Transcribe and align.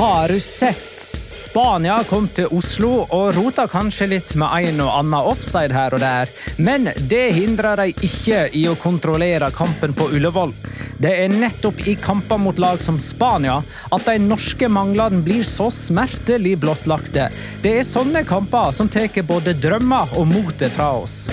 Har 0.00 0.28
du 0.28 0.40
sett? 0.40 1.16
Spania 1.32 1.98
kom 2.08 2.24
til 2.32 2.46
Oslo 2.56 3.02
og 3.02 3.34
rota 3.36 3.66
kanskje 3.68 4.06
litt 4.08 4.30
med 4.40 4.70
en 4.70 4.78
og 4.80 4.94
annen 4.96 5.28
offside 5.28 5.76
her 5.76 5.92
og 5.92 6.00
der, 6.00 6.30
men 6.56 6.88
det 7.10 7.34
hindrer 7.36 7.82
de 7.82 8.06
ikke 8.08 8.46
i 8.56 8.62
å 8.70 8.78
kontrollere 8.80 9.50
kampen 9.52 9.92
på 9.92 10.06
Ullevål. 10.16 10.54
Det 10.96 11.12
er 11.20 11.34
nettopp 11.34 11.84
i 11.84 11.98
kamper 12.00 12.40
mot 12.40 12.56
lag 12.56 12.80
som 12.80 12.96
Spania 12.96 13.58
at 13.92 14.08
de 14.08 14.16
norske 14.24 14.70
manglene 14.72 15.20
blir 15.26 15.44
så 15.44 15.68
smertelig 15.68 16.56
blottlagte. 16.64 17.28
Det 17.60 17.76
er 17.82 17.84
sånne 17.84 18.24
kamper 18.24 18.72
som 18.72 18.88
tar 18.88 19.12
både 19.28 19.52
drømmer 19.52 20.16
og 20.16 20.30
motet 20.32 20.72
fra 20.78 20.94
oss. 21.02 21.26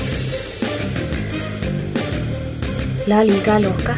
La 3.08 3.24
liga 3.24 3.62
loca. 3.64 3.96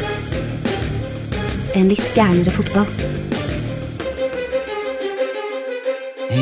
En 1.74 1.90
litt 1.90 2.14
gærnere 2.14 2.54
fotball. 2.54 3.18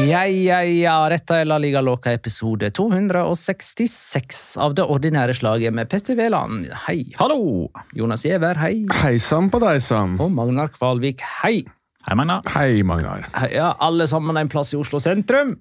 Ja, 0.06 0.22
ja, 0.30 0.60
ja, 0.64 0.94
dette 1.10 1.36
er 1.42 1.46
La 1.48 1.56
Liga 1.60 1.80
Loca 1.84 2.12
episode 2.14 2.68
266 2.76 4.42
av 4.62 4.74
det 4.78 4.84
ordinære 4.86 5.34
slaget 5.36 5.74
med 5.74 5.88
Petter 5.90 6.16
Veland. 6.18 6.68
Hei. 6.86 7.10
Hallo! 7.18 7.66
Jonas 7.96 8.22
Giæver, 8.24 8.56
hei. 8.62 8.84
Hei 9.02 9.16
sann 9.20 9.50
på 9.52 9.60
deg 9.62 9.80
sann. 9.84 10.14
Og 10.22 10.30
Magnar 10.32 10.70
Kvalvik, 10.74 11.24
hei. 11.42 11.64
Hei, 12.06 12.16
Magnar. 12.16 12.46
Hei, 12.54 12.82
Magnar. 12.86 13.26
Hei, 13.34 13.50
Ja, 13.58 13.72
alle 13.84 14.06
sammen 14.08 14.38
en 14.40 14.48
plass 14.52 14.72
i 14.72 14.80
Oslo 14.80 15.00
sentrum. 15.02 15.56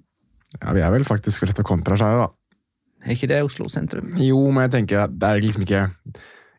Ja, 0.62 0.72
Vi 0.72 0.80
er 0.86 0.94
vel 0.94 1.04
faktisk 1.08 1.44
rett 1.48 1.60
og 1.60 1.68
kontra 1.68 1.98
seg, 2.00 2.22
da. 2.22 2.28
Er 3.04 3.14
ikke 3.18 3.28
det 3.30 3.42
Oslo 3.44 3.68
sentrum? 3.72 4.14
Jo, 4.22 4.40
men 4.52 4.64
jeg 4.68 4.76
tenker 4.78 5.08
det 5.12 5.28
er 5.28 5.42
liksom 5.44 5.66
ikke 5.66 5.84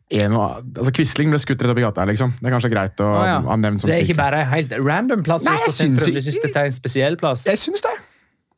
en 0.09 0.33
og, 0.33 0.61
altså 0.73 0.91
Quisling 0.97 1.29
ble 1.29 1.39
skutt 1.41 1.61
rett 1.61 1.69
opp 1.69 1.79
i 1.79 1.85
gata, 1.85 2.05
liksom. 2.09 2.31
Det 2.39 2.49
er 2.49 2.53
kanskje 2.55 2.71
greit 2.73 3.01
å 3.05 3.09
Å, 3.13 3.25
ja. 3.27 3.39
ha 3.45 3.57
nevnt 3.61 3.83
som 3.83 3.91
Det 3.91 3.99
er 3.99 4.07
ikke 4.07 4.17
bare 4.17 4.41
en 4.41 4.53
helt 4.55 4.71
random 4.81 5.25
plass 5.25 5.45
Nei, 5.45 5.57
jeg 5.67 5.75
syns. 5.77 6.01
Du 6.01 6.21
syns 6.25 6.39
dette 6.45 6.63
er 6.63 6.69
en 6.71 6.77
spesiell 6.77 7.19
plass? 7.19 7.45
Jeg 7.45 7.61
syns 7.61 7.85
det. 7.85 7.93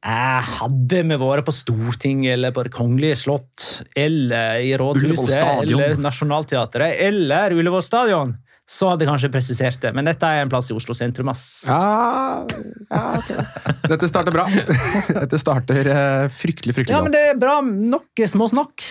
Eh, 0.01 0.53
hadde 0.57 1.01
vi 1.06 1.17
vært 1.22 1.45
på 1.45 1.53
Stortinget 1.53 2.34
eller 2.34 2.53
på 2.56 2.63
Det 2.66 2.72
kongelige 2.73 3.19
slott 3.22 3.66
eller 4.00 4.63
i 4.63 4.72
Rådhuset 4.79 5.44
eller 5.67 6.00
Nationaltheatret 6.01 7.03
eller 7.06 7.53
Ullevål 7.53 7.84
stadion, 7.85 8.31
så 8.72 8.90
hadde 8.90 9.06
jeg 9.06 9.11
kanskje 9.11 9.29
presisert 9.34 9.84
det. 9.84 9.91
Men 9.94 10.07
dette 10.07 10.25
er 10.25 10.45
en 10.45 10.50
plass 10.50 10.72
i 10.72 10.75
Oslo 10.78 10.95
sentrum. 10.97 11.29
ass. 11.29 11.66
Ja, 11.67 12.47
ja 12.88 13.03
okay. 13.19 13.45
Dette 13.91 14.09
starter 14.09 14.34
bra. 14.34 14.47
Dette 15.25 15.41
starter 15.41 15.91
eh, 15.91 16.25
fryktelig, 16.31 16.79
fryktelig 16.79 16.95
Ja, 16.95 17.03
men 17.03 17.13
det 17.13 17.25
er 17.34 17.38
bra. 17.38 17.59
Nok 17.61 18.23
småsnakk. 18.31 18.88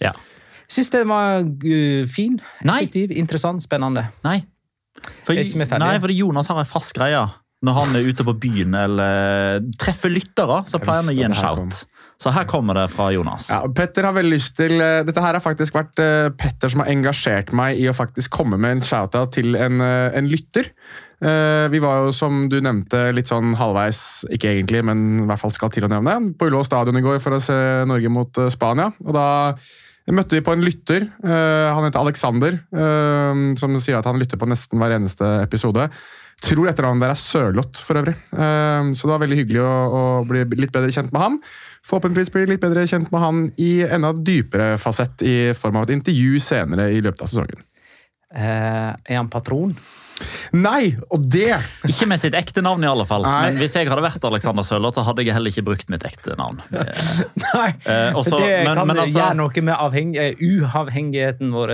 Ja. 0.00 0.16
Syns 0.70 0.90
den 0.94 1.10
var 1.10 1.42
uh, 1.42 2.06
fin, 2.10 2.38
Nei. 2.66 2.84
interessant, 3.18 3.62
spennende. 3.64 4.06
Nei. 4.26 4.40
For, 5.24 5.34
nei, 5.34 5.94
for 6.02 6.12
Jonas 6.12 6.50
har 6.50 6.60
en 6.60 6.68
fast 6.68 6.92
greie. 6.96 7.22
Når 7.60 7.76
han 7.76 7.96
er 7.96 8.06
ute 8.08 8.24
på 8.24 8.34
byen 8.40 8.76
eller 8.76 9.64
treffer 9.80 10.12
lyttere, 10.12 10.62
så 10.68 10.80
pleier 10.80 11.02
han 11.02 11.12
å 11.12 11.16
gi 11.16 11.26
en 11.26 11.36
shout. 11.36 11.82
Så 12.20 12.32
her 12.32 12.46
kommer 12.48 12.76
det 12.76 12.86
fra 12.92 13.10
Jonas. 13.12 13.48
Ja, 13.52 13.62
Petter 13.72 14.04
har 14.04 14.12
veldig 14.16 14.32
lyst 14.34 14.52
til 14.58 14.74
eh, 14.76 15.00
Dette 15.08 15.22
her 15.24 15.36
har 15.38 15.40
faktisk 15.40 15.76
vært 15.78 16.00
eh, 16.04 16.26
Petter 16.36 16.68
som 16.68 16.82
har 16.82 16.90
engasjert 16.92 17.54
meg 17.56 17.80
i 17.80 17.86
å 17.88 17.94
faktisk 17.96 18.32
komme 18.34 18.58
med 18.60 18.76
en 18.76 18.82
shout-out 18.84 19.32
til 19.38 19.56
en, 19.56 19.80
en 19.80 20.28
lytter. 20.28 20.68
Eh, 21.20 21.66
vi 21.72 21.80
var 21.80 22.04
jo, 22.04 22.14
som 22.16 22.42
du 22.52 22.58
nevnte, 22.60 23.06
litt 23.16 23.32
sånn 23.32 23.54
halvveis, 23.56 24.02
ikke 24.36 24.52
egentlig, 24.52 24.82
men 24.88 25.06
i 25.22 25.28
hvert 25.28 25.40
fall 25.40 25.54
skal 25.56 25.72
til 25.72 25.88
å 25.88 25.92
nevne, 25.92 26.16
på 26.36 26.48
Ullevål 26.48 26.68
stadion 26.68 27.00
i 27.00 27.04
går 27.04 27.20
for 27.24 27.36
å 27.36 27.44
se 27.44 27.56
Norge 27.88 28.12
mot 28.12 28.42
Spania. 28.52 28.90
Og 29.04 29.16
da 29.16 29.28
møtte 30.16 30.38
vi 30.38 30.44
på 30.46 30.54
en 30.54 30.64
lytter. 30.64 31.06
eh, 31.24 31.68
han 31.74 31.86
heter 31.86 32.00
Alexander, 32.00 32.58
eh, 32.72 33.44
som 33.60 33.78
sier 33.78 34.00
at 34.00 34.08
han 34.08 34.18
lytter 34.20 34.40
på 34.40 34.48
nesten 34.50 34.80
hver 34.80 34.96
eneste 34.96 35.28
episode. 35.44 35.88
Tror 36.40 36.70
etternavnet 36.70 37.04
der 37.04 37.12
er 37.12 37.20
Sørloth, 37.20 37.82
for 37.84 38.00
øvrig. 38.00 38.16
Eh, 38.32 38.92
så 38.96 39.06
det 39.06 39.12
var 39.12 39.24
veldig 39.24 39.40
hyggelig 39.42 39.64
å, 39.64 39.72
å 39.92 40.04
bli 40.28 40.44
litt 40.56 40.72
bedre 40.72 40.92
kjent 40.94 41.12
med 41.12 41.20
han. 41.20 41.40
Forhåpentligvis 41.86 42.32
blir 42.32 42.48
litt 42.48 42.62
bedre 42.62 42.86
kjent 42.88 43.10
med 43.12 43.20
han 43.20 43.42
i 43.60 43.72
enda 43.84 44.14
dypere 44.16 44.76
fasett 44.80 45.24
i 45.26 45.52
form 45.56 45.80
av 45.80 45.88
et 45.88 45.98
intervju 45.98 46.40
senere 46.40 46.90
i 46.94 47.02
løpet 47.04 47.26
av 47.26 47.32
sesongen. 47.32 47.66
Eh, 48.34 48.92
er 49.10 49.16
han 49.16 49.28
patron? 49.32 49.74
Nei, 50.52 50.90
og 51.08 51.22
det 51.32 51.46
Ikke 51.88 52.04
med 52.10 52.20
sitt 52.20 52.34
ekte 52.36 52.60
navn, 52.60 52.82
i 52.84 52.88
alle 52.90 53.06
fall. 53.08 53.22
Nei. 53.24 53.46
Men 53.46 53.56
hvis 53.62 53.72
jeg 53.78 53.88
hadde 53.88 54.02
vært 54.04 54.24
Alexander 54.28 54.66
Sørloth, 54.68 54.98
så 54.98 55.04
hadde 55.06 55.24
jeg 55.24 55.32
heller 55.32 55.48
ikke 55.48 55.64
brukt 55.64 55.88
mitt 55.88 56.04
ekte 56.04 56.36
navn. 56.36 56.58
Eh, 56.76 57.22
Nei, 57.54 57.70
Eh, 57.88 58.12
også- 58.12 58.36
det 58.36 58.50
men- 58.66 58.76
kan 58.76 58.86
men 58.86 58.96
altså- 59.00 59.16
gjøre 59.16 59.36
noe 59.38 59.62
med 59.64 59.74
avheng, 59.80 60.10
eh, 60.20 60.34
uavhengigheten 60.44 61.50
vår, 61.56 61.72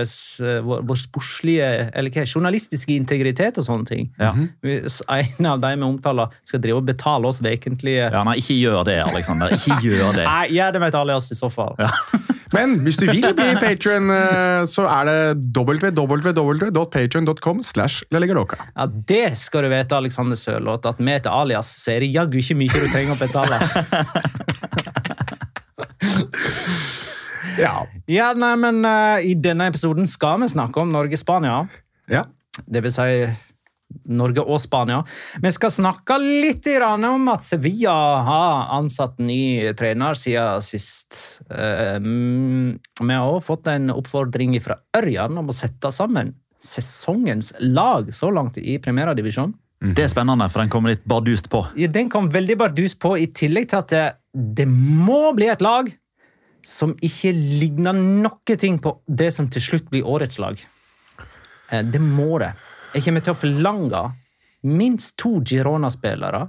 vår, 0.63 0.95
sportslige, 1.01 1.91
eller 1.93 2.09
hva, 2.09 2.23
journalistiske 2.25 2.95
integritet 2.95 3.57
og 3.59 3.65
sånne 3.67 3.85
ting. 3.85 4.09
Ja. 4.17 4.31
Hvis 4.63 5.01
en 5.09 5.45
av 5.45 5.59
de 5.59 5.75
vi 5.75 5.83
omtaler 5.83 6.31
skal 6.45 6.61
drive 6.63 6.77
og 6.77 6.85
betale 6.87 7.25
oss 7.27 7.41
vekentlige 7.43 8.09
Ja, 8.11 8.23
nei, 8.23 8.37
ikke 8.39 8.55
gjør 8.61 8.85
det, 8.85 9.01
Alexander. 9.11 9.49
Ikke 9.59 9.81
gjør 9.83 10.15
det. 10.15 10.23
Nei, 10.25 10.47
gjør 10.55 10.71
det 10.71 10.79
med 10.79 10.87
et 10.95 10.99
alias 11.03 11.31
i 11.31 11.35
så 11.35 11.51
fall. 11.51 11.75
Men 12.55 12.77
hvis 12.85 12.97
du 12.99 13.05
vil 13.09 13.25
bli 13.35 13.47
patron, 13.59 14.07
så 14.71 14.85
er 14.87 15.03
det 15.09 15.17
www.patron.com 15.57 17.57
slash. 17.63 18.03
Ja, 18.13 18.85
Det 19.09 19.25
skal 19.37 19.63
du 19.67 19.71
vite, 19.73 19.95
Alexander 19.97 20.35
Sørloth, 20.39 20.87
at 20.87 20.99
med 21.03 21.15
et 21.21 21.27
alias 21.31 21.67
så 21.81 21.91
er 21.95 21.99
det 22.05 22.13
jaggu 22.15 22.37
ikke 22.39 22.55
mye 22.61 22.71
du 22.71 22.87
trenger 22.93 23.13
å 23.15 23.19
betale. 23.19 23.55
Ja. 27.57 27.87
Ja, 28.05 28.27
nei, 28.37 28.51
men 28.61 28.83
uh, 28.85 29.17
I 29.25 29.33
denne 29.41 29.65
episoden 29.71 30.05
skal 30.09 30.37
vi 30.43 30.47
snakke 30.51 30.77
om 30.83 30.91
Norge-Spania. 30.93 31.63
ja. 32.11 32.23
Det 32.65 32.81
vil 32.81 32.89
si 32.89 33.03
Norge 34.07 34.43
og 34.43 34.59
Spania. 34.61 35.01
Vi 35.41 35.51
skal 35.55 35.71
snakke 35.71 36.17
litt 36.21 36.67
grann 36.67 37.03
om 37.07 37.27
at 37.31 37.45
Sevilla 37.47 37.95
har 38.27 38.73
ansatt 38.77 39.19
ny 39.23 39.73
trener 39.79 40.17
siden 40.19 40.63
sist. 40.65 41.41
Eh, 41.49 41.95
mm, 42.03 42.79
Vi 43.01 43.13
har 43.13 43.27
også 43.27 43.47
fått 43.53 43.67
en 43.71 43.91
oppfordring 43.95 44.57
fra 44.63 44.79
Ørjan 44.97 45.37
om 45.39 45.47
å 45.49 45.55
sette 45.55 45.91
sammen 45.91 46.35
sesongens 46.63 47.53
lag 47.59 48.09
så 48.15 48.31
langt 48.33 48.57
i 48.57 48.77
Primera-divisjon. 48.81 49.53
Det 49.77 50.07
er 50.07 50.09
spennende, 50.09 50.47
for 50.49 50.63
den 50.63 50.71
kom 50.73 50.87
litt 50.89 51.03
bardust 51.05 51.51
på. 51.53 51.61
Ja, 51.77 51.87
Den 51.87 52.09
kom 52.09 52.31
veldig 52.33 52.57
bardust 52.57 52.97
på, 52.99 53.13
i 53.17 53.27
tillegg 53.29 53.69
til 53.69 53.77
at 53.77 53.91
det, 53.93 54.05
det 54.33 54.65
må 54.67 55.35
bli 55.37 55.51
et 55.53 55.61
lag 55.61 55.91
som 56.65 56.95
ikke 57.05 57.31
ligner 57.31 57.93
noe 57.93 58.57
ting 58.57 58.79
på 58.81 58.97
det 59.07 59.29
som 59.35 59.47
til 59.53 59.61
slutt 59.61 59.91
blir 59.93 60.07
årets 60.07 60.39
lag. 60.41 60.57
Eh, 61.71 61.83
Det 61.83 62.01
må 62.01 62.39
det. 62.41 62.55
Jeg 62.97 63.05
kommer 63.05 63.21
til 63.25 63.35
å 63.35 63.37
forlange 63.37 64.03
minst 64.67 65.15
to 65.21 65.37
Girona-spillere 65.45 66.47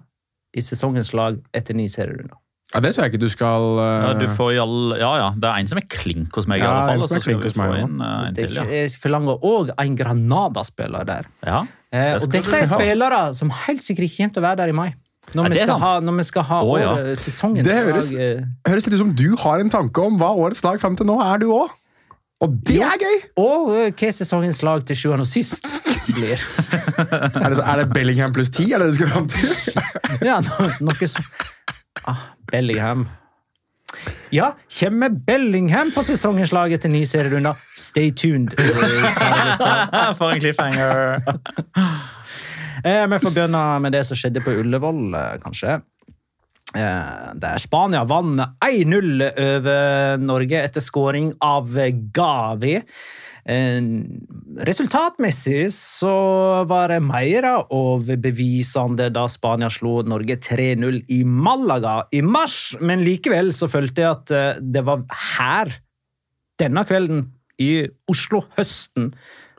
i 0.57 0.63
sesongens 0.65 1.13
lag 1.15 1.37
etter 1.55 1.77
ni 1.77 1.89
serierunder. 1.93 2.37
ja, 2.73 2.81
det 2.85 2.95
tror 2.95 3.05
jeg 3.05 3.13
ikke 3.15 3.21
du 3.23 3.29
skal 3.33 3.67
uh... 3.79 3.85
Ja, 4.09 4.13
du 4.19 4.27
får 4.33 4.55
i 4.57 4.59
all, 4.63 4.79
ja, 5.01 5.11
ja, 5.21 5.29
Det 5.37 5.49
er 5.49 5.61
en 5.63 5.69
som 5.71 5.79
er 5.81 5.87
klink 5.93 6.35
hos 6.37 6.49
meg, 6.49 6.61
i 6.61 6.65
Ja, 6.65 6.71
alle 6.73 6.87
fall. 6.89 6.97
en 6.99 7.03
Og 7.05 7.09
som 7.09 7.15
så 7.15 7.19
er 7.21 7.25
skal 7.25 7.33
klink 7.35 7.45
vi 7.45 7.51
hos 7.53 7.59
meg 7.61 7.75
inn 7.85 8.01
uh, 8.01 8.13
en 8.31 8.39
til, 8.39 8.57
ja. 8.57 8.65
Jeg 8.73 8.95
forlanger 9.01 9.45
òg 9.51 9.75
en 9.85 9.99
Granada-spiller 10.01 11.05
der. 11.09 11.29
ja. 11.47 11.61
Eh, 11.93 12.15
Det 12.19 12.23
og 12.27 12.33
dette 12.35 12.53
er 12.59 12.67
spillere 12.69 13.21
som 13.37 13.49
helt 13.65 13.81
sikkert 13.85 14.05
ikke 14.11 14.17
kommer 14.19 14.35
til 14.35 14.43
å 14.43 14.47
være 14.49 14.59
der 14.61 14.69
i 14.69 14.77
mai. 14.77 14.89
Når, 15.33 15.45
Ja, 15.45 15.49
vi, 15.53 15.61
skal 15.69 15.81
ha, 15.81 15.93
når 16.05 16.17
vi 16.19 16.25
skal 16.29 16.45
ha 16.49 16.59
Å, 16.65 16.75
ja. 16.81 16.91
år- 16.97 17.17
sesongens 17.21 17.65
Det 17.69 17.77
høres- 17.77 18.11
lag 18.13 18.45
Det 18.65 18.73
høres 18.73 18.87
litt 18.89 18.95
ut 18.97 19.01
som 19.05 19.13
du 19.17 19.37
har 19.45 19.61
en 19.61 19.71
tanke 19.73 20.01
om 20.05 20.17
hva 20.21 20.29
årets 20.37 20.65
lag 20.65 20.81
fram 20.81 20.97
til 20.97 21.07
nå 21.09 21.17
er, 21.21 21.39
du 21.45 21.47
òg. 21.53 21.69
Og 22.41 22.53
det 22.69 22.77
Jo. 22.79 22.83
er 22.87 23.01
gøy! 23.03 23.17
Og 23.43 23.71
eh, 23.75 23.89
hva 23.99 24.11
sesongens 24.15 24.61
lag 24.63 24.85
til 24.87 24.97
sjuende 24.97 25.25
og 25.27 25.31
sist 25.31 25.67
blir. 26.15 26.39
Er 26.99 27.49
det, 27.51 27.57
så- 27.59 27.65
er 27.67 27.81
det 27.83 27.89
Bellingham 27.95 28.33
pluss 28.37 28.51
ti? 28.55 28.69
Er 28.73 28.79
det 28.79 28.93
det 28.93 28.95
du 28.95 28.99
skal 29.01 29.11
fram 29.15 29.27
til? 29.29 29.49
Ja, 30.29 30.39
no, 30.43 30.69
noe 30.87 31.09
så 31.11 31.23
ah, 32.07 32.23
Bellingham. 32.51 33.07
Ja, 34.35 34.53
kommer 34.79 35.11
Bellingham 35.27 35.91
på 35.95 36.03
sesongens 36.07 36.53
lag 36.55 36.73
etter 36.75 36.91
ni 36.93 37.03
serierunder? 37.09 37.59
Stay 37.77 38.11
tuned. 38.13 38.55
For 40.19 40.31
en 40.35 40.41
cliffhanger! 40.43 41.23
Eh, 42.85 43.05
Vi 43.11 43.19
får 43.25 43.35
begynne 43.35 43.63
med 43.83 43.93
det 43.97 44.05
som 44.07 44.19
skjedde 44.19 44.43
på 44.45 44.55
Ullevål, 44.63 45.01
eh, 45.19 45.33
kanskje. 45.43 45.81
Eh, 46.77 47.33
Der 47.35 47.59
Spania 47.59 48.05
vant 48.05 48.43
1-0 48.61 49.23
over 49.25 50.19
Norge 50.21 50.61
etter 50.61 50.85
skåring 50.85 51.31
av 51.41 51.73
Gavi. 52.13 52.75
Eh, 53.49 53.81
Resultatmessig 54.69 55.71
så 55.73 56.13
var 56.69 56.93
det 56.93 57.01
mer 57.07 57.49
overbevisende 57.73 59.09
da 59.15 59.25
Spania 59.33 59.71
slo 59.73 60.03
Norge 60.05 60.37
3-0 60.37 61.01
i 61.09 61.23
Malaga 61.25 62.03
i 62.13 62.21
mars, 62.23 62.77
men 62.81 63.05
likevel 63.07 63.55
så 63.57 63.71
følte 63.71 64.05
jeg 64.05 64.11
at 64.13 64.35
eh, 64.37 64.61
det 64.61 64.85
var 64.85 65.07
her, 65.39 65.73
denne 66.61 66.85
kvelden 66.85 67.31
i 67.63 67.87
Oslo, 68.11 68.43
høsten, 68.59 69.13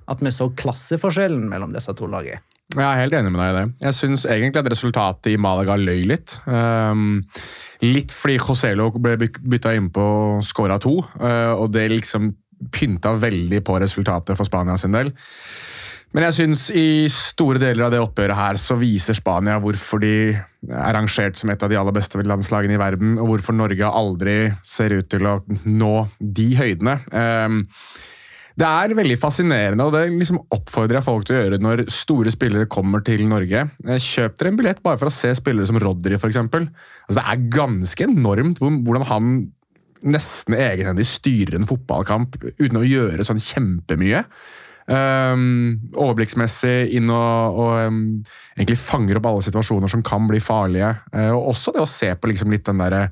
at 0.09 0.21
vi 0.21 0.31
så 0.33 0.49
klasseforskjellen 0.57 1.49
mellom 1.49 1.73
disse 1.73 1.93
to 1.97 2.07
lagene. 2.11 2.43
Jeg 2.75 2.85
er 2.85 2.99
helt 3.01 3.15
enig 3.17 3.31
med 3.33 3.41
deg 3.41 3.49
i 3.49 3.55
det. 3.57 3.85
Jeg 3.87 3.97
syns 3.97 4.25
egentlig 4.29 4.61
at 4.61 4.69
resultatet 4.69 5.31
i 5.31 5.39
Malaga 5.41 5.73
løy 5.79 6.03
litt. 6.05 6.35
Um, 6.45 7.23
litt 7.81 8.13
fordi 8.13 8.35
Joselo 8.37 8.91
ble 8.93 9.15
byt- 9.17 9.41
bytta 9.41 9.73
innpå 9.73 10.03
og 10.05 10.45
skåra 10.45 10.77
to, 10.81 10.99
uh, 11.17 11.55
og 11.55 11.71
det 11.73 11.87
liksom 11.95 12.29
pynta 12.75 13.15
veldig 13.17 13.63
på 13.65 13.79
resultatet 13.81 14.37
for 14.37 14.45
Spania 14.45 14.77
sin 14.77 14.93
del. 14.93 15.09
Men 16.13 16.25
jeg 16.25 16.37
syns 16.39 16.67
i 16.73 17.07
store 17.13 17.61
deler 17.61 17.85
av 17.85 17.93
det 17.93 18.01
oppgjøret 18.01 18.37
her 18.37 18.57
så 18.61 18.77
viser 18.77 19.17
Spania 19.17 19.59
hvorfor 19.61 20.01
de 20.01 20.13
er 20.33 20.95
rangert 20.95 21.37
som 21.37 21.49
et 21.53 21.65
av 21.65 21.69
de 21.69 21.77
aller 21.77 21.93
beste 21.93 22.21
landslagene 22.21 22.77
i 22.77 22.81
verden, 22.81 23.17
og 23.21 23.29
hvorfor 23.29 23.57
Norge 23.57 23.89
aldri 23.89 24.37
ser 24.65 24.93
ut 24.97 25.09
til 25.09 25.25
å 25.29 25.39
nå 25.65 25.93
de 26.19 26.47
høydene. 26.57 26.99
Um, 27.13 27.61
det 28.59 28.67
er 28.67 28.95
veldig 28.97 29.15
fascinerende, 29.21 29.85
og 29.87 29.93
det 29.95 30.09
liksom 30.11 30.41
oppfordrer 30.51 30.99
jeg 30.99 31.05
folk 31.05 31.27
til 31.27 31.37
å 31.37 31.43
gjøre 31.43 31.59
når 31.63 31.85
store 31.93 32.33
spillere 32.33 32.67
kommer 32.71 33.03
til 33.07 33.23
Norge. 33.29 33.65
Eh, 33.85 34.01
Kjøp 34.03 34.39
dere 34.39 34.51
en 34.51 34.59
billett 34.59 34.81
bare 34.83 34.99
for 34.99 35.07
å 35.07 35.13
se 35.15 35.31
spillere 35.37 35.69
som 35.69 35.79
Rodri, 35.79 36.17
f.eks. 36.19 36.39
Altså, 36.41 37.15
det 37.15 37.23
er 37.23 37.45
ganske 37.55 38.07
enormt 38.09 38.59
hvordan 38.59 39.07
han 39.07 39.37
nesten 39.99 40.55
egenhendig 40.55 41.07
styrer 41.07 41.57
en 41.57 41.67
fotballkamp 41.67 42.37
uten 42.59 42.79
å 42.79 42.87
gjøre 42.87 43.25
sånn 43.27 43.41
kjempemye. 43.43 44.23
Um, 44.89 45.75
overblikksmessig 45.93 46.95
inn 46.97 47.11
og, 47.13 47.59
og 47.61 47.73
um, 47.91 47.99
egentlig 48.55 48.79
fanger 48.81 49.19
opp 49.19 49.27
alle 49.29 49.43
situasjoner 49.45 49.91
som 49.91 50.03
kan 50.05 50.25
bli 50.27 50.39
farlige. 50.41 50.95
Uh, 51.13 51.31
og 51.35 51.51
også 51.53 51.75
det 51.75 51.83
å 51.83 51.91
se 51.91 52.09
på 52.15 52.31
liksom 52.31 52.55
litt 52.55 52.65
den 52.67 52.81
derre 52.81 53.05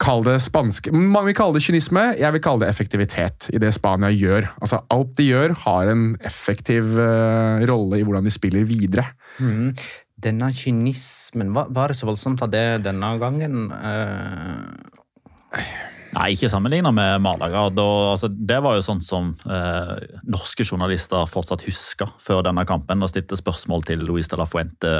Kall 0.00 0.24
det 0.24 0.38
spansk. 0.40 0.88
Mange 0.96 1.28
vil 1.28 1.36
kalle 1.36 1.58
det 1.58 1.64
kynisme, 1.66 2.04
jeg 2.16 2.32
vil 2.32 2.42
kalle 2.44 2.64
det 2.64 2.70
effektivitet 2.72 3.50
i 3.52 3.60
det 3.60 3.74
Spania 3.76 4.08
gjør. 4.14 4.48
Altså, 4.62 4.80
Alt 4.94 5.12
de 5.18 5.26
gjør, 5.28 5.52
har 5.66 5.90
en 5.92 6.06
effektiv 6.24 6.94
uh, 6.96 7.60
rolle 7.68 8.00
i 8.00 8.06
hvordan 8.06 8.24
de 8.24 8.32
spiller 8.32 8.64
videre. 8.68 9.10
Mm. 9.38 9.74
Denne 10.20 10.50
kynismen, 10.56 11.52
var, 11.56 11.68
var 11.76 11.92
det 11.92 12.00
så 12.00 12.08
voldsomt 12.08 12.40
av 12.44 12.52
det 12.52 12.66
denne 12.88 13.14
gangen? 13.20 13.68
Uh... 13.76 15.62
Nei, 16.10 16.32
ikke 16.34 16.48
sammenligna 16.50 16.90
med 16.94 17.20
Malaga. 17.22 17.68
Da, 17.70 17.86
altså, 18.14 18.30
det 18.30 18.58
var 18.64 18.74
jo 18.74 18.82
sånn 18.82 19.02
som 19.04 19.30
eh, 19.46 19.92
norske 20.26 20.66
journalister 20.66 21.28
fortsatt 21.30 21.62
husker 21.68 22.10
før 22.22 22.42
denne 22.48 22.64
kampen. 22.66 23.02
og 23.02 23.12
stilte 23.12 23.38
spørsmål 23.38 23.86
til 23.86 24.02
Luis 24.08 24.30
de 24.30 24.38
la 24.40 24.46
Fuente 24.48 24.94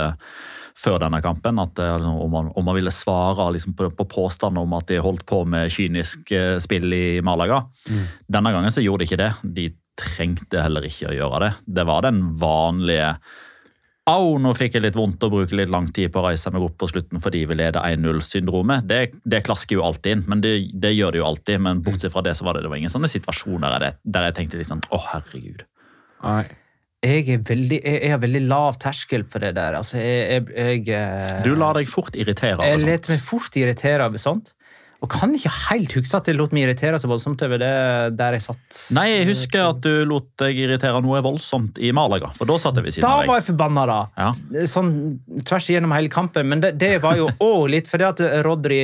før 0.81 0.99
denne 1.03 1.21
kampen. 1.25 1.61
At, 1.63 1.79
eh, 1.79 1.93
altså, 1.97 2.15
om, 2.25 2.39
han, 2.39 2.49
om 2.57 2.71
han 2.73 2.79
ville 2.79 2.95
svare 2.95 3.51
liksom, 3.57 3.77
på, 3.79 3.91
på 3.97 4.09
påstanden 4.11 4.63
om 4.65 4.79
at 4.79 4.89
de 4.91 5.03
holdt 5.03 5.27
på 5.29 5.43
med 5.49 5.73
kynisk 5.73 6.33
eh, 6.37 6.57
spill 6.63 6.89
i 6.97 7.21
Malaga. 7.27 7.63
Denne 8.31 8.55
gangen 8.55 8.75
så 8.75 8.85
gjorde 8.85 9.05
de 9.05 9.11
ikke 9.11 9.23
det. 9.23 9.31
De 9.61 9.69
trengte 10.01 10.65
heller 10.65 10.87
ikke 10.89 11.11
å 11.11 11.15
gjøre 11.17 11.45
det. 11.45 11.55
Det 11.81 11.87
var 11.89 12.05
den 12.07 12.25
vanlige 12.41 13.15
Au, 14.11 14.39
nå 14.43 14.51
fikk 14.57 14.75
jeg 14.75 14.83
litt 14.83 14.97
vondt 14.97 15.23
og 15.27 15.35
bruker 15.35 15.59
litt 15.59 15.71
lang 15.71 15.85
tid 15.93 16.11
på 16.11 16.19
å 16.19 16.25
reise 16.25 16.51
meg 16.51 16.65
opp 16.65 16.79
på 16.81 16.89
slutten 16.91 17.21
fordi 17.23 17.45
vi 17.47 17.59
leder 17.59 17.85
1-0-syndromet. 17.85 18.87
Det, 18.89 19.01
det 19.29 19.43
klasker 19.47 19.77
jo 19.77 19.85
alltid 19.87 20.17
inn, 20.17 20.25
men 20.31 20.43
det, 20.43 20.55
det 20.83 20.95
gjør 20.97 21.15
det 21.15 21.21
jo 21.21 21.27
alltid. 21.29 21.61
Men 21.63 21.83
bortsett 21.85 22.15
fra 22.15 22.25
det 22.27 22.35
så 22.39 22.47
var 22.47 22.57
det, 22.57 22.65
det 22.65 22.73
var 22.73 22.81
ingen 22.81 22.93
sånne 22.93 23.11
situasjoner 23.13 23.77
der 23.77 23.87
jeg, 23.87 23.99
der 24.17 24.27
jeg 24.27 24.37
tenkte 24.39 24.67
sånn 24.67 24.83
Å, 24.89 25.03
herregud. 25.13 25.63
Nei. 26.25 26.45
Jeg, 27.01 27.27
er 27.33 27.43
veldig, 27.49 27.81
jeg, 27.81 28.01
jeg 28.05 28.13
har 28.13 28.21
veldig 28.21 28.43
lav 28.51 28.79
terskel 28.83 29.25
for 29.31 29.41
det 29.45 29.55
der. 29.57 29.77
Altså, 29.79 29.97
jeg, 30.01 30.47
jeg, 30.53 30.87
jeg, 30.87 30.87
eh, 30.97 31.43
Du 31.47 31.55
lar 31.57 31.79
deg 31.79 31.89
fort 31.89 32.17
irritere 32.19 32.59
Jeg 32.61 32.81
av 32.81 32.83
lar 32.85 32.97
sånt. 32.99 33.13
meg 33.15 33.23
fort 33.25 33.61
irritere 33.61 34.09
over 34.11 34.21
sånt. 34.21 34.55
Og 35.01 35.09
kan 35.09 35.33
ikke 35.33 35.51
helt 35.71 35.95
huske 35.97 36.19
at 36.19 36.27
jeg 36.29 36.37
lot 36.37 36.53
meg 36.53 36.67
irritere 36.67 36.99
så 37.01 37.09
voldsomt 37.09 37.41
over 37.47 37.61
det 37.63 37.73
der 38.19 38.37
jeg 38.37 38.45
satt. 38.45 38.81
Nei, 38.93 39.07
jeg 39.15 39.31
husker 39.31 39.71
at 39.71 39.81
du 39.85 40.03
lot 40.05 40.29
deg 40.43 40.59
irritere 40.61 41.01
noe 41.01 41.23
voldsomt 41.25 41.81
i 41.81 41.89
Malaga, 41.97 42.29
for 42.37 42.51
da 42.51 42.59
satt 42.61 42.77
jeg 42.77 42.85
ved 42.85 42.97
siden 42.99 43.07
Da 43.07 43.15
av 43.15 43.23
deg. 43.23 43.31
Da 43.31 43.33
var 43.33 43.41
jeg 43.41 43.47
forbanna, 43.49 43.87
da. 43.89 44.01
Ja. 44.21 44.67
Sånn 44.69 44.93
tvers 45.49 45.71
igjennom 45.73 45.97
hele 45.97 46.13
kampen. 46.13 46.51
Men 46.53 46.61
det, 46.61 46.75
det 46.83 46.99
var 47.01 47.17
jo 47.17 47.31
òg 47.33 47.71
litt 47.73 47.89
fordi 47.89 48.11
at 48.11 48.21
Rodri 48.45 48.83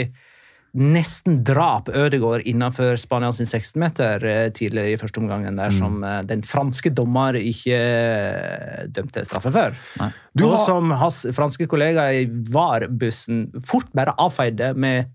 nesten 0.77 1.41
drap 1.47 1.89
Ødegaard 1.89 2.47
innenfor 2.47 2.99
Spania 3.01 3.33
sin 3.33 3.49
16-meter 3.49 4.21
tidligere 4.57 4.77
tidlig 4.77 4.85
i 4.93 4.99
første 5.01 5.21
omgangen, 5.23 5.57
der 5.57 5.73
som 5.75 6.03
eh, 6.05 6.21
den 6.29 6.43
franske 6.47 6.93
dommer 6.95 7.37
ikke 7.39 7.77
eh, 7.77 8.85
dømte 8.93 9.25
straffe 9.27 9.53
for. 9.55 9.77
Nei. 10.01 10.11
Du 10.37 10.47
og 10.49 10.59
som 10.67 10.93
hans 11.01 11.25
franske 11.37 11.69
kollega 11.71 12.09
i 12.13 12.27
VAR-bussen 12.27 13.49
fort 13.67 13.89
bare 13.97 14.17
avfeide 14.21 14.75
med 14.77 15.13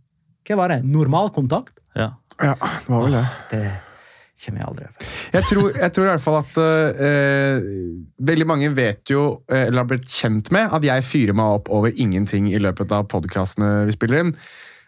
hva 0.48 0.58
var 0.58 0.74
det, 0.74 0.82
normal 0.90 1.30
kontakt? 1.36 1.78
Ja. 1.94 2.16
Ja, 2.42 2.56
det 2.58 2.90
var 2.90 3.04
vel 3.06 3.14
det. 3.14 3.26
Det 3.52 3.66
kommer 4.42 4.64
jeg 4.64 4.70
aldri 4.72 4.88
over. 4.88 5.12
Jeg 5.36 5.46
tror, 5.50 5.68
jeg 5.84 5.94
tror 5.94 6.08
i 6.08 6.10
hvert 6.10 6.24
fall 6.24 6.38
at 6.40 6.58
uh, 6.58 7.68
veldig 8.32 8.48
mange 8.50 8.72
vet 8.74 9.14
jo, 9.14 9.26
eh, 9.52 9.68
eller 9.68 9.84
har 9.84 9.92
blitt 9.92 10.10
kjent 10.10 10.50
med, 10.56 10.72
at 10.74 10.88
jeg 10.88 11.06
fyrer 11.06 11.38
meg 11.38 11.60
opp 11.60 11.70
over 11.70 11.94
ingenting 11.94 12.50
i 12.50 12.62
løpet 12.62 12.94
av 12.98 13.06
podkastene 13.12 13.84
vi 13.86 13.94
spiller 13.94 14.24
inn. 14.24 14.34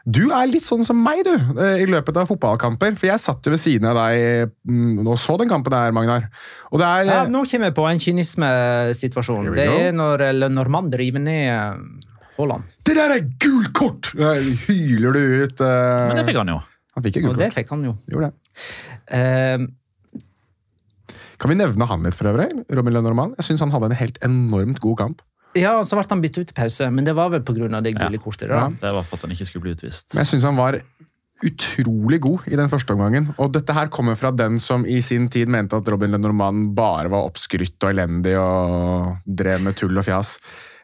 Du 0.03 0.25
er 0.35 0.49
litt 0.51 0.65
sånn 0.67 0.83
som 0.83 0.97
meg, 0.99 1.21
du, 1.23 1.31
eh, 1.63 1.83
i 1.85 1.87
løpet 1.87 2.17
av 2.19 2.27
fotballkamper. 2.27 2.97
For 2.99 3.07
jeg 3.07 3.23
satt 3.23 3.45
jo 3.47 3.53
ved 3.53 3.61
siden 3.61 3.87
av 3.87 3.95
deg 3.95 4.51
mm, 4.67 5.05
og 5.05 5.15
så 5.21 5.37
den 5.39 5.51
kampen 5.51 5.71
der, 5.71 5.93
Magnar. 5.95 6.27
Og 6.73 6.81
det 6.81 6.89
er 6.89 7.05
Ja, 7.07 7.19
eh, 7.21 7.31
nå 7.31 7.45
kommer 7.47 7.71
jeg 7.71 7.77
på 7.77 7.85
en 7.87 8.01
kynismesituasjon. 8.03 9.47
Det 9.55 9.69
er 9.87 9.95
når 9.95 10.25
Le 10.35 10.51
Normand 10.51 10.91
driver 10.91 11.23
ned 11.23 11.47
eh, 11.53 12.11
Haaland. 12.35 12.75
Det 12.83 12.97
der 12.99 13.15
er 13.15 13.23
gult 13.39 13.71
kort! 13.77 14.11
Hyler 14.67 15.15
du 15.15 15.21
ut. 15.45 15.63
Uh... 15.63 16.09
Men 16.09 16.19
det 16.19 16.27
fikk 16.27 16.41
han 16.41 16.51
jo. 16.51 16.59
Han 16.97 17.05
fikk 17.05 17.21
jo 17.21 17.23
Og 17.23 17.31
gult 17.31 17.45
det 17.45 17.51
fikk 17.55 17.71
han 17.71 17.87
jo. 17.87 17.95
Gjorde 18.11 18.33
det. 18.33 18.59
Uh... 19.07 20.19
Kan 21.39 21.51
vi 21.51 21.59
nevne 21.59 21.87
han 21.87 22.03
litt 22.03 22.15
for 22.17 22.27
øvrig? 22.31 22.49
Robin 22.75 22.95
Lenormand? 22.95 23.37
Jeg 23.39 23.53
syns 23.53 23.63
han 23.63 23.71
hadde 23.71 23.91
en 23.91 23.99
helt 23.99 24.19
enormt 24.25 24.83
god 24.83 24.99
kamp. 24.99 25.23
Ja, 25.57 25.73
så 25.85 25.97
ble 25.97 26.05
han 26.09 26.23
byttet 26.23 26.43
ut 26.43 26.53
i 26.53 26.57
pause, 26.57 26.89
men 26.93 27.07
det 27.07 27.15
var 27.17 27.31
vel 27.33 27.43
pga. 27.45 27.81
det 27.81 27.95
gule 27.97 28.19
kortet. 28.21 28.49
da. 28.49 28.65
Ja. 28.65 28.67
Det 28.81 28.93
var 28.95 29.07
for 29.07 29.19
at 29.19 29.27
han 29.27 29.35
ikke 29.35 29.47
skulle 29.49 29.67
bli 29.67 29.75
utvist. 29.77 30.13
Men 30.13 30.23
jeg 30.23 30.33
synes 30.33 30.47
han 30.49 30.59
var 30.59 30.79
utrolig 31.43 32.19
god 32.23 32.45
i 32.47 32.55
den 32.55 32.69
første 32.71 32.95
omgangen. 32.95 33.31
Og 33.37 33.51
dette 33.53 33.75
her 33.75 33.89
kommer 33.91 34.15
fra 34.19 34.31
den 34.31 34.59
som 34.63 34.85
i 34.87 35.01
sin 35.03 35.27
tid 35.29 35.51
mente 35.51 35.75
at 35.75 35.89
Robin 35.91 36.13
Lenormand 36.15 36.71
bare 36.77 37.11
var 37.11 37.27
oppskrytt 37.27 37.83
og 37.83 37.91
elendig 37.91 38.37
og 38.39 39.17
drev 39.27 39.65
med 39.65 39.75
tull 39.79 39.97
og 39.99 40.07
fjas. 40.07 40.37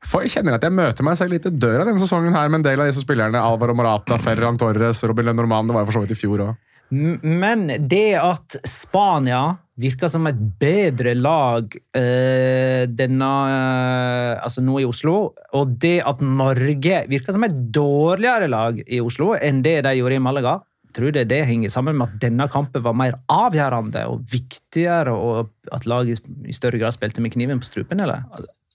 For 0.08 0.24
jeg 0.24 0.38
kjenner 0.38 0.56
at 0.56 0.64
jeg 0.64 0.76
møter 0.76 1.04
meg 1.04 1.18
selv 1.20 1.36
litt 1.36 1.48
i 1.48 1.52
døra 1.52 1.84
denne 1.88 2.00
sesongen 2.00 2.36
her 2.36 2.52
med 2.52 2.62
en 2.62 2.68
del 2.70 2.84
av 2.84 2.88
disse 2.92 3.04
spillerne. 3.04 3.40
Alvaro 3.40 3.76
Morata, 3.76 4.20
Ferran 4.22 4.60
Torres, 4.60 5.04
Robin 5.08 5.28
Lenormand. 5.32 5.70
Det 5.70 5.76
var 5.76 5.84
jo 5.84 5.90
for 5.92 6.00
så 6.00 6.04
vidt 6.06 6.16
i 6.16 6.20
fjor 6.20 6.46
òg. 6.46 6.54
Men 6.90 7.68
det 7.90 8.18
at 8.18 8.56
Spania 8.66 9.44
virker 9.80 10.10
som 10.12 10.28
et 10.30 10.40
bedre 10.60 11.14
lag 11.16 11.76
eh, 11.96 12.86
denne 12.90 13.30
eh, 13.54 14.32
Altså 14.42 14.64
nå 14.66 14.80
i 14.82 14.88
Oslo, 14.88 15.16
og 15.56 15.76
det 15.82 16.00
at 16.08 16.24
Norge 16.24 17.04
virker 17.12 17.36
som 17.36 17.46
et 17.48 17.56
dårligere 17.76 18.50
lag 18.52 18.82
i 18.86 19.02
Oslo 19.04 19.36
enn 19.38 19.62
det 19.66 19.80
de 19.86 19.96
gjorde 20.00 20.18
i 20.18 20.24
Malaga, 20.24 20.58
tror 20.96 21.14
det 21.14 21.28
det 21.30 21.44
henger 21.48 21.72
sammen 21.74 21.98
med 21.98 22.10
at 22.10 22.22
denne 22.24 22.48
kampen 22.52 22.84
var 22.86 22.98
mer 22.98 23.20
avgjørende 23.32 24.06
og 24.10 24.24
viktigere, 24.32 25.14
og 25.14 25.52
at 25.76 25.86
laget 25.90 26.26
i 26.50 26.56
større 26.56 26.82
grad 26.82 26.96
spilte 26.96 27.22
med 27.24 27.36
kniven 27.36 27.62
på 27.62 27.70
strupen, 27.70 28.02
eller? 28.04 28.26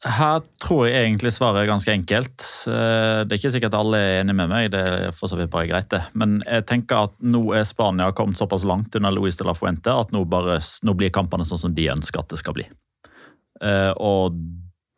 Her 0.04 0.42
tror 0.60 0.82
jeg 0.84 1.06
egentlig 1.06 1.30
svaret 1.32 1.62
er 1.62 1.70
ganske 1.70 1.92
enkelt. 1.94 2.44
Eh, 2.68 3.24
Det 3.24 3.32
er 3.32 3.38
ikke 3.38 3.52
sikkert 3.54 3.76
alle 3.78 3.96
er 3.96 4.18
enig 4.20 4.34
med 4.36 4.50
meg, 4.52 4.70
det 4.74 4.82
er 4.84 5.12
for 5.16 5.32
så 5.32 5.38
vidt 5.38 5.50
bare 5.50 5.68
greit 5.70 5.88
det. 5.88 6.02
Men 6.12 6.42
jeg 6.44 6.66
tenker 6.68 7.06
at 7.08 7.14
nå 7.24 7.40
er 7.56 7.64
Spania 7.64 8.10
kommet 8.12 8.36
såpass 8.36 8.66
langt 8.68 8.94
under 8.96 9.10
Luis 9.16 9.36
de 9.40 9.44
la 9.48 9.54
Fuente 9.56 9.88
at 9.88 10.12
nå, 10.12 10.26
bare, 10.28 10.58
nå 10.84 10.94
blir 10.94 11.10
kampene 11.14 11.46
sånn 11.48 11.62
som 11.62 11.74
de 11.74 11.88
ønsker 11.88 12.20
at 12.20 12.28
det 12.28 12.38
skal 12.42 12.52
bli. 12.58 12.66
Eh, 13.62 13.92
Og 13.96 14.36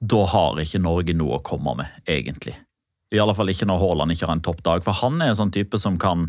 da 0.03 0.25
har 0.27 0.59
ikke 0.61 0.83
Norge 0.83 1.15
noe 1.17 1.39
å 1.39 1.43
komme 1.43 1.77
med, 1.79 1.87
egentlig. 2.07 2.57
I 3.15 3.21
alle 3.23 3.35
fall 3.35 3.49
ikke 3.49 3.67
når 3.71 3.79
Haaland 3.81 4.13
ikke 4.13 4.27
har 4.27 4.35
en 4.35 4.43
toppdag. 4.45 4.83
For 4.85 4.93
han 4.93 5.23
er 5.23 5.31
en 5.31 5.39
sånn 5.39 5.55
type 5.55 5.79
som 5.79 5.97
kan 6.03 6.27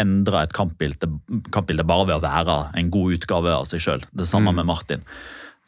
endre 0.00 0.42
et 0.42 0.52
kampbilde, 0.56 1.06
kampbilde 1.52 1.84
bare 1.86 2.06
ved 2.08 2.16
å 2.16 2.24
være 2.24 2.56
en 2.78 2.90
god 2.90 3.18
utgave 3.18 3.52
av 3.52 3.66
seg 3.68 3.80
sjøl. 3.84 4.02
Det 4.16 4.26
samme 4.26 4.54
med 4.54 4.66
Martin. 4.66 5.02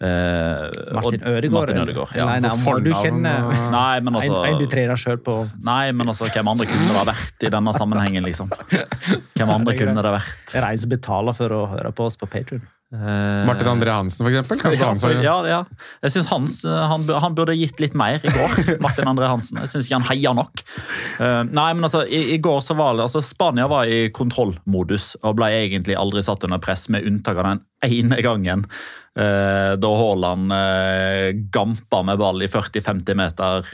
Eh, 0.00 0.92
Martin 0.96 1.20
Ødegaard? 1.28 1.52
Martin? 1.52 1.78
Ødegaard, 1.82 2.12
ja. 2.16 2.24
Nei, 2.24 2.38
nei, 2.40 2.52
må 2.56 2.76
du 2.80 2.88
kjenne 2.96 3.32
Nei, 3.74 4.00
men 4.00 4.14
altså 4.16 4.32
en, 4.32 4.54
en 4.54 4.62
du 4.62 4.64
trener 4.72 4.96
sjøl 4.96 5.18
på? 5.20 5.34
Nei, 5.66 5.92
men 5.92 6.08
altså, 6.08 6.30
hvem 6.32 6.48
andre 6.54 6.66
kunne 6.70 6.86
det 6.88 6.96
ha 6.96 7.04
vært 7.10 7.44
i 7.44 7.50
denne 7.52 7.74
sammenhengen, 7.76 8.24
liksom? 8.24 8.48
Hvem 9.36 9.52
andre 9.58 9.74
kunne 9.76 9.96
det 9.98 10.08
ha 10.08 10.14
vært? 10.16 10.38
Det 10.54 10.56
er 10.62 10.68
en 10.70 10.80
som 10.80 10.94
betaler 10.94 11.36
for 11.36 11.52
å 11.52 11.64
høre 11.74 11.92
på 11.92 12.08
oss 12.08 12.16
på 12.16 12.30
Patreon. 12.32 12.64
Eh, 12.92 13.46
Martin 13.46 13.68
André 13.68 13.90
Hansen, 13.90 14.24
for 14.26 14.32
eksempel. 14.32 14.74
Ja, 14.74 14.94
for, 14.98 15.12
ja, 15.22 15.36
ja. 15.46 15.60
Jeg 16.02 16.14
synes 16.16 16.30
Hans, 16.32 16.56
eh, 16.66 16.86
han, 16.90 17.06
han 17.22 17.36
burde 17.38 17.54
gitt 17.54 17.78
litt 17.78 17.94
mer 17.94 18.18
i 18.18 18.32
går. 18.34 18.56
Martin 18.84 19.10
André 19.10 19.28
Hansen. 19.30 19.60
Jeg 19.62 19.70
syns 19.70 19.86
ikke 19.86 20.00
han 20.00 20.08
heier 20.10 20.34
nok. 20.34 20.64
Eh, 21.22 21.42
nei, 21.46 21.68
men 21.76 21.86
altså, 21.86 22.02
i, 22.02 22.24
i 22.34 22.40
går 22.42 22.58
så 22.66 22.74
var 22.78 22.98
det 22.98 23.06
altså, 23.06 23.22
Spania 23.22 23.68
var 23.70 23.86
i 23.86 24.08
kontrollmodus 24.14 25.12
og 25.22 25.38
ble 25.38 25.52
egentlig 25.60 25.98
aldri 25.98 26.24
satt 26.26 26.48
under 26.48 26.62
press, 26.62 26.88
med 26.90 27.06
unntak 27.06 27.38
av 27.38 27.46
den 27.52 27.62
ene 27.86 28.18
gangen 28.20 28.66
eh, 29.16 29.72
da 29.80 29.90
Haaland 29.96 30.52
uh, 30.52 31.30
gampa 31.54 32.02
med 32.04 32.18
ball 32.20 32.42
i 32.44 32.48
40-50 32.50 33.16
meter 33.16 33.70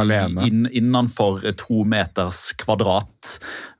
Alene. 0.00 0.46
inn, 0.46 0.62
innenfor 0.72 1.44
to 1.60 1.82
meters 1.84 2.46
kvadrat 2.62 3.34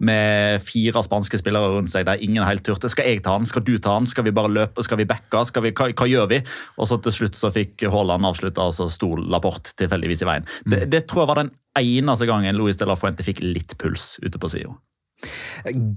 med 0.05 0.61
fire 0.63 1.03
spanske 1.07 1.41
spillere 1.41 1.73
rundt 1.79 1.93
seg 1.95 2.05
der 2.09 2.21
ingen 2.25 2.45
helt 2.45 2.67
turte. 2.67 2.91
Skal 2.93 3.09
jeg 3.09 3.25
ta 3.25 3.39
han? 3.39 3.49
Skal 3.49 3.65
du 3.65 3.77
ta 3.81 3.97
han? 3.97 4.08
Skal 4.11 4.27
vi 4.27 4.35
bare 4.35 4.51
løpe? 4.53 4.83
Skal 4.85 5.01
vi 5.01 5.07
backe? 5.09 5.45
Skal 5.49 5.65
vi, 5.67 5.73
hva, 5.77 5.89
hva 5.93 6.09
gjør 6.09 6.29
vi? 6.33 6.41
Og 6.79 6.91
så 6.91 6.99
til 7.05 7.15
slutt 7.15 7.39
så 7.39 7.53
fikk 7.55 7.87
Haaland 7.93 8.29
avslutta, 8.29 8.69
og 8.69 8.77
så 8.77 8.89
sto 8.93 9.15
Laporte 9.19 9.75
tilfeldigvis 9.79 10.25
i 10.25 10.29
veien. 10.29 10.47
Det, 10.67 10.85
det 10.93 11.07
tror 11.11 11.25
jeg 11.25 11.33
var 11.33 11.43
den 11.43 11.55
eneste 11.79 12.29
gangen 12.29 12.59
Luis 12.59 12.81
de 12.81 12.89
la 12.89 12.99
Fuente 12.99 13.27
fikk 13.27 13.43
litt 13.45 13.77
puls 13.81 14.17
ute 14.25 14.41
på 14.41 14.51
sida. 14.53 14.75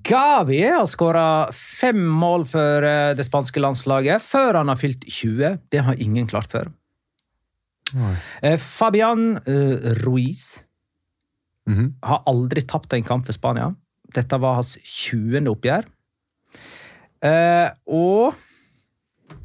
Gavi 0.08 0.64
har 0.66 0.88
skåra 0.90 1.26
fem 1.54 2.00
mål 2.02 2.48
for 2.50 2.88
eh, 2.88 3.12
det 3.18 3.28
spanske 3.28 3.62
landslaget 3.62 4.24
før 4.26 4.64
han 4.64 4.72
har 4.72 4.80
fylt 4.82 5.06
20. 5.06 5.60
Det 5.70 5.86
har 5.86 6.02
ingen 6.02 6.30
klart 6.30 6.50
før. 6.54 6.72
Oi. 7.92 8.16
Fabian 8.56 9.36
Ruiz 9.46 9.98
Ruiz 10.06 10.44
-hmm. 11.68 11.94
har 12.02 12.24
aldri 12.26 12.62
tapt 12.62 12.94
en 12.94 13.04
kamp 13.04 13.26
for 13.26 13.36
Spania. 13.36 13.72
Dette 14.16 14.40
var 14.42 14.60
hans 14.60 14.76
20. 14.84 15.48
oppgjør. 15.52 15.88
Eh, 17.22 17.70
og 17.94 18.38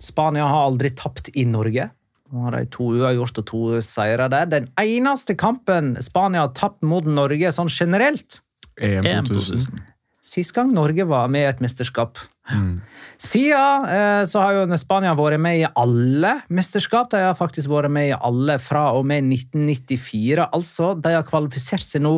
Spania 0.01 0.47
har 0.49 0.71
aldri 0.71 0.93
tapt 0.97 1.31
i 1.37 1.47
Norge. 1.49 1.91
Nå 2.33 2.47
har 2.49 2.57
de 2.57 2.69
to 2.75 2.89
uavgjort 2.97 3.43
og 3.43 3.49
to 3.49 3.61
seire 3.87 4.29
der. 4.33 4.49
Den 4.51 4.71
eneste 4.81 5.37
kampen 5.39 5.95
Spania 6.03 6.47
har 6.47 6.55
tapt 6.57 6.83
mot 6.83 7.07
Norge 7.07 7.53
sånn 7.55 7.71
generelt, 7.71 8.41
EM 8.77 9.07
EM 9.07 9.29
2000. 9.29 9.69
2000. 9.69 9.85
Sist 10.27 10.51
gang 10.57 10.73
Norge 10.75 11.05
var 11.07 11.29
med 11.31 11.45
i 11.45 11.51
et 11.53 11.61
mesterskap. 11.63 12.19
Mm. 12.51 12.81
Siden 13.23 13.87
eh, 13.91 14.23
så 14.27 14.43
har 14.43 14.57
jo 14.57 14.79
Spania 14.79 15.13
vært 15.19 15.39
med 15.43 15.61
i 15.61 15.69
alle 15.71 16.33
mesterskap. 16.51 17.13
De 17.13 17.21
har 17.23 17.39
faktisk 17.39 17.71
vært 17.71 17.93
med 17.95 18.11
i 18.11 18.17
alle 18.17 18.59
fra 18.63 18.89
og 18.99 19.07
med 19.07 19.23
1994. 19.23 20.49
Altså, 20.51 20.93
de 20.99 21.15
har 21.15 21.27
kvalifisert 21.27 21.87
seg 21.87 22.03
nå 22.03 22.17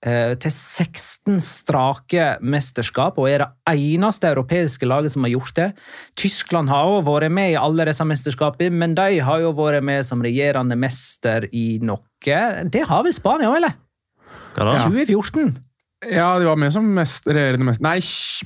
til 0.00 0.48
16 0.48 1.42
strake 1.44 2.26
mesterskap, 2.40 3.18
og 3.20 3.28
er 3.28 3.42
det 3.44 3.76
eneste 3.76 4.30
europeiske 4.30 4.88
laget 4.88 5.12
som 5.12 5.26
har 5.26 5.34
gjort 5.34 5.52
det. 5.58 5.66
Tyskland 6.16 6.72
har 6.72 6.88
også 6.88 7.04
vært 7.10 7.34
med 7.36 7.52
i 7.52 7.58
alle 7.60 7.84
disse 7.90 8.06
mesterskapene, 8.08 8.72
men 8.80 8.96
de 8.96 9.20
har 9.26 9.42
jo 9.44 9.52
vært 9.58 9.84
med 9.84 10.06
som 10.08 10.24
regjerende 10.24 10.78
mester 10.80 11.50
i 11.52 11.66
noe. 11.84 12.00
Det 12.72 12.86
har 12.88 13.04
vel 13.04 13.16
Spania 13.16 13.52
òg, 13.52 13.60
eller? 13.60 13.76
Hva 14.56 14.70
da? 14.70 14.78
2014. 14.88 15.58
Ja, 16.08 16.38
de 16.38 16.46
var 16.48 16.56
med 16.56 16.72
som 16.72 16.86
mest 16.96 17.26
regjerende 17.28 17.66
mester. 17.68 17.84
Nei, 17.84 17.98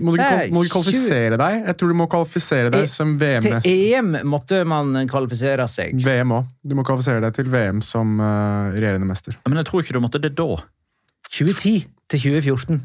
må 0.03 0.15
du 0.15 0.19
ikke, 0.19 0.47
må 0.51 0.65
du 0.65 0.71
kvalifisere 0.73 1.37
deg? 1.39 1.59
Jeg 1.69 1.79
tror 1.79 1.93
du 1.93 1.97
må 2.01 2.07
kvalifisere 2.11 2.73
deg 2.75 2.83
Eh, 2.83 2.91
som 2.91 3.13
VM-mester. 3.21 3.63
Til 3.63 3.93
EM 3.95 4.17
måtte 4.27 4.63
man 4.67 4.91
kvalifisere 5.11 5.67
seg. 5.71 5.95
VM 6.03 6.35
òg. 6.35 6.49
Du 6.67 6.75
må 6.75 6.83
kvalifisere 6.87 7.23
deg 7.23 7.37
til 7.37 7.53
VM 7.53 7.79
som 7.85 8.19
uh, 8.19 8.75
regjerende 8.75 9.07
mester. 9.07 9.39
Men 9.47 9.63
jeg 9.63 9.69
tror 9.71 9.85
ikke 9.85 9.95
du 9.95 10.03
måtte 10.03 10.23
det 10.25 10.33
da. 10.35 10.49
2010 11.35 11.87
til 12.11 12.27
2014. 12.29 12.85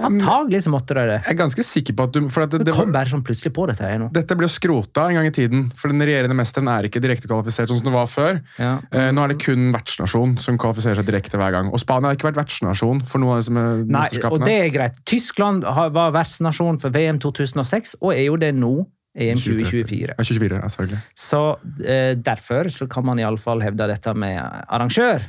Antagelig 0.00 0.62
så 0.64 0.70
måtte 0.72 0.94
de 0.96 1.02
det. 1.10 1.16
Jeg 1.26 1.34
er 1.34 1.38
ganske 1.38 1.64
sikker 1.66 1.96
på 1.96 2.06
at 2.06 2.14
du 2.14 2.28
for 2.32 2.44
at 2.46 2.52
det, 2.54 2.62
Det 2.68 2.74
kom 2.76 2.92
bare 2.94 3.10
sånn 3.10 3.24
plutselig 3.26 3.52
på 3.56 3.66
dette 3.68 3.84
her 3.84 3.98
nå. 4.00 4.08
Dette 4.14 4.36
ble 4.38 4.46
jo 4.46 4.52
skrota 4.52 5.08
en 5.10 5.18
gang 5.18 5.28
i 5.28 5.32
tiden, 5.34 5.66
for 5.76 5.92
den 5.92 6.00
regjerende 6.04 6.36
mesteren 6.38 6.70
er 6.72 6.88
ikke 6.88 7.02
direkte 7.04 7.28
kvalifisert 7.28 7.70
sånn 7.70 7.82
som 7.82 7.90
det 7.90 7.94
var 7.96 8.08
før. 8.10 8.40
Ja. 8.60 8.72
Eh, 8.92 9.10
nå 9.14 9.24
er 9.24 9.34
det 9.34 9.40
kun 9.42 9.68
vertsnasjon 9.74 10.38
som 10.42 10.60
kvalifiserer 10.60 11.02
seg 11.02 11.10
direkte 11.10 11.40
hver 11.40 11.52
gang. 11.56 11.72
Og 11.74 11.82
Spania 11.82 12.10
har 12.10 12.18
ikke 12.18 12.30
vært 12.30 12.40
vertsnasjon 12.44 13.02
for 13.08 13.22
noe 13.22 13.36
av 13.36 13.42
disse 13.42 13.66
Nei, 13.90 14.06
og 14.30 14.38
det 14.46 14.56
er 14.62 14.72
greit. 14.74 15.02
Tyskland 15.10 15.66
var 15.66 16.14
vertsnasjon 16.16 16.80
for 16.80 16.94
VM 16.94 17.20
2006, 17.22 17.98
og 18.00 18.14
er 18.14 18.26
jo 18.30 18.40
det 18.40 18.54
nå. 18.56 18.74
EM 19.10 19.40
2024. 19.42 20.14
Ja, 20.14 20.22
24, 20.22 20.58
ja. 20.62 20.98
Så 21.18 21.40
eh, 21.82 22.12
derfor 22.14 22.68
så 22.70 22.86
kan 22.86 23.02
man 23.08 23.18
iallfall 23.18 23.58
hevde 23.64 23.88
dette 23.90 24.14
med 24.14 24.38
arrangør. 24.38 25.26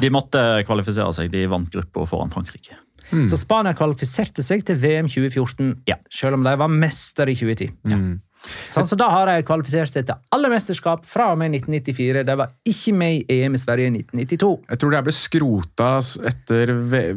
De 0.00 0.10
måtte 0.10 0.40
kvalifisere 0.66 1.12
seg. 1.16 1.30
De 1.32 1.46
vant 1.50 1.70
gruppa 1.72 2.06
foran 2.08 2.30
Frankrike. 2.32 2.76
Mm. 3.12 3.26
Så 3.28 3.38
Spania 3.38 3.74
kvalifiserte 3.76 4.42
seg 4.42 4.64
til 4.66 4.78
VM 4.82 5.06
2014, 5.10 5.82
Ja. 5.86 5.96
selv 6.10 6.34
om 6.34 6.42
de 6.46 6.56
var 6.58 6.68
mester 6.72 7.28
i 7.30 7.34
2010. 7.38 7.70
Mm. 7.86 8.20
Sånn, 8.66 8.86
så 8.86 8.96
da 8.98 9.08
har 9.10 9.26
de 9.26 9.42
kvalifisert 9.46 9.90
seg 9.90 10.06
til 10.06 10.14
alle 10.34 10.48
mesterskap 10.52 11.04
fra 11.08 11.32
og 11.32 11.38
med 11.40 11.50
1994. 11.56 12.24
De 12.28 12.36
var 12.38 12.52
ikke 12.68 12.92
med 12.94 13.24
i 13.30 13.40
EM 13.42 13.54
i 13.54 13.58
Sverige 13.58 13.88
i 13.90 13.94
1992. 14.02 14.50
Jeg 14.70 14.78
tror 14.82 14.90
det 14.94 15.04
ble 15.08 15.14
skrota 15.16 15.88
etter 16.30 16.72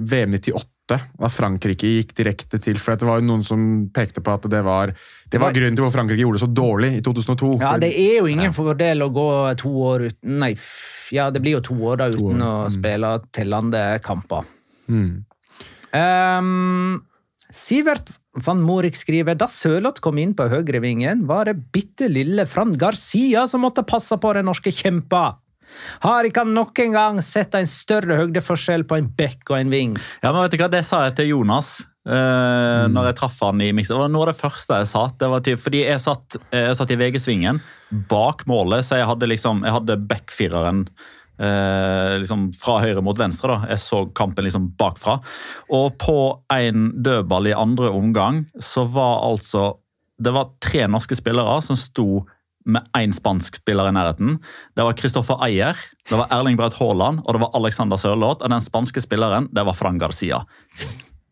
VM 0.09 0.33
98, 0.39 0.63
da 0.89 1.29
Frankrike 1.31 1.89
gikk 1.99 2.13
direkte 2.17 2.59
til 2.61 2.79
For 2.81 2.97
det 2.99 3.07
var 3.07 3.19
jo 3.21 3.27
noen 3.27 3.43
som 3.45 3.61
pekte 3.93 4.23
på 4.25 4.33
at 4.33 4.47
det 4.51 4.61
var, 4.65 4.93
det 5.29 5.41
var 5.41 5.53
grunnen 5.55 5.77
til 5.77 5.85
hvor 5.85 5.93
Frankrike 5.93 6.23
gjorde 6.23 6.39
det 6.39 6.43
så 6.43 6.51
dårlig 6.51 6.91
i 6.97 7.01
2002. 7.05 7.51
Ja, 7.59 7.73
for- 7.73 7.83
det 7.83 7.91
er 7.93 8.15
jo 8.19 8.29
ingen 8.31 8.55
fordel 8.55 9.05
å 9.05 9.09
gå 9.13 9.27
to 9.61 9.73
år 9.91 10.07
uten 10.09 10.39
Nei, 10.39 10.53
ja, 11.15 11.29
det 11.33 11.41
blir 11.43 11.57
jo 11.57 11.65
to 11.69 11.75
år 11.91 11.99
da 12.01 12.09
uten 12.13 12.41
år, 12.41 12.45
å 12.45 12.69
mm. 12.69 12.73
spille 12.77 13.11
tellende 13.35 13.83
kamper. 14.05 14.47
Mm. 14.89 15.11
Um, 15.89 16.99
Sivert 17.49 18.11
van 18.45 18.61
Morik 18.61 18.97
skriver 18.97 19.37
da 19.37 19.47
Sørloth 19.49 20.03
kom 20.05 20.19
inn 20.21 20.35
på 20.37 20.47
høyrevingen, 20.51 21.25
var 21.29 21.49
det 21.49 21.57
bitte 21.73 22.09
lille 22.11 22.45
Fran 22.49 22.75
Garcia 22.77 23.47
som 23.49 23.65
måtte 23.65 23.85
passe 23.87 24.17
på 24.21 24.33
den 24.37 24.45
norske 24.49 24.73
kjempa. 24.73 25.39
Har 26.05 26.27
ikke 26.27 26.45
han 26.45 26.55
nok 26.55 26.81
en 26.83 26.97
gang 26.97 27.21
sett 27.25 27.55
en 27.57 27.69
større 27.69 28.21
høydeforskjell 28.23 28.85
på 28.89 28.99
en 28.99 29.09
bekk 29.19 29.53
og 29.53 29.59
en 29.59 29.73
ving? 29.73 29.95
Ja, 30.23 30.31
men 30.31 30.43
vet 30.43 30.55
du 30.55 30.61
hva, 30.61 30.71
Det 30.71 30.83
sa 30.87 31.03
jeg 31.07 31.17
til 31.19 31.31
Jonas 31.33 31.79
eh, 32.07 32.87
når 32.91 33.11
jeg 33.11 33.19
traff 33.19 33.37
han 33.45 33.61
i 33.63 33.71
miksen. 33.75 33.95
Det 33.95 34.03
var 34.03 34.13
noe 34.13 34.27
av 34.27 34.33
det 34.33 34.39
første 34.39 34.81
jeg 34.81 34.89
sa. 34.91 35.05
Det 35.19 35.29
var 35.33 35.45
typ, 35.45 35.61
fordi 35.61 35.85
jeg 35.85 36.03
satt, 36.03 36.39
jeg 36.55 36.79
satt 36.79 36.95
i 36.95 36.99
VG-svingen 36.99 37.61
bak 38.09 38.45
målet, 38.49 38.85
så 38.85 38.99
jeg 38.99 39.09
hadde 39.09 39.31
liksom, 39.31 39.63
jeg 39.65 39.75
hadde 39.75 39.97
backfireren 40.09 40.83
eh, 41.39 42.15
liksom 42.21 42.49
fra 42.59 42.79
høyre 42.83 43.03
mot 43.05 43.19
venstre. 43.19 43.53
da. 43.53 43.73
Jeg 43.73 43.83
så 43.83 44.03
kampen 44.17 44.47
liksom 44.47 44.71
bakfra. 44.79 45.19
Og 45.75 45.97
på 46.01 46.19
en 46.53 46.91
dødball 46.95 47.51
i 47.51 47.57
andre 47.57 47.91
omgang 47.93 48.45
så 48.59 48.85
var 48.85 49.23
altså 49.29 49.77
Det 50.19 50.33
var 50.35 50.49
tre 50.59 50.81
norske 50.91 51.15
spillere 51.15 51.61
som 51.63 51.77
sto 51.79 52.25
med 52.65 52.87
én 52.97 53.13
spansk 53.15 53.61
spiller 53.61 53.89
i 53.89 53.93
nærheten. 53.95 54.39
Det 54.75 54.85
var 54.85 54.97
Kristoffer 54.99 55.39
Ayer, 55.45 55.77
det 56.09 56.17
var 56.19 56.27
Erling 56.35 56.57
Braut 56.59 56.75
Haaland 56.79 57.23
og 57.25 57.35
det 57.35 57.41
var 57.43 57.55
Alexander 57.57 57.97
Sørloth. 57.97 58.43
Og 58.43 58.51
den 58.51 58.65
spanske 58.65 59.01
spilleren, 59.03 59.47
det 59.55 59.65
var 59.65 59.77
Fran 59.77 59.99
Garcia. 60.01 60.43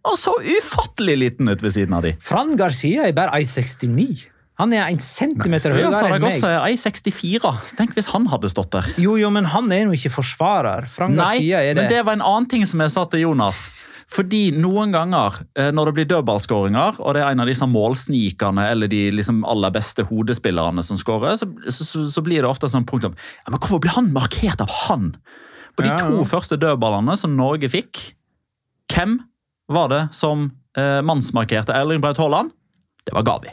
Og 0.07 0.15
så 0.19 0.31
ufattelig 0.39 1.17
liten 1.19 1.50
ut 1.51 1.62
ved 1.63 1.75
siden 1.75 1.93
av 1.98 2.05
de. 2.07 2.15
Fran 2.24 2.55
Garcia 2.60 3.07
er 3.10 3.15
bare 3.17 3.41
1,69. 3.41 4.27
Han 4.57 4.72
er 4.74 4.88
en 4.89 5.01
centimeter 5.03 5.75
høyere 5.75 5.91
enn 5.91 6.24
meg. 6.24 6.31
Saragossa 6.39 6.53
er 6.55 6.72
1,64. 6.72 7.51
Tenk 7.77 7.93
hvis 7.93 8.07
han 8.10 8.25
hadde 8.31 8.50
stått 8.50 8.72
der. 8.74 8.88
Jo, 8.98 9.13
jo, 9.19 9.29
men 9.34 9.46
han 9.53 9.69
er 9.74 9.84
jo 9.86 9.93
ikke 9.93 10.15
forsvarer. 10.15 10.88
Fran 10.89 11.13
Nei, 11.13 11.36
Garcia 11.43 11.62
er 11.62 11.77
det. 11.77 11.84
men 11.84 11.91
det 11.93 12.00
var 12.07 12.17
en 12.17 12.25
annen 12.25 12.50
ting 12.50 12.65
som 12.65 12.81
jeg 12.81 12.96
sa 12.96 13.05
til 13.12 13.27
Jonas. 13.27 13.67
Fordi 14.07 14.53
noen 14.55 14.93
ganger 14.95 15.41
eh, 15.59 15.69
når 15.75 15.89
det 15.89 15.95
blir 15.97 16.09
dødballskåringer, 16.13 17.01
og 17.03 17.15
det 17.15 17.23
er 17.23 17.33
en 17.33 17.43
av 17.43 17.49
disse 17.49 17.67
målsnikerne 17.67 18.69
eller 18.71 18.87
de 18.91 19.01
liksom 19.11 19.41
aller 19.47 19.73
beste 19.75 20.05
hodespillerne 20.07 20.83
som 20.85 20.99
skårer, 20.99 21.35
så, 21.39 21.49
så, 21.67 22.05
så 22.07 22.23
blir 22.23 22.39
det 22.39 22.49
ofte 22.49 22.69
sånn 22.71 22.87
punkt 22.87 23.09
om 23.09 23.17
ja, 23.17 23.49
men 23.51 23.59
Hvorfor 23.59 23.83
blir 23.83 23.97
han 23.97 24.13
markert 24.15 24.63
av 24.63 24.71
han? 24.87 25.11
På 25.75 25.83
de 25.83 25.91
Ja, 25.91 25.99
to 25.99 26.21
ja. 26.21 26.27
første 26.29 26.57
dødballene 26.59 27.17
som 27.19 27.35
Norge 27.37 27.67
fikk, 27.69 27.99
hvem 28.93 29.19
var 29.67 29.91
det 29.91 30.03
som 30.15 30.47
eh, 30.79 31.01
mannsmarkerte 31.03 31.75
Erling 31.75 31.99
Braut 32.01 32.21
Haaland? 32.23 32.55
Det 33.03 33.15
var 33.15 33.27
Gavi. 33.27 33.51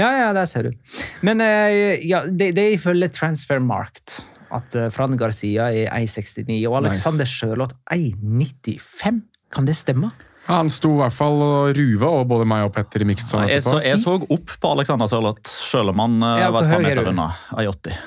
Ja, 0.00 0.08
ja, 0.16 0.30
der 0.34 0.46
ser 0.48 0.70
du. 0.70 0.94
Men 1.26 1.42
eh, 1.42 1.98
ja, 2.06 2.22
det, 2.26 2.54
det 2.56 2.62
er 2.62 2.78
ifølge 2.78 3.10
Transfermarkt 3.12 4.22
at 4.52 4.76
eh, 4.78 4.88
Fran 4.92 5.18
Garcia 5.18 5.68
er 5.72 5.90
1,69 5.92 6.56
og 6.70 6.78
Alexander 6.82 7.28
Sjølott 7.28 7.74
1,95. 7.92 9.22
Kan 9.52 9.66
det 9.68 9.76
stemme? 9.78 10.10
Ja, 10.46 10.56
han 10.58 10.70
sto 10.74 10.96
i 10.96 11.00
hvert 11.04 11.14
fall 11.14 11.38
og 11.44 11.76
ruva 11.76 12.08
over 12.16 12.24
både 12.32 12.46
meg 12.50 12.64
og 12.66 12.72
Petter 12.74 13.04
i 13.04 13.06
mixed 13.06 13.28
sånn 13.30 13.44
Jeg 13.46 13.62
så, 13.62 13.76
jeg 13.84 14.00
så 14.02 14.16
opp 14.18 14.56
på 14.58 14.72
Alexander 14.74 15.06
Sørloth, 15.10 15.46
selv 15.46 15.92
om 15.92 16.02
han 16.02 16.16
eh, 16.26 16.40
Ja, 16.42 16.48
var 16.54 16.66
et 16.66 16.72
par 16.72 16.82
er 16.82 16.88
meter 16.88 17.10
unna. 17.12 17.28
Ai80. 17.54 18.00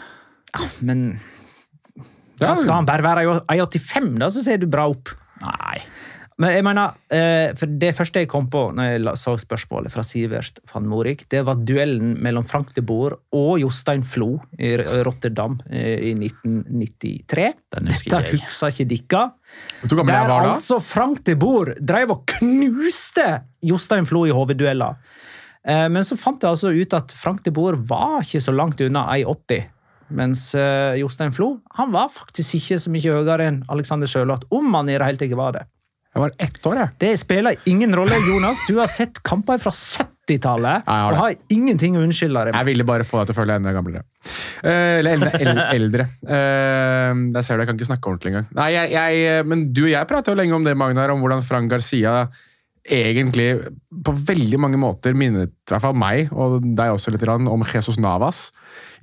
Men 0.87 1.05
Ja, 2.41 2.49
da 2.49 2.55
skal 2.59 2.73
han 2.81 2.89
bare 2.89 3.05
være 3.05 3.37
I85, 3.47 4.09
da, 4.19 4.27
så 4.35 4.43
ser 4.43 4.59
du 4.59 4.67
bra 4.67 4.89
opp. 4.91 5.13
Nei. 5.45 5.79
Men 6.35 6.51
jeg 6.51 6.63
mener, 6.67 6.95
eh, 7.15 7.53
for 7.55 7.71
Det 7.79 7.93
første 7.95 8.19
jeg 8.19 8.27
kom 8.27 8.49
på 8.51 8.65
når 8.75 8.89
jeg 8.89 9.19
så 9.21 9.37
spørsmålet 9.39 9.91
fra 9.93 10.03
Sivert 10.03 10.59
van 10.67 10.87
Morik, 10.91 11.23
det 11.31 11.45
var 11.47 11.61
duellen 11.63 12.17
mellom 12.19 12.43
Frank 12.47 12.73
de 12.75 12.81
Boer 12.83 13.15
og 13.31 13.59
Jostein 13.61 14.03
Flo 14.03 14.41
i 14.59 14.73
Rotterdam 14.75 15.55
eh, 15.69 16.11
i 16.11 16.13
1993. 16.17 17.53
Den 17.71 17.87
Dette 17.87 18.19
husker 18.33 18.67
ikke 18.67 19.21
jeg 19.95 19.95
Der 19.95 20.27
var 20.27 20.49
altså 20.49 20.81
Frank 20.83 21.23
de 21.23 21.37
Boer 21.39 21.71
drev 21.79 22.11
og 22.17 22.25
knuste 22.35 23.45
Jostein 23.63 24.05
Flo 24.05 24.25
i 24.27 24.33
hoveddueller. 24.35 24.97
Eh, 25.63 25.87
Men 25.87 26.03
så 26.03 26.17
fant 26.19 26.43
jeg 26.43 26.51
altså 26.51 26.73
ut 26.75 26.97
at 26.99 27.15
Frank 27.15 27.45
de 27.45 27.53
Boer 27.55 27.79
var 27.79 28.19
ikke 28.25 28.43
så 28.43 28.51
langt 28.51 28.83
unna 28.83 29.05
1,80. 29.15 29.71
Mens 30.15 30.51
Jostein 30.99 31.31
Flo 31.33 31.61
han 31.79 31.95
var 31.95 32.11
faktisk 32.13 32.59
ikke 32.59 32.77
så 32.77 32.91
mye 32.93 33.15
høyere 33.15 33.47
enn 33.47 33.63
Alexander 33.73 34.05
Sjølott. 34.05 34.43
Om 34.53 34.75
han 34.75 34.91
i 34.91 34.99
det 34.99 35.07
hele 35.07 35.17
tatt 35.17 35.39
var 35.39 35.55
det. 35.55 35.63
Jeg 36.15 36.23
var 36.23 36.31
ett 36.39 36.67
år, 36.69 36.77
jeg. 36.79 36.89
Det 37.03 37.09
spiller 37.19 37.57
ingen 37.67 37.91
rolle, 37.95 38.15
Jonas. 38.23 38.61
Du 38.69 38.77
har 38.79 38.87
sett 38.87 39.17
kamper 39.27 39.59
fra 39.59 39.73
70-tallet 39.75 40.85
Ja, 40.87 40.93
har 41.03 41.11
og 41.11 41.19
har 41.19 41.33
ingenting 41.51 41.97
å 41.99 42.03
unnskylde 42.05 42.39
deg 42.47 42.53
med. 42.53 42.59
Jeg 42.61 42.69
ville 42.69 42.85
bare 42.87 43.03
få 43.03 43.19
deg 43.19 43.27
til 43.27 43.35
å 43.35 43.39
føle 43.41 43.51
deg 43.57 43.59
enda 43.59 43.73
gamlere. 43.75 44.05
Eh, 44.63 45.01
eller 45.01 45.17
eldre. 45.17 45.31
el- 45.43 45.63
eldre. 45.81 46.05
Eh, 46.23 47.19
der 47.35 47.43
ser 47.43 47.59
du, 47.59 47.65
jeg 47.65 47.69
kan 47.71 47.75
ikke 47.81 47.89
snakke 47.91 48.11
ordentlig 48.13 48.31
engang. 48.31 48.47
Nei, 48.55 48.69
jeg, 48.77 48.93
jeg, 48.95 49.43
men 49.51 49.65
du 49.75 49.83
og 49.89 49.91
jeg 49.91 50.09
prater 50.13 50.31
jo 50.31 50.39
lenge 50.39 50.55
om 50.55 50.63
det, 50.69 50.77
Magnar, 50.79 51.11
om 51.11 51.19
hvordan 51.25 51.43
Frank 51.43 51.69
Garcia 51.75 52.15
egentlig 52.85 53.49
på 54.05 54.13
veldig 54.29 54.59
mange 54.61 54.79
måter 54.79 55.15
minnet 55.17 55.51
i 55.51 55.73
hvert 55.73 55.83
fall 55.83 55.95
meg, 55.97 56.31
og 56.31 56.59
deg 56.77 56.93
også 56.95 57.11
litt, 57.11 57.27
om 57.27 57.67
Jesus 57.73 57.99
Navas. 57.99 58.47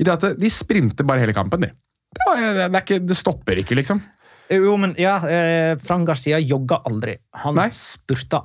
I 0.00 0.06
det 0.06 0.16
at 0.16 0.26
de 0.40 0.50
sprinter 0.54 1.04
bare 1.04 1.20
hele 1.26 1.36
kampen, 1.36 1.66
de. 1.66 1.72
Det, 2.12 2.24
var, 2.28 2.42
det, 2.72 2.82
ikke, 2.84 3.00
det 3.08 3.16
stopper 3.16 3.60
ikke, 3.62 3.76
liksom. 3.78 4.00
Jo, 4.52 4.76
men 4.80 4.94
ja, 5.00 5.16
eh, 5.28 5.74
Frank 5.80 6.06
Garcia 6.10 6.38
jogger 6.42 6.82
aldri. 6.88 7.16
Han 7.44 7.56
Nei. 7.56 7.68
spurter 7.72 8.44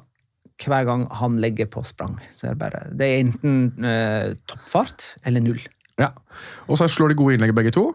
hver 0.58 0.86
gang 0.88 1.04
han 1.20 1.36
legger 1.44 1.68
på 1.70 1.84
sprang. 1.86 2.16
Så 2.34 2.48
er 2.48 2.56
det, 2.56 2.60
bare, 2.64 2.80
det 2.98 3.08
er 3.12 3.20
enten 3.26 3.86
eh, 3.86 4.32
toppfart 4.50 5.18
eller 5.28 5.44
null. 5.44 5.60
Ja. 6.00 6.12
Og 6.68 6.78
så 6.80 6.88
slår 6.90 7.14
de 7.14 7.20
gode 7.20 7.36
innlegg, 7.38 7.54
begge 7.58 7.74
to. 7.76 7.92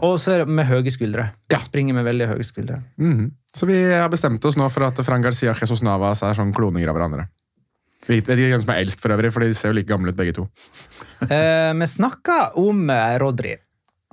Og 0.00 0.14
så 0.20 0.32
er 0.34 0.42
det 0.44 0.48
med 0.56 0.66
høye 0.68 0.90
skuldre. 0.92 1.30
De 1.50 1.56
Ja. 1.56 1.60
springer 1.60 1.94
med 1.94 2.04
veldig 2.08 2.26
høye 2.32 2.44
skuldre. 2.46 2.82
Mhm. 2.96 3.30
Så 3.54 3.66
vi 3.66 3.76
har 3.92 4.08
bestemt 4.08 4.44
oss 4.46 4.56
nå 4.56 4.68
for 4.70 4.84
at 4.86 4.96
Frank 5.04 5.24
Garcia 5.24 5.50
og 5.50 5.60
Jesus 5.60 5.82
Navas 5.82 6.22
er 6.22 6.34
sånn 6.38 6.52
kloninger 6.54 6.88
av 6.88 6.94
hverandre. 6.96 7.28
Vi 8.08 8.20
vet 8.20 8.38
ikke 8.38 8.54
hvem 8.56 8.62
som 8.62 8.70
er 8.74 8.80
eldst, 8.84 9.00
for 9.02 9.12
øvrig, 9.12 9.32
for 9.32 9.40
de 9.44 9.52
ser 9.54 9.68
jo 9.70 9.74
like 9.76 9.88
gamle 9.90 10.08
ut, 10.08 10.16
begge 10.16 10.32
to. 10.34 10.46
Eh, 11.28 11.72
vi 11.76 11.86
snakker 11.86 12.56
om 12.58 12.88
eh, 12.90 13.18
Rodri. 13.20 13.56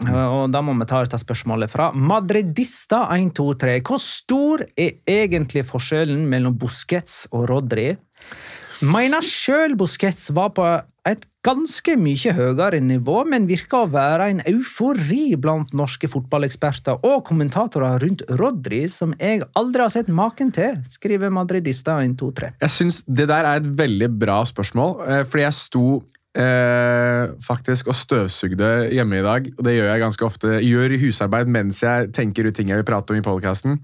Eh, 0.05 0.13
Og 0.13 0.51
da 0.53 0.61
må 0.61 0.75
vi 0.77 0.85
ta 0.89 1.01
dette 1.03 1.17
spørsmålet 1.21 1.71
fra 1.73 1.91
Madridista123. 1.95 3.79
Hvor 3.81 4.01
stor 4.01 4.65
er 4.77 4.99
egentlig 5.07 5.65
forskjellen 5.65 6.27
mellom 6.29 6.57
Busquets 6.59 7.25
og 7.31 7.47
Rodri? 7.49 7.95
Mener 8.85 9.25
sjøl 9.25 9.73
Busquets 9.77 10.29
var 10.37 10.51
på 10.53 10.65
et 11.07 11.23
ganske 11.47 11.93
mye 11.97 12.33
høyere 12.35 12.81
nivå, 12.83 13.21
men 13.31 13.47
virker 13.47 13.85
å 13.85 13.89
være 13.89 14.27
en 14.33 14.41
eufori 14.51 15.37
blant 15.39 15.71
norske 15.77 16.09
fotballeksperter 16.11 16.99
og 17.07 17.23
kommentatorer 17.29 18.03
rundt 18.03 18.25
Rodri, 18.41 18.83
som 18.91 19.15
jeg 19.17 19.45
aldri 19.57 19.85
har 19.85 19.93
sett 19.93 20.11
maken 20.11 20.51
til, 20.53 20.75
skriver 20.91 21.31
Madridista123. 21.33 22.51
Jeg 22.61 22.75
synes 22.75 23.01
Det 23.07 23.27
der 23.31 23.47
er 23.47 23.63
et 23.63 23.71
veldig 23.79 24.11
bra 24.19 24.43
spørsmål, 24.45 25.07
eh, 25.07 25.23
fordi 25.23 25.47
jeg 25.47 25.53
sto 25.53 25.85
eh, 26.37 27.33
faktisk 27.43 27.89
og 27.91 27.97
støvsugde 27.97 28.69
hjemme 28.93 29.19
i 29.19 29.25
dag. 29.25 29.49
og 29.57 29.65
Det 29.65 29.75
gjør 29.77 29.89
jeg 29.91 30.03
ganske 30.05 30.27
ofte. 30.27 30.53
Gjør 30.63 30.95
husarbeid 31.01 31.51
mens 31.51 31.81
jeg 31.83 32.11
tenker 32.15 32.47
ut 32.47 32.57
ting 32.57 32.71
jeg 32.71 32.81
vil 32.81 32.87
prate 32.87 33.13
om 33.13 33.19
i 33.19 33.25
podkasten. 33.25 33.79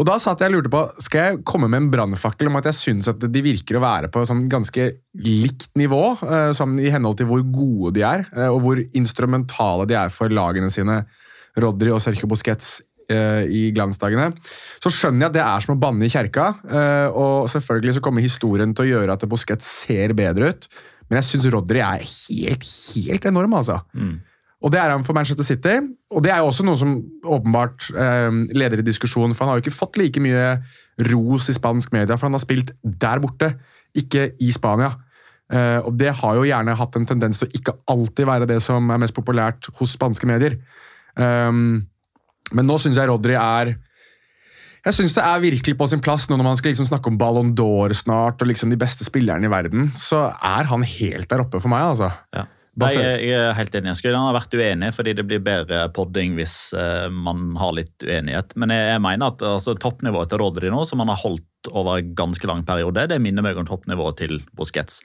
Og 0.00 0.06
da 0.08 0.14
satt 0.16 0.40
jeg 0.40 0.48
og 0.48 0.54
lurte 0.56 0.72
på, 0.72 0.82
Skal 1.04 1.26
jeg 1.26 1.40
komme 1.44 1.68
med 1.68 1.82
en 1.82 1.90
brannfakkel 1.92 2.48
om 2.48 2.56
at 2.56 2.70
jeg 2.70 2.78
syns 2.78 3.10
at 3.12 3.20
de 3.20 3.42
virker 3.44 3.76
å 3.76 3.82
være 3.84 4.08
på 4.12 4.22
sånn 4.28 4.46
ganske 4.48 4.86
likt 5.20 5.68
nivå, 5.76 6.04
eh, 6.24 6.52
sånn 6.56 6.78
i 6.80 6.92
henhold 6.92 7.18
til 7.20 7.28
hvor 7.28 7.42
gode 7.44 7.92
de 7.98 8.06
er, 8.08 8.24
eh, 8.32 8.48
og 8.48 8.62
hvor 8.64 8.80
instrumentale 8.96 9.86
de 9.86 9.98
er 9.98 10.08
for 10.08 10.32
lagene 10.32 10.70
sine, 10.72 11.04
Rodri 11.60 11.92
og 11.92 12.00
Sergio 12.00 12.26
Busquets 12.30 12.80
eh, 13.12 13.44
i 13.44 13.62
glansdagene, 13.76 14.30
så 14.80 14.88
skjønner 14.88 15.26
jeg 15.26 15.28
at 15.28 15.36
det 15.36 15.42
er 15.44 15.60
som 15.60 15.74
å 15.74 15.80
banne 15.82 16.06
i 16.06 16.12
kjerka. 16.12 16.46
eh, 16.64 17.08
Og 17.12 17.50
selvfølgelig 17.52 17.98
så 17.98 18.00
kommer 18.00 18.24
historien 18.24 18.72
til 18.72 18.86
å 18.86 18.92
gjøre 18.94 19.12
at 19.12 19.28
Busquets 19.28 19.68
ser 19.84 20.14
bedre 20.16 20.54
ut, 20.54 20.68
men 21.12 21.20
jeg 21.20 21.28
syns 21.28 21.46
Rodri 21.52 21.82
er 21.84 22.00
helt, 22.00 22.62
helt 22.96 23.26
enorm, 23.28 23.58
altså. 23.58 23.82
Og 24.62 24.72
det 24.72 24.78
er 24.80 24.94
han 24.94 25.04
for 25.04 25.12
Manchester 25.12 25.44
City. 25.44 25.74
Og 26.14 26.22
det 26.24 26.30
er 26.32 26.40
jo 26.40 26.48
også 26.48 26.64
noe 26.64 26.78
som 26.78 26.94
åpenbart 27.36 27.90
eh, 27.92 28.30
leder 28.56 28.80
i 28.80 28.86
diskusjonen, 28.86 29.34
for 29.36 29.44
han 29.44 29.52
har 29.52 29.60
jo 29.60 29.66
ikke 29.66 29.74
fått 29.74 29.98
like 30.00 30.22
mye 30.24 30.54
ros 31.10 31.50
i 31.52 31.56
spansk 31.56 31.92
media, 31.92 32.16
for 32.16 32.30
han 32.30 32.38
har 32.38 32.44
spilt 32.44 32.72
der 32.80 33.20
borte, 33.20 33.52
ikke 33.98 34.30
i 34.40 34.48
Spania. 34.56 34.94
Eh, 35.52 35.80
og 35.84 35.98
det 36.00 36.14
har 36.22 36.38
jo 36.38 36.48
gjerne 36.48 36.78
hatt 36.80 36.96
en 36.96 37.08
tendens 37.10 37.42
til 37.42 37.50
å 37.50 37.56
ikke 37.58 37.76
alltid 37.92 38.28
være 38.30 38.48
det 38.48 38.60
som 38.64 38.88
er 38.88 39.02
mest 39.02 39.16
populært 39.18 39.68
hos 39.76 39.98
spanske 39.98 40.30
medier. 40.30 40.56
Um, 41.12 41.82
men 42.56 42.64
nå 42.64 42.78
syns 42.80 42.96
jeg 42.96 43.10
Rodri 43.10 43.36
er 43.36 43.74
jeg 44.82 44.96
synes 44.96 45.14
det 45.14 45.22
er 45.22 45.42
virkelig 45.44 45.76
på 45.78 45.86
sin 45.90 46.02
plass 46.02 46.26
nå 46.28 46.38
når 46.38 46.48
man 46.48 46.58
skal 46.58 46.72
liksom 46.72 46.88
snakke 46.88 47.12
om 47.12 47.18
Ballon 47.20 47.52
d'Or 47.58 47.94
snart, 47.94 48.42
og 48.42 48.50
liksom 48.50 48.72
de 48.72 48.80
beste 48.80 49.06
spillerne 49.06 49.46
i 49.46 49.52
verden, 49.52 49.92
så 49.98 50.24
er 50.34 50.66
han 50.70 50.82
helt 50.82 51.30
der 51.30 51.44
oppe 51.44 51.60
for 51.62 51.70
meg. 51.72 51.92
altså. 51.92 52.10
Ja. 52.34 52.48
Nei, 52.80 52.88
jeg, 52.96 53.16
jeg 53.28 53.36
er 53.36 53.56
helt 53.58 53.74
enig. 53.76 53.92
Skulle 53.98 54.14
gjerne 54.16 54.32
vært 54.32 54.54
uenig, 54.56 54.88
fordi 54.96 55.12
det 55.18 55.26
blir 55.28 55.42
bedre 55.44 55.82
podding 55.92 56.38
hvis 56.38 56.54
uh, 56.72 57.08
man 57.12 57.50
har 57.60 57.74
litt 57.76 58.06
uenighet. 58.06 58.54
Men 58.56 58.72
jeg, 58.72 58.86
jeg 58.94 59.02
mener 59.04 59.34
at 59.34 59.44
altså, 59.44 59.74
toppnivået 59.76 60.32
til 60.32 60.40
Rodri 60.40 60.70
nå, 60.72 60.80
som 60.88 61.02
han 61.04 61.12
har 61.12 61.20
holdt 61.20 61.44
over 61.70 62.00
en 62.00 62.14
ganske 62.18 62.48
lang 62.48 62.64
periode, 62.66 63.04
det 63.12 63.20
minner 63.22 63.44
meg 63.44 63.60
om 63.60 63.68
toppnivået 63.68 64.16
til 64.22 64.40
Busquets. 64.58 65.02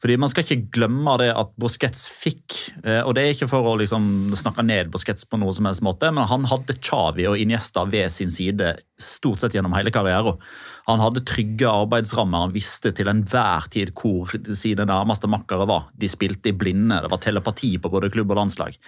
Fordi 0.00 0.16
Man 0.18 0.32
skal 0.32 0.46
ikke 0.46 0.72
glemme 0.80 1.18
det 1.20 1.28
at 1.36 1.52
Busquets 1.60 2.08
fikk, 2.08 2.56
uh, 2.86 3.02
og 3.04 3.12
det 3.18 3.26
er 3.26 3.36
ikke 3.36 3.50
for 3.52 3.68
å 3.68 3.76
liksom, 3.82 4.32
snakke 4.40 4.64
ned 4.64 4.90
Busquets 4.94 5.28
på 5.28 5.38
noe 5.42 5.52
som 5.56 5.68
helst 5.68 5.84
måte, 5.84 6.08
men 6.16 6.24
han 6.30 6.48
hadde 6.48 6.80
Chavi 6.80 7.28
og 7.28 7.36
Iniesta 7.36 7.84
ved 7.84 8.08
sin 8.16 8.32
side 8.32 8.78
stort 9.00 9.44
sett 9.44 9.54
gjennom 9.56 9.76
hele 9.76 9.92
karrieren. 9.92 10.40
Han 10.90 11.02
hadde 11.04 11.24
trygge 11.28 11.70
arbeidsrammer, 11.70 12.46
han 12.46 12.54
visste 12.54 12.92
til 12.96 13.10
enhver 13.10 13.68
tid 13.72 13.92
hvor 13.96 14.32
sine 14.58 14.86
nærmeste 14.88 15.30
makkere 15.30 15.68
var. 15.70 15.88
De 15.94 16.10
spilte 16.10 16.52
i 16.52 16.56
blinde, 16.56 17.00
det 17.04 17.10
var 17.12 17.22
telepati 17.22 17.76
på 17.80 17.92
både 17.92 18.10
klubb 18.12 18.32
og 18.34 18.42
landslag. 18.42 18.78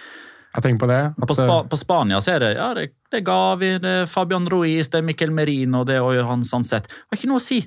Jeg 0.53 0.61
tenker 0.61 0.83
på 0.83 0.89
det. 0.91 1.27
På, 1.27 1.35
Spa 1.37 1.61
på 1.65 1.77
Spania 1.81 2.19
så 2.21 2.35
er 2.35 2.43
det 2.43 2.51
ja, 2.59 2.67
det, 2.77 2.89
det 3.09 3.23
Gavi, 3.25 3.71
det 3.81 3.93
er 4.03 4.09
Fabian 4.09 4.45
Ruiz, 4.51 4.91
det 4.93 4.99
er 5.01 5.07
Miquel 5.07 5.33
Merino, 5.33 5.81
det 5.87 5.97
er 5.97 6.19
Johan 6.19 6.45
Sanset. 6.45 6.85
Det 6.85 7.09
har 7.09 7.19
ikke 7.21 7.31
noe 7.31 7.41
å 7.41 7.45
si. 7.45 7.63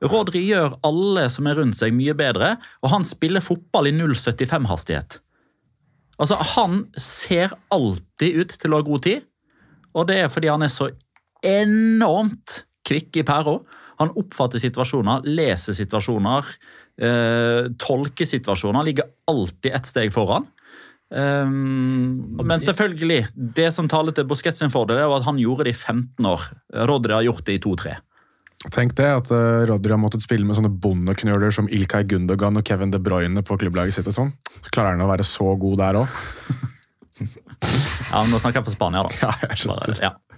Rodri 0.00 0.46
gjør 0.46 0.78
alle 0.86 1.26
som 1.32 1.48
er 1.50 1.58
rundt 1.60 1.76
seg, 1.76 1.92
mye 1.92 2.14
bedre, 2.16 2.54
og 2.80 2.94
han 2.94 3.04
spiller 3.04 3.44
fotball 3.44 3.90
i 3.90 3.92
0,75-hastighet. 3.92 5.18
Altså, 6.20 6.36
Han 6.56 6.86
ser 6.96 7.52
alltid 7.72 8.40
ut 8.40 8.56
til 8.60 8.72
å 8.72 8.80
ha 8.80 8.86
god 8.86 9.04
tid, 9.08 9.26
Og 9.92 10.06
det 10.06 10.20
er 10.22 10.28
fordi 10.30 10.46
han 10.46 10.62
er 10.62 10.70
så 10.70 10.86
enormt 11.42 12.60
kvikk 12.86 13.16
i 13.18 13.24
pæra. 13.26 13.56
Han 14.00 14.14
oppfatter 14.16 14.62
situasjoner, 14.62 15.26
leser 15.28 15.76
situasjoner, 15.76 16.54
eh, 17.00 17.68
tolker 17.80 18.28
situasjoner. 18.28 18.86
Ligger 18.86 19.10
alltid 19.30 19.76
ett 19.76 19.86
steg 19.86 20.14
foran. 20.14 20.48
Um, 21.10 22.38
men 22.46 22.62
selvfølgelig, 22.62 23.24
det 23.34 23.72
som 23.74 23.88
taler 23.90 24.14
til 24.14 24.28
Busquets 24.30 24.60
sin 24.62 24.70
fordel, 24.70 25.00
er 25.02 25.10
at 25.16 25.26
han 25.26 25.40
gjorde 25.42 25.66
det 25.66 25.74
i 25.74 25.78
15 25.78 26.28
år. 26.30 26.46
Rodri 26.86 27.16
har 27.16 27.26
gjort 27.26 27.42
det 27.48 27.58
i 27.58 27.62
2-3. 27.64 27.96
Tenk 28.70 28.94
det, 28.98 29.08
at 29.08 29.30
uh, 29.32 29.64
Rodri 29.68 29.94
har 29.94 30.00
måttet 30.00 30.22
spille 30.22 30.46
med 30.46 30.58
sånne 30.58 30.70
bondeknøler 30.70 31.52
som 31.56 31.68
Ilkay 31.72 32.06
Gundogan 32.06 32.60
og 32.60 32.66
Kevin 32.68 32.92
De 32.92 33.00
Bruyne 33.02 33.42
på 33.42 33.58
klubblaget 33.58 33.96
sitt. 33.96 34.10
og 34.10 34.16
sånn. 34.16 34.34
Så 34.60 34.70
klarer 34.70 34.94
han 34.94 35.04
å 35.04 35.10
være 35.10 35.26
så 35.26 35.54
god 35.60 35.80
der 35.82 36.02
òg. 36.04 36.20
Ja, 37.60 38.22
men 38.22 38.30
Nå 38.32 38.38
snakker 38.40 38.62
jeg 38.62 38.70
for 38.70 38.72
Spania, 38.72 39.02
da. 39.04 39.10
Ja, 39.20 39.32
jeg 39.50 39.60
skjønner. 39.60 39.90
Bare, 39.92 39.98
ja. 40.00 40.29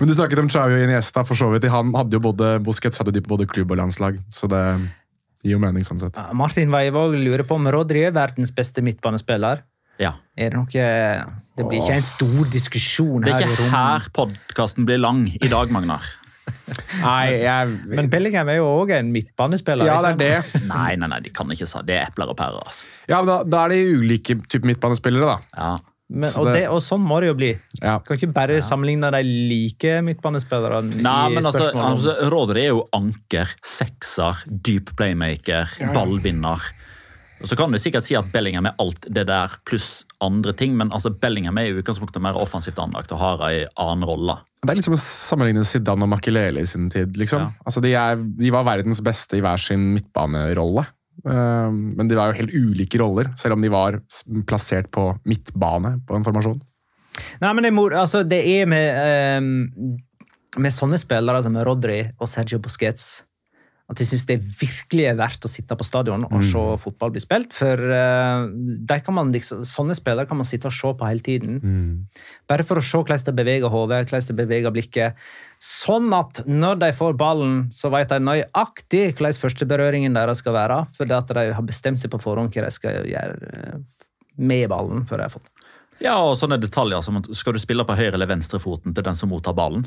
Men 0.00 0.10
du 0.10 0.14
snakket 0.16 0.42
om 0.42 0.50
og 0.50 0.76
Iniesta. 0.78 1.24
for 1.26 1.38
så 1.38 1.50
vidt. 1.52 1.68
Han 1.70 1.92
hadde 1.94 2.16
jo 2.16 2.20
både, 2.20 2.58
Busquets 2.64 2.98
hadde 2.98 3.12
de 3.12 3.22
på 3.24 3.36
både 3.36 3.46
klubb 3.50 3.70
og 3.70 3.80
landslag, 3.82 4.20
så 4.30 4.48
det 4.50 4.62
gir 5.44 5.56
jo 5.56 5.60
mening 5.62 5.84
sånn 5.86 6.00
sett. 6.00 6.16
Ja, 6.16 6.32
Martin 6.36 6.72
Weivåg 6.72 7.16
lurer 7.16 7.44
på 7.48 7.56
om 7.56 7.68
Rodri 7.72 8.04
er 8.08 8.16
verdens 8.16 8.52
beste 8.52 8.84
midtbanespiller. 8.84 9.62
ja. 10.00 10.14
Er 10.36 10.50
det 10.50 10.56
noe 10.56 10.66
Det 11.56 11.66
blir 11.66 11.80
ikke 11.82 11.98
en 12.00 12.06
stor 12.06 12.48
diskusjon 12.48 13.24
her 13.24 13.34
i 13.34 13.44
rommet. 13.44 13.56
Det 13.56 13.60
er 13.60 13.66
ikke 13.66 13.76
her 13.76 14.08
podkasten 14.16 14.86
blir 14.88 15.00
lang 15.00 15.26
i 15.28 15.48
dag, 15.48 15.70
Magnar. 15.70 16.00
Nei, 17.04 17.42
jeg... 17.44 17.74
Men 17.90 18.08
Bellingham 18.10 18.48
er 18.50 18.60
jo 18.60 18.68
òg 18.80 18.94
en 18.96 19.10
midtbanespiller. 19.14 19.86
Ja, 19.86 19.98
det 20.02 20.10
er 20.10 20.18
det. 20.20 20.62
Nei, 20.66 20.94
nei, 20.98 21.08
nei, 21.12 21.20
de 21.24 21.32
kan 21.34 21.50
ikke 21.52 21.68
sa 21.68 21.82
Det 21.86 21.96
er 21.98 22.08
epler 22.08 22.32
og 22.32 22.38
pærer. 22.38 22.62
altså. 22.64 22.88
Ja, 23.10 23.20
men 23.20 23.30
da, 23.30 23.36
da 23.44 23.64
er 23.64 23.74
det 23.74 23.80
ulike 24.00 24.38
typer 24.46 24.70
midtbanespillere, 24.72 25.36
da. 25.36 25.56
Ja. 25.56 25.70
Men, 26.10 26.26
og, 26.40 26.46
det- 26.50 26.54
det, 26.56 26.62
og 26.74 26.80
sånn 26.82 27.04
må 27.06 27.20
det 27.22 27.28
jo 27.30 27.34
bli. 27.38 27.50
Ja. 27.80 28.00
Kan 28.02 28.16
ikke 28.18 28.32
bare 28.34 28.56
sammenligne 28.66 29.12
de 29.14 29.20
like 29.22 30.00
midtbanespillerne 30.02 30.98
Nei, 31.04 31.28
men 31.36 31.46
altså, 31.46 31.68
altså 31.72 32.16
Rodri 32.34 32.64
er 32.66 32.72
jo 32.72 32.84
anker, 32.98 33.52
sekser, 33.62 34.42
dyp 34.50 34.90
playmaker, 34.98 35.70
ballvinner. 35.94 36.60
Og 37.40 37.48
Så 37.48 37.56
kan 37.56 37.72
du 37.72 37.78
sikkert 37.80 38.04
si 38.04 38.12
at 38.18 38.26
Bellingham 38.34 38.66
er 38.68 38.74
alt 38.82 39.06
det 39.08 39.22
der 39.30 39.54
pluss 39.64 40.04
andre 40.20 40.52
ting, 40.52 40.74
men 40.76 40.90
altså 40.92 41.08
Bellingham 41.14 41.56
er 41.62 41.70
i 41.70 41.78
utgangspunktet 41.80 42.20
mer 42.20 42.36
offensivt 42.36 42.76
anlagt 42.82 43.14
og 43.16 43.18
har 43.22 43.44
ei 43.48 43.62
annen 43.80 44.04
rolle. 44.04 44.34
Det 44.60 44.74
er 44.74 44.76
liksom 44.76 44.92
å 44.92 45.00
sammenligne 45.00 45.62
Zidane 45.64 46.04
og 46.04 46.10
Makelele 46.12 46.60
i 46.60 46.68
sin 46.68 46.90
tid. 46.92 47.14
liksom. 47.16 47.40
Ja. 47.46 47.52
Altså, 47.64 47.80
de, 47.80 47.94
er, 47.96 48.16
de 48.20 48.50
var 48.52 48.66
verdens 48.68 49.00
beste 49.00 49.38
i 49.38 49.40
hver 49.40 49.56
sin 49.62 49.94
midtbanerolle. 49.94 50.84
Um, 51.24 51.94
men 51.98 52.08
de 52.08 52.16
var 52.16 52.30
jo 52.30 52.38
helt 52.40 52.54
ulike 52.54 53.00
roller, 53.00 53.30
selv 53.40 53.56
om 53.56 53.64
de 53.64 53.72
var 53.72 53.98
plassert 54.48 54.90
på 54.94 55.10
midtbane 55.28 55.98
på 56.08 56.16
en 56.16 56.26
formasjon. 56.26 56.60
Nei, 57.42 57.50
men 57.52 57.66
det 57.66 57.72
er, 57.72 57.96
altså, 58.00 58.22
det 58.24 58.40
er 58.48 58.68
med, 58.70 59.40
um, 59.42 59.96
med 60.62 60.74
sånne 60.74 61.00
spillere 61.00 61.42
som 61.44 61.58
Rodri 61.66 62.02
og 62.18 62.30
Sergio 62.30 62.60
Busquets 62.62 63.10
at 63.90 63.98
jeg 63.98 64.06
syns 64.12 64.26
det 64.28 64.36
virkelig 64.38 65.08
er 65.10 65.16
verdt 65.18 65.44
å 65.46 65.50
sitte 65.50 65.74
på 65.74 65.86
stadion 65.86 66.22
og 66.28 66.44
se 66.46 66.60
fotball 66.78 67.10
bli 67.10 67.22
spilt. 67.22 67.54
For 67.56 67.80
uh, 67.90 68.46
de 68.46 68.98
kan 69.02 69.16
man 69.16 69.32
liksom, 69.34 69.64
sånne 69.66 69.96
spillere 69.98 70.30
kan 70.30 70.38
man 70.38 70.46
sitte 70.46 70.70
og 70.70 70.76
se 70.76 70.92
på 70.94 71.08
hele 71.08 71.24
tiden. 71.26 71.58
Bare 72.50 72.66
for 72.66 72.78
å 72.78 72.84
se 72.86 73.00
hvordan 73.00 73.24
de 73.26 73.34
beveger 73.40 73.72
hodet, 73.72 74.04
hvordan 74.06 74.28
de 74.28 74.36
beveger 74.38 74.74
blikket. 74.74 75.18
Sånn 75.58 76.06
at 76.14 76.44
når 76.46 76.78
de 76.84 76.92
får 76.96 77.18
ballen, 77.18 77.64
så 77.74 77.90
vet 77.90 78.12
de 78.14 78.20
nøyaktig 78.22 79.08
hvordan 79.10 79.40
førsteberøringen 79.42 80.14
deres 80.14 80.44
skal 80.44 80.54
være. 80.54 80.84
Fordi 80.94 81.16
at 81.18 81.34
de 81.34 81.48
har 81.58 81.66
bestemt 81.66 82.00
seg 82.00 82.14
på 82.14 82.22
forhånd 82.22 82.54
hva 82.54 82.68
de 82.68 82.74
skal 82.74 83.10
gjøre 83.10 83.54
eh, 83.58 83.80
med 84.38 84.68
ballen. 84.70 85.02
før 85.08 85.18
de 85.18 85.26
har 85.26 85.34
fått 85.34 85.50
Ja, 86.00 86.14
og 86.22 86.38
sånne 86.38 86.60
detaljer 86.62 87.02
som 87.04 87.18
skal 87.34 87.58
du 87.58 87.60
spille 87.60 87.84
på 87.84 87.98
høyre- 87.98 88.14
eller 88.14 88.30
venstrefoten 88.30 88.94
til 88.94 89.04
den 89.04 89.18
som 89.18 89.34
mottar 89.34 89.52
ballen, 89.58 89.82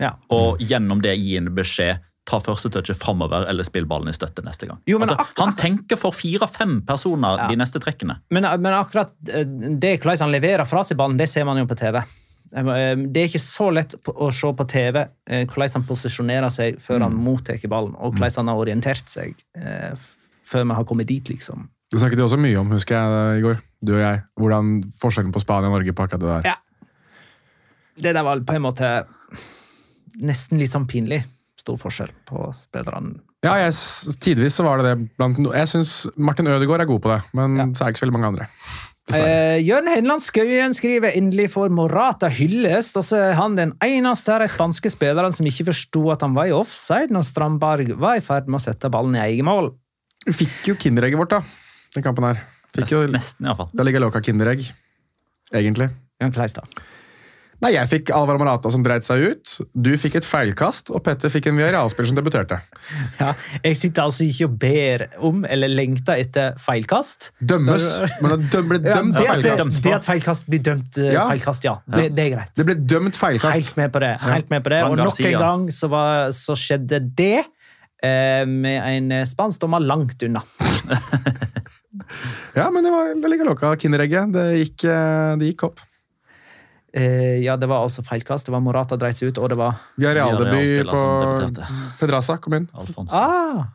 ja. 0.00 0.14
og 0.32 0.62
gjennom 0.62 1.02
det 1.04 1.18
gi 1.18 1.36
en 1.36 1.50
beskjed 1.54 2.06
ta 2.28 2.38
første 2.44 2.68
touchet 2.74 3.00
framover 3.00 3.46
eller 3.48 3.64
spill 3.66 3.86
ballen 3.88 4.12
i 4.12 4.16
støtte 4.16 4.44
neste 4.44 4.68
gang. 4.68 4.78
Jo, 4.88 5.00
men 5.00 5.08
altså, 5.10 5.26
han 5.40 5.54
tenker 5.58 5.96
for 6.00 6.12
fire-fem 6.14 6.82
personer 6.88 7.38
Ja. 7.42 7.48
de 7.48 7.56
neste 7.56 7.80
trekkene. 7.80 8.18
Men, 8.30 8.44
men 8.60 8.76
akkurat 8.76 9.14
eh, 9.32 9.46
det 9.48 9.96
hvordan 10.02 10.26
han 10.26 10.34
leverer 10.36 10.68
fra 10.68 10.84
seg 10.84 10.98
ballen, 11.00 11.16
det 11.20 11.28
ser 11.32 11.48
man 11.48 11.58
jo 11.60 11.64
på 11.70 11.78
TV. 11.80 12.02
Eh, 12.02 12.96
Det 13.08 13.22
er 13.22 13.30
ikke 13.30 13.40
så 13.44 13.70
lett 13.74 13.96
å 14.08 14.28
se 14.32 14.52
på 14.60 14.68
TV 14.68 15.00
eh, 15.02 15.46
hvordan 15.48 15.74
han 15.80 15.88
posisjonerer 15.88 16.52
seg 16.52 16.78
før 16.84 17.06
han 17.06 17.16
mottar 17.16 17.58
ballen, 17.68 17.96
og 17.96 18.14
hvordan 18.16 18.42
han 18.42 18.52
har 18.52 18.62
orientert 18.66 19.08
seg 19.08 19.34
eh, 19.56 19.96
før 20.48 20.64
vi 20.68 20.76
har 20.78 20.84
kommet 20.88 21.08
dit, 21.08 21.28
liksom. 21.28 21.66
Det 21.88 22.00
snakket 22.00 22.20
vi 22.20 22.24
også 22.24 22.36
mye 22.40 22.56
om, 22.60 22.70
husker 22.76 22.96
jeg, 23.00 23.38
i 23.40 23.44
går. 23.44 23.60
Du 23.84 23.94
og 23.94 24.00
jeg. 24.02 24.22
Hvordan 24.36 24.74
forskjellen 25.00 25.32
på 25.32 25.40
Spania 25.40 25.70
og 25.70 25.78
Norge 25.78 25.92
på 25.96 26.04
akkurat 26.04 26.20
det 26.20 26.28
der. 26.34 26.48
Ja. 26.50 26.56
Det 27.98 28.12
der 28.14 28.24
var 28.26 28.40
på 28.44 28.56
en 28.56 28.64
måte 28.66 28.90
nesten 30.20 30.60
litt 30.60 30.72
sånn 30.74 30.86
pinlig. 30.90 31.22
Stor 31.58 31.78
forskjell 31.80 32.10
på 32.28 32.48
spillerne. 32.54 33.16
Ja, 33.44 33.54
jeg, 33.60 33.74
tidvis 34.22 34.56
så 34.58 34.64
var 34.66 34.78
det 34.82 34.90
det. 34.90 35.08
Blant, 35.18 35.38
jeg 35.38 35.70
syns 35.70 35.92
Martin 36.16 36.46
Ødegaard 36.50 36.82
er 36.82 36.90
god 36.90 37.02
på 37.02 37.10
det, 37.12 37.20
men 37.38 37.56
Ja. 37.58 37.66
så 37.74 37.84
er 37.84 37.90
det 37.90 37.94
ikke 37.96 38.02
så 38.02 38.06
veldig 38.06 38.18
mange 38.18 38.30
andre. 38.32 38.46
Eh, 39.08 39.56
Jørn 39.64 39.86
Henland 39.88 40.20
Skøyen 40.20 40.74
skriver 40.76 41.14
endelig 41.16 41.46
får 41.54 41.70
Morata 41.72 42.28
hyllest. 42.28 42.96
Og 43.00 43.04
så 43.08 43.16
er 43.30 43.38
han 43.38 43.54
den 43.56 43.72
eneste 43.84 44.34
av 44.34 44.42
de 44.42 44.48
spanske 44.52 44.90
spillerne 44.92 45.32
som 45.32 45.46
ikke 45.48 45.64
forsto 45.70 46.02
at 46.12 46.20
han 46.26 46.34
var 46.36 46.50
i 46.50 46.52
offside 46.52 47.08
når 47.14 47.24
Strandberg 47.24 47.94
var 47.96 48.18
i 48.20 48.24
ferd 48.26 48.50
med 48.52 48.60
å 48.60 48.64
sette 48.66 48.90
ballen 48.92 49.16
i 49.16 49.22
eget 49.24 49.46
mål. 49.48 49.70
Du 50.26 50.32
fikk 50.36 50.68
jo 50.68 50.74
Kinderegget 50.76 51.16
vårt, 51.22 51.30
da. 51.30 51.40
Den 51.96 52.04
kampen 52.04 52.26
her. 52.28 52.42
Fikk 52.76 52.90
jo 52.92 53.06
Nesten, 53.08 53.46
iallfall. 53.48 53.70
Da 53.72 53.86
ligger 53.86 54.04
Loca 54.04 54.20
Kinderegg. 54.20 54.66
Egentlig. 55.56 55.88
Jørn 56.20 56.34
Kleistad. 56.36 56.68
Nei, 57.58 57.72
Jeg 57.74 57.88
fikk 57.90 58.10
Alvar 58.14 58.38
Marata 58.38 58.70
som 58.70 58.84
dreit 58.86 59.02
seg 59.02 59.22
ut. 59.32 59.52
Du 59.74 59.90
fikk 59.98 60.14
et 60.20 60.26
feilkast, 60.26 60.92
og 60.94 61.00
Petter 61.02 61.32
fikk 61.32 61.48
en 61.50 61.56
Villarreal-spiller 61.58 62.12
som 62.12 62.18
debuterte. 62.20 62.60
Ja, 63.18 63.32
jeg 63.64 63.78
sitter 63.80 64.04
altså 64.04 64.22
ikke 64.28 64.46
og 64.46 64.54
ber 64.62 65.04
om 65.26 65.40
eller 65.48 65.72
lengter 65.72 66.20
etter 66.22 66.54
feilkast. 66.62 67.32
Dømmes, 67.42 67.82
men 68.22 68.36
det 68.36 68.52
døm- 68.54 68.70
ble 68.70 68.78
Ja, 68.86 69.00
dømt 69.00 69.18
det, 69.18 69.26
feilkast. 69.32 69.82
det 69.88 69.94
at 69.98 70.06
feilkast 70.06 70.46
blir 70.52 70.62
dømt 70.70 71.00
eh, 71.02 71.10
Ja. 71.16 71.26
feilkast, 71.32 71.66
ja. 71.66 71.74
Det, 71.90 72.06
det 72.14 72.28
er 72.28 72.34
greit. 72.36 72.54
Det 72.60 72.68
ble 72.70 72.78
dømt 72.94 73.18
feilkast. 73.18 73.54
Helt 73.58 73.76
med 73.82 73.92
på 73.96 74.04
det. 74.06 74.12
Helt 74.22 74.54
med 74.54 74.62
på 74.68 74.74
det. 74.76 74.82
Og 74.86 74.96
nok 75.02 75.18
en 75.26 75.38
gang 75.42 75.66
så, 75.74 75.90
var, 75.90 76.30
så 76.38 76.54
skjedde 76.58 77.02
det 77.18 77.34
eh, 77.42 78.44
med 78.46 78.78
en 78.94 79.26
spansk 79.26 79.66
dommer 79.66 79.82
langt 79.82 80.22
unna. 80.28 80.44
Ja, 82.54 82.68
men 82.70 82.84
det 82.84 82.90
var 82.92 83.10
La 83.20 83.28
Liga 83.30 83.44
Loca 83.46 83.70
Kinderegget. 83.78 84.32
Det 84.34 84.44
gikk, 84.60 84.84
eh, 84.88 85.32
det 85.40 85.50
gikk 85.52 85.64
opp. 85.68 85.80
Eh, 86.92 87.38
ja, 87.44 87.56
det 87.60 87.68
var 87.68 87.82
altså 87.84 88.02
feilkast. 88.02 88.46
Det 88.48 88.52
var 88.54 88.62
Morata 88.64 88.96
dreit 88.96 89.16
seg 89.18 89.32
ut, 89.32 89.38
og 89.42 89.50
det 89.52 89.58
var 89.60 89.76
Vi 89.96 90.06
har 90.08 90.16
Villarreal-spiller 90.16 90.92
på 90.92 91.08
debuterte. 91.24 91.82
Pedraza 92.00 92.38
kom 92.40 92.54
inn. 92.60 92.68
Alfonso. 92.72 93.16
Ah! 93.16 93.66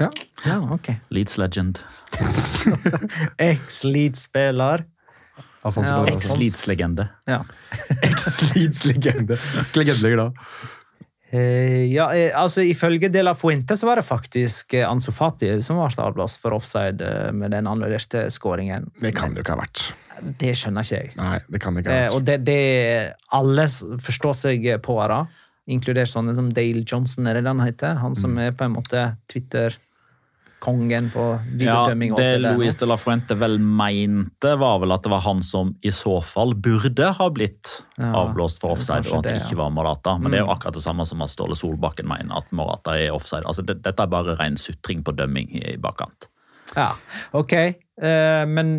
Ja. 0.00 0.08
Ja, 0.48 0.58
ok. 0.74 0.88
Leeds 1.14 1.38
legend. 1.38 1.78
Ex-Leeds-spiller. 3.38 4.84
Alfonso 5.62 5.92
Ja. 5.92 6.04
Ex-Leeds-legende. 6.10 7.08
Ja. 7.30 7.44
Ex-Leeds 8.08 8.84
legende. 8.90 9.38
Ikke 9.78 9.94
ja, 11.32 12.10
eh, 12.12 12.30
altså 12.36 12.60
Ifølge 12.60 13.08
De 13.12 13.22
La 13.24 13.32
Fuente 13.34 13.76
så 13.78 13.86
var 13.88 13.96
det 13.96 14.04
faktisk 14.04 14.74
eh, 14.76 14.84
Ansu 14.88 15.10
Fati 15.16 15.54
som 15.64 15.78
var 15.80 15.94
avblåst 16.04 16.40
for 16.42 16.52
offside 16.58 17.00
eh, 17.00 17.30
med 17.32 17.50
den 17.54 17.66
annullerte 17.70 18.26
skåringen. 18.30 18.90
Det 19.00 19.14
kan 19.16 19.32
det 19.32 19.40
jo 19.40 19.46
ikke 19.46 19.56
ha 19.56 19.62
vært. 19.62 19.84
Det 20.38 20.52
skjønner 20.54 20.84
ikke 20.84 20.98
jeg. 21.00 21.14
Nei, 21.18 21.38
det 21.48 21.60
kan 21.64 21.74
det 21.74 21.84
ikke 21.86 21.92
Eh, 21.94 22.02
ha 22.02 22.08
vært. 22.10 22.16
og 22.18 22.26
det, 22.28 22.36
det 22.44 23.14
alle 23.32 23.64
forstår 24.04 24.36
seg 24.44 24.68
på 24.84 24.98
det, 25.08 25.22
inkludert 25.72 26.10
sånne 26.10 26.34
som 26.36 26.50
Dale 26.52 26.84
Johnson, 26.84 27.26
er 27.30 27.40
det 27.40 27.46
han 27.48 27.60
heter? 27.64 27.96
Han 28.02 28.14
som 28.18 28.34
Mm. 28.36 28.42
er 28.48 28.52
på 28.58 28.64
en 28.68 28.74
måte 28.76 29.06
Twitter-kongen 30.62 31.10
på 31.10 31.38
videodømming. 31.50 32.10
Ja, 32.10 32.16
det 32.16 32.38
det. 32.38 32.56
Luis 32.56 32.76
de 32.76 32.86
la 32.86 32.96
Fuente 32.96 33.34
vel 33.34 33.58
mente, 33.58 34.56
var 34.56 34.80
vel 34.80 34.92
at 34.92 35.02
det 35.02 35.10
var 35.10 35.20
han 35.20 35.42
som 35.42 35.74
i 35.82 35.90
så 35.90 36.20
fall 36.20 36.54
burde 36.54 37.12
ha 37.18 37.30
blitt 37.30 37.82
Ja, 37.96 38.12
avblåst 38.22 38.60
for 38.60 38.72
offside, 38.72 39.06
og 39.10 39.20
at 39.20 39.24
det 39.24 39.36
ja. 39.38 39.44
ikke 39.44 39.60
var 39.60 39.70
Morata. 39.70 40.18
Men 40.18 40.32
det 40.32 40.40
er 40.40 40.46
jo 40.46 40.52
akkurat 40.52 40.74
det 40.74 40.84
samme 40.84 41.06
som 41.06 41.22
at 41.22 41.30
Ståle 41.30 41.56
Solbakken 41.56 42.08
mener 42.08 42.38
at 42.38 42.50
Morata 42.52 42.96
er 42.98 43.12
offside. 43.12 43.46
Altså, 43.46 43.62
det, 43.62 43.82
dette 43.82 44.02
er 44.02 44.10
bare 44.10 44.36
ren 44.38 44.56
sutring 44.56 45.02
på 45.04 45.14
dømming 45.16 45.50
i 45.62 45.76
bakkant. 45.82 46.28
Ja, 46.72 46.94
ok. 47.36 47.52
Uh, 48.02 48.48
men 48.48 48.70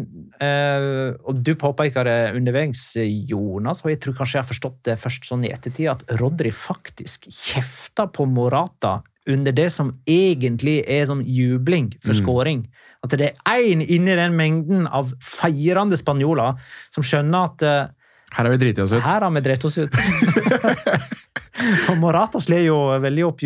uh, 0.42 1.14
Og 1.30 1.38
du 1.46 1.54
påpeker 1.56 2.08
det 2.08 2.34
underveis, 2.40 2.96
Jonas, 3.30 3.84
og 3.86 3.92
jeg 3.92 4.02
tror 4.02 4.18
kanskje 4.18 4.40
jeg 4.40 4.44
har 4.44 4.50
forstått 4.50 4.80
det 4.90 4.98
først 5.00 5.30
sånn 5.30 5.46
i 5.46 5.52
ettertid, 5.54 5.92
at 5.92 6.18
Rodri 6.20 6.50
faktisk 6.50 7.30
kjefta 7.30 8.08
på 8.10 8.26
Morata 8.26 9.02
under 9.30 9.56
det 9.56 9.70
som 9.72 9.92
egentlig 10.10 10.82
er 10.90 11.06
sånn 11.08 11.24
jubling 11.24 11.94
for 12.04 12.18
scoring. 12.18 12.66
At 13.04 13.16
det 13.20 13.34
er 13.34 13.68
én 13.68 13.84
inni 13.84 14.16
den 14.16 14.36
mengden 14.36 14.88
av 14.88 15.14
feirende 15.24 16.00
spanjoler 16.00 16.60
som 16.94 17.06
skjønner 17.06 17.50
at 17.52 17.66
uh, 17.68 17.92
Her 18.34 18.48
har 18.48 18.56
vi 18.56 18.62
driti 18.64 18.82
oss 18.84 18.96
ut. 18.96 19.04
her 19.04 19.22
har 19.22 19.32
vi 19.32 19.44
drept 19.46 19.66
oss 19.70 19.78
ut. 19.78 19.96
For 21.86 21.96
Morata 21.96 22.42
slår 22.42 22.64
jo 22.66 22.78
veldig 23.00 23.26
opp, 23.28 23.44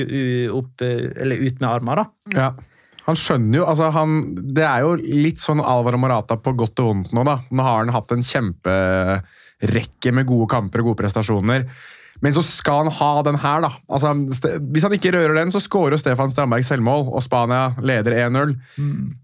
opp, 0.55 0.81
eller 0.81 1.43
ut 1.43 1.59
med 1.59 1.67
armer, 1.69 1.99
da. 1.99 2.37
Ja. 2.37 2.47
Han 3.07 3.15
skjønner 3.19 3.61
jo, 3.61 3.65
altså 3.71 3.89
han, 3.95 4.15
Det 4.35 4.65
er 4.67 4.83
jo 4.83 4.95
litt 4.99 5.39
sånn 5.39 5.61
Alvaro 5.63 5.99
Morata 6.01 6.35
på 6.43 6.51
godt 6.59 6.81
og 6.83 6.89
vondt 6.89 7.13
nå. 7.15 7.23
da. 7.27 7.37
Nå 7.51 7.67
har 7.67 7.83
han 7.83 7.93
hatt 7.95 8.11
en 8.15 8.25
kjemperekke 8.25 10.11
med 10.15 10.27
gode 10.27 10.49
kamper 10.51 10.83
og 10.83 10.91
gode 10.91 11.01
prestasjoner. 11.03 11.67
Men 12.23 12.33
så 12.33 12.41
skal 12.45 12.85
han 12.85 12.95
ha 12.97 13.09
den 13.27 13.37
her, 13.41 13.61
da. 13.65 13.69
Altså, 13.93 14.13
hvis 14.73 14.85
han 14.87 14.95
ikke 14.97 15.11
rører 15.13 15.35
den, 15.37 15.51
så 15.53 15.61
skårer 15.61 15.99
Stefan 16.01 16.31
Strandberg 16.33 16.65
selvmål, 16.65 17.05
og 17.11 17.23
Spania 17.25 17.75
leder 17.85 18.15
1-0. 18.25 18.55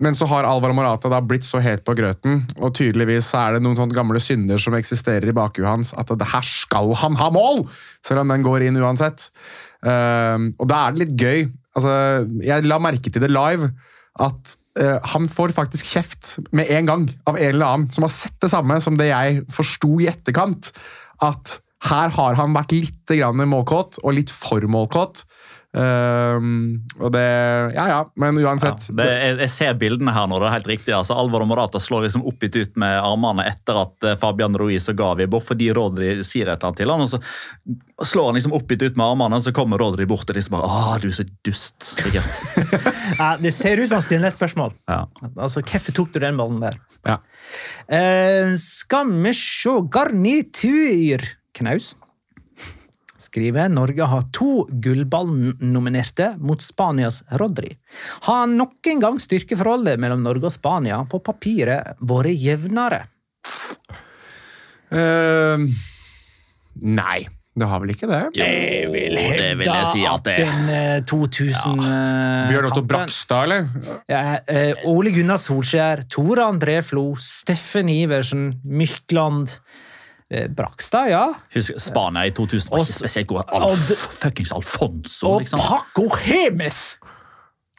Men 0.04 0.18
så 0.18 0.28
har 0.30 0.48
Alvaro 0.50 0.76
Morata 0.78 1.12
da 1.12 1.22
blitt 1.26 1.48
så 1.48 1.62
het 1.64 1.86
på 1.88 1.96
grøten, 1.98 2.44
og 2.60 2.76
tydeligvis 2.78 3.32
er 3.40 3.58
det 3.58 3.64
noen 3.66 3.80
sånne 3.80 3.98
gamle 3.98 4.22
synder 4.24 4.62
som 4.62 4.78
eksisterer 4.78 5.30
i 5.30 5.36
bakhuet 5.36 5.70
hans, 5.70 5.94
at 5.98 6.14
det 6.14 6.30
her 6.34 6.46
skal 6.48 6.94
han 7.02 7.18
ha 7.20 7.32
mål! 7.34 7.66
Selv 8.06 8.24
om 8.24 8.34
den 8.34 8.46
går 8.46 8.68
inn 8.68 8.82
uansett. 8.82 9.30
Um, 9.84 10.52
og 10.60 10.68
da 10.70 10.84
er 10.84 10.94
det 10.94 11.06
litt 11.06 11.16
gøy. 11.20 11.48
Altså, 11.74 11.94
jeg 12.46 12.68
la 12.68 12.82
merke 12.84 13.10
til 13.10 13.24
det 13.24 13.34
live, 13.34 13.72
at 14.22 14.60
Uh, 14.74 14.98
han 15.06 15.28
får 15.30 15.52
faktisk 15.54 15.86
kjeft 15.86 16.32
med 16.50 16.66
en 16.74 16.88
gang 16.90 17.04
av 17.30 17.36
en 17.38 17.46
eller 17.46 17.68
annen 17.68 17.92
som 17.94 18.08
har 18.08 18.10
sett 18.10 18.40
det 18.42 18.50
samme 18.50 18.80
som 18.82 18.96
det 18.98 19.12
jeg 19.12 19.44
forsto 19.54 19.92
i 20.02 20.08
etterkant. 20.10 20.72
At 21.22 21.60
her 21.90 22.14
har 22.16 22.38
han 22.40 22.56
vært 22.56 22.76
litt 22.76 23.18
grann 23.18 23.44
målkåt, 23.50 24.00
og 24.04 24.16
litt 24.16 24.32
for 24.34 24.64
målkåt. 24.72 25.26
Um, 25.74 26.84
og 27.02 27.10
det 27.16 27.24
Ja 27.74 27.88
ja, 27.90 28.02
men 28.22 28.38
Ja, 28.38 28.52
uansett. 28.52 28.92
det, 28.94 29.08
jeg, 29.10 29.38
jeg 29.42 29.50
ser 29.50 29.72
bildene 29.82 30.14
her 30.14 30.28
nå. 30.30 30.38
det 30.38 30.46
er 30.46 30.54
helt 30.54 30.70
riktig. 30.70 30.94
altså 30.94 31.16
Alvaro 31.18 31.48
Morata 31.50 31.82
slår 31.82 32.06
liksom 32.06 32.28
oppgitt 32.30 32.60
ut 32.62 32.78
med 32.78 33.00
armene 33.02 33.48
etter 33.50 33.80
at 33.82 34.06
eh, 34.06 34.14
Fabian 34.22 34.54
Ruiz 34.54 34.86
og 34.94 35.00
Gavi 35.02 35.26
bort 35.26 35.48
fordi 35.48 35.72
Rodri 35.74 36.12
sier 36.22 36.52
et 36.54 36.62
eller 36.62 36.70
annet 36.70 36.78
til 36.84 36.94
han, 36.94 37.02
og 37.02 37.10
så 37.10 38.06
slår 38.06 38.30
han 38.30 38.38
liksom 38.38 38.54
oppgitt 38.54 38.86
ut 38.86 39.02
med 39.02 39.08
armene, 39.16 39.42
og 39.42 39.48
så 39.48 39.56
kommer 39.58 39.82
Rodri 39.82 40.06
bort 40.06 40.30
og 40.30 40.38
liksom 40.38 40.60
bare 40.60 40.70
Å, 40.70 41.02
du 41.02 41.10
er 41.10 41.18
så 41.18 41.26
dust. 41.50 41.90
Sikkert. 42.04 42.44
Ja, 43.18 43.34
det 43.42 43.52
ser 43.54 43.78
ut 43.82 43.90
som 43.90 44.00
han 44.00 44.06
stiller 44.06 44.30
et 44.30 44.38
spørsmål. 44.38 44.72
Ja. 44.90 45.04
Altså, 45.36 45.62
Hvorfor 45.66 45.94
tok 45.94 46.14
du 46.14 46.22
den 46.22 46.38
ballen 46.38 46.62
der? 46.64 46.78
Ja. 47.06 47.18
Uh, 47.90 48.54
skal 48.62 49.10
vi 49.26 49.34
se 49.38 49.74
Garnityr 49.94 51.26
Knaus 51.58 51.94
skriver 53.24 53.70
Norge 53.72 54.08
har 54.10 54.26
to 54.36 54.66
gullballnominerte 54.84 56.34
mot 56.44 56.62
Spanias 56.62 57.22
Rodri. 57.40 57.72
Har 58.28 58.48
nok 58.52 58.92
en 58.92 59.04
gang 59.04 59.22
styrkeforholdet 59.22 60.02
mellom 60.02 60.24
Norge 60.26 60.50
og 60.50 60.56
Spania 60.56 61.02
på 61.10 61.22
papiret 61.24 61.96
vært 62.04 62.36
jevnere? 62.38 63.04
Uh, 64.94 65.64
nei, 66.86 67.24
det 67.58 67.70
har 67.70 67.82
vel 67.82 67.94
ikke 67.96 68.10
det. 68.12 68.22
Jeg 68.38 68.92
vil 68.94 69.18
det 69.18 69.54
vil 69.62 69.70
jeg 69.70 69.90
si 69.90 70.04
at 70.10 70.28
det 70.28 70.36
den 70.42 70.70
eh, 70.74 71.00
2000 71.10 71.82
ja. 71.82 71.96
Bjørn 72.50 72.68
Otto 72.70 72.84
Brakstad, 72.86 73.48
eller? 73.48 73.98
Ja, 74.10 74.22
eh, 74.50 74.86
Ole 74.90 75.14
Gunnar 75.16 75.42
Solskjær, 75.42 76.06
Tore 76.14 76.46
André 76.46 76.80
Flo, 76.86 77.12
Steffen 77.22 77.90
Iversen, 77.94 78.52
Mykland 78.66 79.58
eh, 79.58 79.90
Brakstad, 80.58 81.12
ja. 81.12 81.26
Husk, 81.56 81.78
Spania 81.82 82.26
i 82.30 82.34
2000 82.36 82.72
var 82.74 82.84
ikke 82.84 82.98
spesielt 82.98 83.30
god. 83.30 83.54
Alf, 83.60 84.08
fuckings 84.22 84.54
Alfonso, 84.56 85.30
Og 85.36 85.44
liksom. 85.44 85.62
Paco 85.64 86.10
Hemes! 86.24 86.84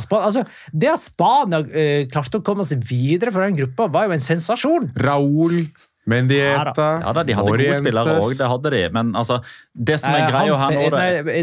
Spania. 0.00 0.20
Altså, 0.24 0.44
det 0.72 0.88
at 0.88 1.02
Spania 1.04 1.60
eh, 1.68 2.06
klarte 2.08 2.40
å 2.40 2.44
komme 2.46 2.64
seg 2.64 2.80
videre 2.88 3.34
fra 3.34 3.44
den 3.44 3.58
gruppa, 3.58 3.90
var 3.92 4.08
jo 4.08 4.16
en 4.16 4.24
sensasjon. 4.24 4.88
Raúl, 5.04 5.58
Mendieta, 6.10 6.86
Ja 7.04 7.12
da, 7.16 7.22
De 7.26 7.36
hadde 7.38 7.52
gode 7.54 7.76
spillere 7.78 8.14
òg, 8.20 8.34
det 8.38 8.48
hadde 8.52 8.72
de. 8.74 8.80
Men 8.96 9.12
altså, 9.18 9.38
det 9.74 9.96
som 10.02 10.12
er 10.14 10.24
Eh, 10.24 10.30
greia 10.32 10.56
han 10.58 10.74
her 10.74 10.90
nå 10.90 10.90
det, 10.96 11.36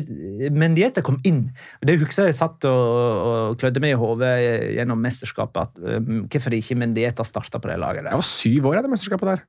eh, 0.43 0.51
Mendieta 0.53 1.01
kom 1.07 1.17
inn. 1.27 1.41
Det 1.81 1.97
husker 2.01 2.27
jeg 2.29 2.35
satt 2.37 2.67
og, 2.69 2.87
og 3.31 3.57
klødde 3.61 3.81
meg 3.83 3.95
i 3.95 3.99
hodet 3.99 4.33
gjennom 4.75 4.99
mesterskapet. 5.03 5.61
at 5.69 5.83
eh, 5.95 5.99
Hvorfor 6.27 6.57
ikke 6.59 6.77
Mendieta 6.79 7.23
starta 7.27 7.61
på 7.63 7.71
det 7.71 7.79
laget 7.81 8.03
Jeg 8.03 8.09
der. 8.11 8.19
var 8.19 8.27
syv 8.27 8.67
år, 8.71 8.79
jeg, 8.79 8.83
det 8.87 8.93
mesterskapet 8.95 9.33
der. 9.33 9.45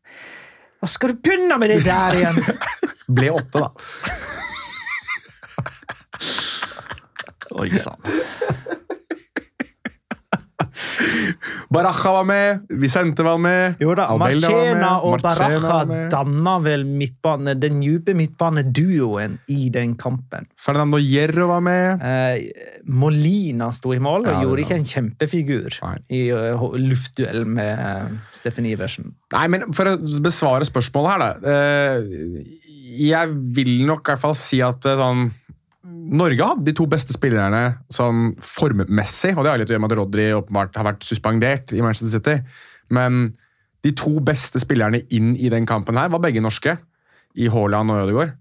Hva 0.78 0.88
skal 0.94 1.10
du 1.10 1.22
begynne 1.26 1.58
med 1.58 1.74
det 1.74 1.80
der 1.84 2.20
igjen? 2.22 2.38
Ble 3.18 3.30
åtte, 3.34 3.64
da. 3.66 3.70
Oi 7.58 7.70
sann. 7.80 7.98
Baraja 11.72 12.12
var 12.12 12.24
med, 12.28 12.66
Vicente 12.80 13.22
var 13.26 13.38
med. 13.42 13.78
Jo 13.82 13.94
da, 13.98 14.08
Marchena 14.18 14.92
og 15.06 15.20
Baraja 15.22 16.08
danna 16.10 16.56
vel 16.64 16.84
midtbane, 16.88 17.54
den 17.60 17.80
dype 17.82 18.14
midtbaneduoen 18.18 19.38
i 19.52 19.68
den 19.74 19.94
kampen. 20.00 20.48
Fernando 20.60 21.00
Hierro 21.02 21.48
var 21.52 21.62
med. 21.64 22.02
Eh, 22.02 22.82
Molina 22.88 23.70
sto 23.74 23.92
i 23.94 24.00
mål 24.02 24.26
og 24.26 24.32
Ja, 24.32 24.42
gjorde 24.44 24.64
ikke 24.64 24.78
en 24.78 24.88
kjempefigur 24.88 25.78
Nei. 25.84 25.96
i 26.14 26.22
uh, 26.32 26.64
luftduell 26.78 27.44
med 27.48 27.82
uh, 27.82 28.08
Steffen 28.34 28.66
Iversen. 28.68 29.12
Nei, 29.34 29.46
men 29.52 29.68
For 29.76 29.92
å 29.92 29.96
besvare 30.24 30.66
spørsmålet 30.68 31.12
her, 31.14 31.26
da. 31.26 31.30
Uh, 31.44 32.64
Jeg 32.98 33.34
vil 33.54 33.84
nok 33.86 34.00
i 34.06 34.10
hvert 34.10 34.22
fall 34.22 34.34
si 34.38 34.62
at 34.64 34.82
sånn 34.82 35.28
Norge 35.88 36.46
hadde 36.50 36.66
de 36.66 36.74
to 36.76 36.86
beste 36.90 37.14
spillerne 37.16 37.62
sånn 37.92 38.32
formmessig, 38.42 39.34
og 39.36 39.44
det 39.44 39.52
har 39.52 39.60
litt 39.60 39.70
å 39.70 39.74
gjøre 39.74 39.84
med 39.84 39.92
at 39.92 40.00
Rodri 40.00 40.26
åpenbart 40.36 40.76
har 40.78 40.88
vært 40.88 41.06
suspendert 41.06 41.72
i 41.76 41.82
Manchester 41.84 42.12
City. 42.12 42.36
Men 42.94 43.32
de 43.84 43.92
to 43.96 44.18
beste 44.24 44.60
spillerne 44.62 45.02
inn 45.14 45.34
i 45.36 45.50
den 45.52 45.68
kampen 45.68 45.98
her 46.00 46.10
var 46.12 46.22
begge 46.24 46.42
norske, 46.44 46.78
i 47.38 47.48
Haaland 47.52 47.92
og 47.92 48.06
Ødegaard. 48.06 48.32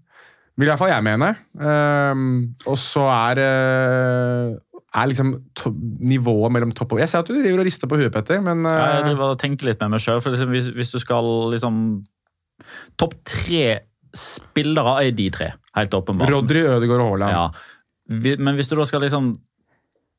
Vil 0.58 0.66
i 0.66 0.70
hvert 0.72 0.80
fall 0.80 0.90
jeg 0.90 1.06
mene. 1.06 1.28
Um, 1.54 2.22
og 2.66 2.74
så 2.82 3.04
er 3.14 3.40
eh, 3.44 4.56
er 4.98 5.10
liksom 5.10 5.34
to 5.58 5.70
nivået 6.00 6.52
mellom 6.54 6.72
topp 6.72 6.96
og 6.96 7.02
Jeg 7.02 7.10
ser 7.12 7.22
at 7.22 7.28
du 7.28 7.36
driver 7.36 7.60
og 7.60 7.68
rister 7.68 7.90
på 7.90 7.98
huet, 8.00 8.12
Petter, 8.14 8.40
men 8.42 8.64
Ja, 8.66 8.94
jeg 8.96 9.02
eh, 9.02 9.10
driver 9.10 9.34
og 9.34 9.40
tenker 9.42 9.68
litt 9.68 9.84
med 9.84 9.94
meg 9.94 10.02
sjøl. 10.02 10.22
Hvis, 10.24 10.72
hvis 10.74 10.94
du 10.94 10.98
skal 11.02 11.28
liksom 11.54 11.82
Topp 12.98 13.14
tre 13.28 13.62
spillere 14.16 14.96
er 15.04 15.12
de 15.14 15.28
tre, 15.30 15.52
helt 15.82 15.94
åpenbart. 15.98 16.32
Rodry, 16.32 16.64
Ødegaard 16.66 17.04
og 17.04 17.12
Haaland. 17.12 17.36
Ja. 17.36 18.34
Men 18.38 18.56
hvis 18.56 18.70
du 18.70 18.76
da 18.78 18.86
skal 18.88 19.04
liksom 19.04 19.36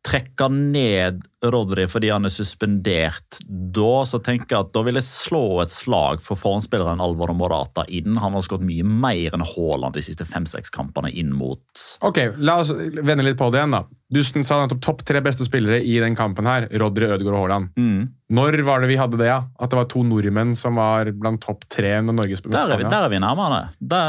trekke 0.06 0.48
ned 0.54 1.24
Rodri 1.46 1.86
fordi 1.88 2.10
han 2.12 2.28
er 2.28 2.34
suspendert, 2.34 3.38
da 3.48 4.02
så 4.08 4.20
tenker 4.24 4.58
jeg 4.58 4.66
at 4.66 4.74
da 4.76 4.82
vil 4.84 5.00
jeg 5.00 5.08
slå 5.08 5.62
et 5.64 5.72
slag 5.72 6.20
for 6.26 6.36
forhåndsspilleren 6.40 7.00
Alvaro 7.04 7.36
Morata 7.38 7.86
inn. 7.88 8.18
Han 8.20 8.36
har 8.36 8.44
skåret 8.44 8.66
mye 8.68 8.84
mer 8.84 9.38
enn 9.38 9.46
Haaland 9.56 9.96
de 9.96 10.04
siste 10.04 10.28
fem-seks 10.28 10.74
kampene 10.76 11.12
inn 11.16 11.32
mot 11.36 11.62
Ok, 12.04 12.20
La 12.44 12.58
oss 12.60 12.74
vende 12.76 13.24
litt 13.24 13.40
på 13.40 13.48
det 13.54 13.62
igjen. 13.62 13.72
da. 13.78 13.86
Du 14.12 14.20
sa 14.26 14.58
nettopp 14.64 14.82
topp 14.82 15.04
tre 15.06 15.22
beste 15.22 15.46
spillere 15.46 15.80
i 15.86 16.00
den 16.02 16.16
kampen. 16.18 16.46
her, 16.50 16.68
Rodri, 16.82 17.06
Ødegaard 17.06 17.36
og 17.38 17.44
Haaland. 17.46 17.70
mm. 17.78 18.08
Når 18.30 18.60
var 18.62 18.82
det 18.82 18.90
vi 18.92 18.98
hadde 19.00 19.18
det? 19.18 19.26
ja? 19.26 19.40
At 19.60 19.72
det 19.72 19.78
var 19.80 19.86
to 19.90 20.04
nordmenn 20.04 20.56
som 20.58 20.76
var 20.76 21.10
blant 21.18 21.42
topp 21.42 21.64
tre 21.70 21.96
når 22.02 22.14
Norge 22.20 22.38
spilte 22.38 22.52
Der 22.54 22.74
er 22.76 22.78
vi, 22.78 22.84
der 22.84 23.06
er 23.08 23.10
vi 23.10 23.18
nærmere. 23.18 23.70
Det, 23.82 24.02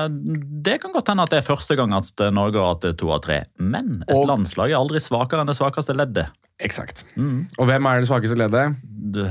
det 0.67 0.81
kan 0.83 0.93
godt 0.93 1.09
hende 1.09 1.23
at 1.25 1.31
det 1.31 1.39
er 1.41 1.47
første 1.47 1.77
gang 1.79 1.95
at 1.95 2.11
Norge 2.33 2.59
har 2.61 2.75
hatt 2.75 2.99
to 2.99 3.09
av 3.15 3.23
tre. 3.25 3.45
Men 3.59 4.03
et 4.09 4.15
Og- 4.17 4.27
landslag 4.29 4.71
er 4.75 4.77
aldri 4.83 4.99
svakere 5.01 5.41
enn 5.41 5.47
det 5.49 5.57
svakeste 5.57 5.95
leddet. 5.97 6.29
Eksakt. 6.61 7.05
Mm. 7.17 7.47
Og 7.59 7.69
hvem 7.71 7.89
er 7.89 8.03
det 8.03 8.09
svakeste 8.11 8.37
leddet? 8.39 8.77
Du, 9.15 9.23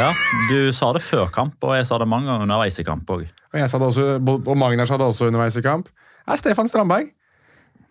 ja, 0.00 0.10
du 0.50 0.72
sa 0.76 0.92
det 0.96 1.02
før 1.02 1.30
kamp, 1.32 1.56
og 1.64 1.76
jeg 1.78 1.86
sa 1.88 1.98
det 1.98 2.08
mange 2.08 2.28
ganger 2.28 2.46
underveis 2.46 2.78
i 2.78 2.86
kamp 2.86 3.10
òg. 3.10 3.24
Og 3.52 3.60
jeg 3.60 3.70
sa 3.72 3.80
det 3.80 3.88
også, 3.88 4.06
og 4.36 4.58
Magnar 4.58 4.88
sa 4.88 4.98
det 5.00 5.08
også 5.08 5.30
underveis 5.30 5.56
i 5.56 5.64
kamp. 5.64 5.88
Er 6.26 6.40
Stefan 6.40 6.68
Strandberg. 6.68 7.10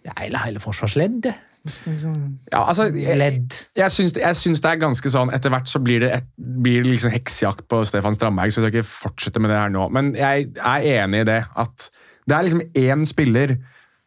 Ja, 0.05 0.13
Hele, 0.21 0.39
hele 0.45 0.61
forsvarsleddet. 0.61 1.33
Sånn 1.65 2.37
Ja, 2.51 2.59
altså, 2.67 2.91
jeg, 2.93 3.39
jeg, 3.73 3.89
syns, 3.89 4.13
jeg 4.21 4.37
syns 4.37 4.61
det 4.61 4.69
er 4.69 4.81
ganske 4.83 5.09
sånn 5.09 5.31
Etter 5.33 5.49
hvert 5.49 5.65
så 5.65 5.79
blir 5.81 6.03
det, 6.03 6.11
et, 6.13 6.27
blir 6.37 6.83
det 6.83 6.91
liksom 6.91 7.09
heksejakt 7.09 7.65
på 7.71 7.79
Stefan 7.89 8.13
Strandberg, 8.13 8.53
så 8.53 8.61
jeg 8.61 8.67
skal 8.67 8.75
ikke 8.75 8.89
fortsette 8.91 9.41
med 9.41 9.49
det 9.49 9.57
her 9.57 9.71
nå. 9.73 9.87
Men 9.95 10.11
jeg 10.13 10.51
er 10.59 10.85
enig 10.99 11.23
i 11.23 11.29
det 11.31 11.39
at 11.49 11.87
det 12.29 12.37
er 12.37 12.45
liksom 12.45 12.61
én 12.77 13.05
spiller 13.09 13.55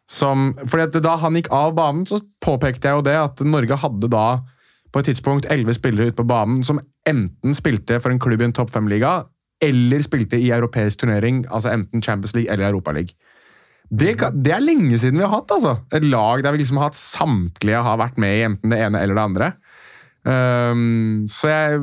som 0.09 0.53
fordi 0.65 1.01
Da 1.05 1.17
han 1.21 1.37
gikk 1.37 1.51
av 1.53 1.75
banen, 1.77 2.05
så 2.09 2.17
påpekte 2.41 2.89
jeg 2.89 2.97
jo 2.97 3.05
det 3.05 3.17
at 3.19 3.43
Norge 3.45 3.77
hadde 3.77 4.09
da 4.09 4.41
på 4.89 5.01
et 5.01 5.11
tidspunkt 5.11 5.45
elleve 5.53 5.75
spillere 5.77 6.09
ute 6.09 6.17
på 6.17 6.25
banen 6.29 6.63
som 6.65 6.81
enten 7.07 7.53
spilte 7.53 7.99
for 8.01 8.09
en 8.09 8.21
klubb 8.21 8.41
i 8.41 8.47
en 8.47 8.55
topp 8.57 8.71
fem-liga, 8.73 9.27
eller 9.61 10.01
spilte 10.01 10.39
i 10.39 10.49
europeisk 10.55 11.03
turnering, 11.03 11.43
altså 11.51 11.73
enten 11.75 12.01
Champions 12.01 12.33
League 12.33 12.51
eller 12.51 12.71
Europaliga. 12.71 13.13
Det, 13.89 14.13
det 14.37 14.51
er 14.53 14.61
lenge 14.61 14.99
siden 15.01 15.17
vi 15.17 15.25
har 15.25 15.33
hatt 15.33 15.51
altså. 15.55 15.79
et 15.97 16.05
lag 16.05 16.43
der 16.45 16.53
vi 16.53 16.61
liksom 16.61 16.77
har 16.77 16.91
hatt 16.91 16.99
samtlige 16.99 17.79
har 17.85 17.97
vært 17.97 18.19
med 18.21 18.35
i 18.35 18.43
enten 18.45 18.73
det 18.73 18.81
ene 18.85 19.01
eller 19.01 19.17
det 19.17 19.23
andre. 19.23 19.47
Um, 20.25 21.25
så 21.31 21.49
jeg 21.49 21.79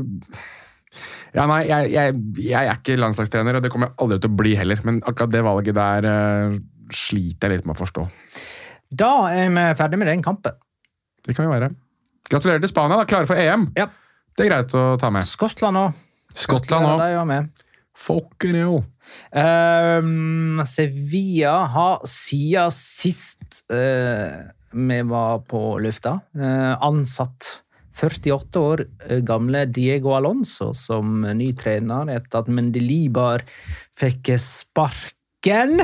Ja, 1.34 1.44
nei, 1.50 1.64
jeg, 1.66 1.90
jeg, 1.92 2.14
jeg 2.46 2.62
er 2.62 2.78
ikke 2.78 2.98
landslagstrener, 3.00 3.58
og 3.58 3.64
det 3.64 3.72
kommer 3.72 3.90
jeg 3.90 3.98
aldri 4.04 4.20
til 4.22 4.30
å 4.32 4.38
bli 4.38 4.54
heller. 4.56 4.78
Men 4.86 5.02
akkurat 5.04 5.34
det 5.34 5.42
valget 5.44 5.76
der 5.76 6.06
eh, 6.08 6.54
sliter 6.94 7.50
jeg 7.50 7.60
litt 7.60 7.68
med 7.68 7.76
å 7.76 7.80
forstå. 7.82 8.06
Da 8.96 9.12
er 9.34 9.50
vi 9.50 9.66
ferdig 9.78 10.00
med 10.00 10.10
den 10.12 10.24
kampen. 10.24 10.56
Det 11.26 11.34
kan 11.34 11.48
vi 11.48 11.54
være. 11.56 11.72
Gratulerer 12.30 12.62
til 12.62 12.70
Spania, 12.70 13.00
da. 13.00 13.06
Klare 13.08 13.28
for 13.28 13.38
EM. 13.38 13.70
Ja. 13.78 13.88
Det 14.36 14.46
er 14.46 14.52
greit 14.52 14.74
å 14.76 14.84
ta 15.00 15.10
med. 15.14 15.26
Skottland 15.26 15.80
òg. 15.80 16.02
Skottland 16.36 16.86
òg. 16.90 17.48
Fucking 17.96 18.58
hell. 18.58 18.82
Um, 19.32 20.60
Sevilla 20.68 21.62
har 21.72 22.02
siden 22.10 22.74
sist 22.74 23.62
uh, 23.72 24.42
vi 24.76 24.98
var 25.08 25.46
på 25.48 25.62
lufta, 25.80 26.18
uh, 26.36 26.74
ansatt 26.84 27.62
48 27.96 28.60
år 28.60 28.82
eh, 29.06 29.22
gamle 29.24 29.62
Diego 29.72 30.12
Alonso 30.12 30.74
som 30.76 31.22
ny 31.24 31.46
trener 31.56 32.10
etter 32.12 32.42
at 32.42 32.50
Mendelibar 32.52 33.46
fikk 33.96 34.34
sparken. 34.42 35.80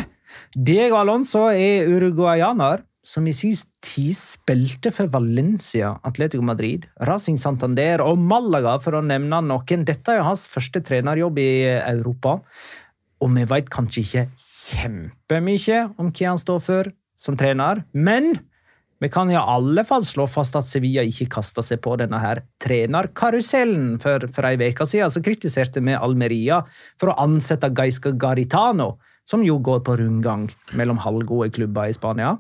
Diego 0.55 0.99
Alonso 1.01 1.49
er 1.51 1.89
uruguayaner 1.91 2.83
som 3.03 3.27
i 3.27 3.35
sin 3.35 3.57
tid 3.83 4.15
spilte 4.15 4.93
for 4.95 5.11
Valencia, 5.11 5.97
Atletico 6.07 6.45
Madrid, 6.47 6.87
Racing 7.03 7.41
Santander 7.41 8.05
og 8.05 8.21
Malaga, 8.21 8.77
for 8.83 8.99
å 8.99 9.03
nevne 9.03 9.43
noen. 9.43 9.87
Dette 9.89 10.15
er 10.15 10.23
hans 10.27 10.47
første 10.51 10.83
trenerjobb 10.87 11.41
i 11.43 11.51
Europa, 11.81 12.39
og 13.23 13.35
vi 13.35 13.47
vet 13.51 13.71
kanskje 13.75 14.07
ikke 14.07 14.25
kjempemye 14.39 15.83
om 15.99 16.15
hva 16.15 16.31
han 16.31 16.41
står 16.41 16.63
for 16.63 16.95
som 17.19 17.37
trener, 17.39 17.85
men 17.93 18.33
vi 19.03 19.11
kan 19.11 19.31
i 19.31 19.39
alle 19.39 19.83
fall 19.83 20.05
slå 20.07 20.29
fast 20.31 20.55
at 20.55 20.67
Sevilla 20.67 21.03
ikke 21.03 21.27
kasta 21.41 21.63
seg 21.67 21.81
på 21.83 21.97
denne 21.99 22.21
her 22.23 22.45
trenerkarusellen. 22.63 23.97
For, 24.03 24.29
for 24.31 24.47
ei 24.47 24.55
uke 24.55 24.87
siden 24.87 25.11
så 25.11 25.23
kritiserte 25.27 25.83
vi 25.83 25.97
Almeria 25.99 26.61
for 27.01 27.11
å 27.11 27.17
ansette 27.25 27.73
Gaisca 27.75 28.15
Garitano, 28.15 28.93
som 29.29 29.45
jo 29.47 29.59
går 29.63 29.85
på 29.87 29.97
rundgang 30.01 30.49
mellom 30.79 31.01
halvgode 31.03 31.53
klubber 31.55 31.91
i 31.91 31.97
Spania. 31.97 32.37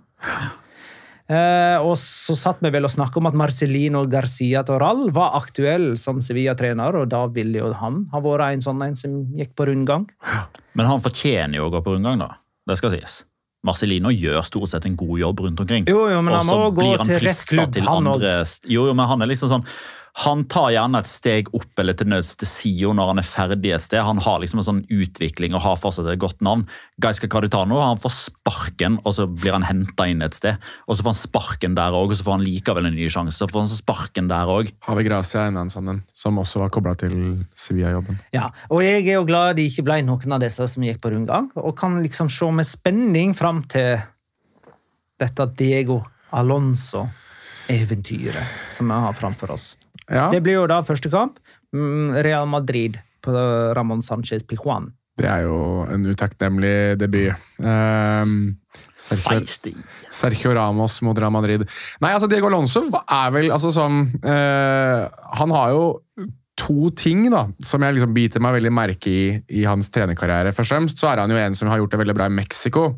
Eh, 1.33 1.79
og 1.81 1.95
så 2.01 2.35
satt 2.37 2.61
vi 2.65 2.71
vel 2.75 2.85
og 2.85 2.93
snakket 2.93 3.21
om 3.21 3.29
at 3.31 3.37
Marcelino 3.39 4.03
Garcia 4.11 4.65
Toral 4.67 5.07
var 5.15 5.37
aktuell 5.39 5.93
som 6.01 6.21
Sevilla-trener, 6.25 6.99
og 6.99 7.11
da 7.13 7.25
ville 7.33 7.63
jo 7.63 7.73
han 7.79 8.03
ha 8.13 8.21
vært 8.25 8.59
en 8.59 8.65
sånn 8.65 8.83
en 8.85 8.99
som 8.99 9.21
gikk 9.39 9.55
på 9.57 9.69
rundgang. 9.71 10.09
Men 10.77 10.91
han 10.91 11.05
fortjener 11.05 11.61
jo 11.61 11.69
å 11.69 11.73
gå 11.73 11.85
på 11.87 11.95
rundgang, 11.95 12.21
da. 12.25 12.35
Det 12.69 12.77
skal 12.81 12.93
sies. 12.97 13.23
Marcelino 13.63 14.11
gjør 14.11 14.43
stort 14.43 14.73
sett 14.73 14.87
en 14.89 14.99
god 14.99 15.19
jobb 15.21 15.41
rundt 15.47 15.61
omkring. 15.63 15.87
Jo, 15.91 16.09
jo, 16.11 16.21
men 16.27 16.35
han 16.35 16.49
må 16.49 16.71
gå 16.75 16.89
til 17.05 17.21
rett 17.23 17.43
klubb, 17.49 17.71
til 17.75 17.87
han 17.87 18.11
andre 18.11 18.41
Jo, 18.67 18.89
jo, 18.91 18.95
men 18.99 19.07
han 19.07 19.23
er 19.23 19.31
liksom 19.31 19.53
sånn 19.53 19.67
Han 20.21 20.45
tar 20.45 20.75
gjerne 20.75 21.01
et 21.01 21.09
steg 21.09 21.49
opp 21.57 21.81
eller 21.81 21.97
til 21.97 22.11
nøds 22.13 22.35
til 22.37 22.49
SIO 22.49 22.93
når 22.93 23.07
han 23.13 23.21
er 23.23 23.27
ferdig 23.27 23.71
et 23.73 23.85
sted. 23.85 24.01
Han 24.05 24.21
har 24.21 24.41
liksom 24.43 24.59
en 24.61 24.67
sånn 24.67 24.83
utvikling 24.93 25.55
og 25.57 25.63
har 25.65 25.77
fortsatt 25.81 26.11
et 26.13 26.21
godt 26.21 26.41
navn. 26.45 26.67
Gaiska 27.01 27.29
Carditano 27.33 27.81
han 27.81 28.01
får 28.01 28.13
sparken, 28.19 28.99
og 29.09 29.13
så 29.17 29.25
blir 29.31 29.53
han 29.57 29.65
henta 29.65 30.05
inn 30.11 30.23
et 30.25 30.35
sted. 30.37 30.55
Og 30.85 30.93
så 30.95 31.03
får 31.03 31.13
han 31.15 31.23
sparken 31.23 31.75
der 31.79 31.93
òg, 31.97 32.09
og 32.13 32.17
så 32.19 32.25
får 32.27 32.35
han 32.37 32.45
likevel 32.45 32.87
en 32.91 32.97
ny 32.99 33.07
sjanse. 33.09 33.39
Så 33.41 33.47
får 33.49 33.61
han 33.65 33.73
så 33.73 33.79
sparken 33.81 34.27
der 34.29 34.47
òg. 34.53 34.67
Havi 34.85 35.03
Gracia 35.09 35.39
er 35.47 35.51
en 35.53 35.59
annen 35.63 35.73
sånn 35.73 35.89
en, 35.95 36.03
som 36.13 36.41
også 36.43 36.57
var 36.61 36.71
kobla 36.75 36.93
til 37.01 37.15
Sevilla-jobben. 37.57 38.17
Ja, 38.37 38.47
og 38.69 38.81
jeg 38.85 39.01
er 39.07 39.17
jo 39.17 39.29
glad 39.29 39.57
de 39.57 39.65
ikke 39.71 39.87
ble 39.89 39.97
noen 40.05 40.33
av 40.37 40.41
disse 40.45 40.65
som 40.69 40.85
gikk 40.85 41.01
på 41.01 41.13
rundgang, 41.15 41.47
og 41.57 41.73
kan 41.81 41.93
liksom 42.05 42.29
se 42.33 42.49
med 42.53 42.67
spenning 42.69 43.31
fram 43.39 43.59
til 43.73 43.91
dette 45.23 45.45
Diego 45.57 46.03
Alonso-eventyret 46.37 48.47
som 48.75 48.85
vi 48.93 48.97
har 49.07 49.15
framfor 49.17 49.51
oss. 49.57 49.67
Ja, 50.11 50.31
Det 50.31 50.43
blir 50.43 50.61
jo 50.61 50.67
da 50.67 50.81
første 50.83 51.11
kamp. 51.11 51.39
mm, 51.75 52.23
Real 52.25 52.47
Madrid 52.47 52.99
på 53.23 53.31
Ramón 53.77 54.03
Sánchez 54.03 54.43
Pijuan. 54.47 54.93
det 55.19 55.29
er 55.29 55.43
jo 55.45 55.85
en 55.93 56.07
utakknemlig 56.09 56.99
debut. 56.99 57.35
Um, 57.59 58.57
Sergio, 58.97 59.75
Sergio 60.11 60.55
Ramos 60.55 61.03
mot 61.03 61.19
Real 61.19 61.31
Madrid. 61.31 61.67
Nei, 62.01 62.13
altså 62.13 62.27
Diego 62.27 62.49
Alonso 62.49 62.87
er 63.03 63.31
vel 63.35 63.51
altså 63.53 63.71
sånn 63.75 64.07
uh, 64.25 65.11
Han 65.39 65.53
har 65.53 65.75
jo 65.75 65.85
to 66.57 66.91
ting 66.97 67.27
da, 67.33 67.47
som 67.65 67.83
jeg 67.83 67.97
liksom 67.97 68.15
biter 68.15 68.43
meg 68.45 68.57
veldig 68.59 68.73
merke 68.73 69.11
i 69.11 69.23
i 69.61 69.65
hans 69.69 69.91
trenerkarriere. 69.93 70.53
Først 70.53 70.73
og 70.73 70.79
fremst 70.79 71.01
så 71.01 71.13
er 71.13 71.23
han 71.23 71.31
jo 71.33 71.39
en 71.41 71.55
som 71.59 71.69
har 71.69 71.81
gjort 71.81 71.95
det 71.95 72.03
veldig 72.03 72.17
bra 72.17 72.27
i 72.29 72.35
Mexico. 72.35 72.89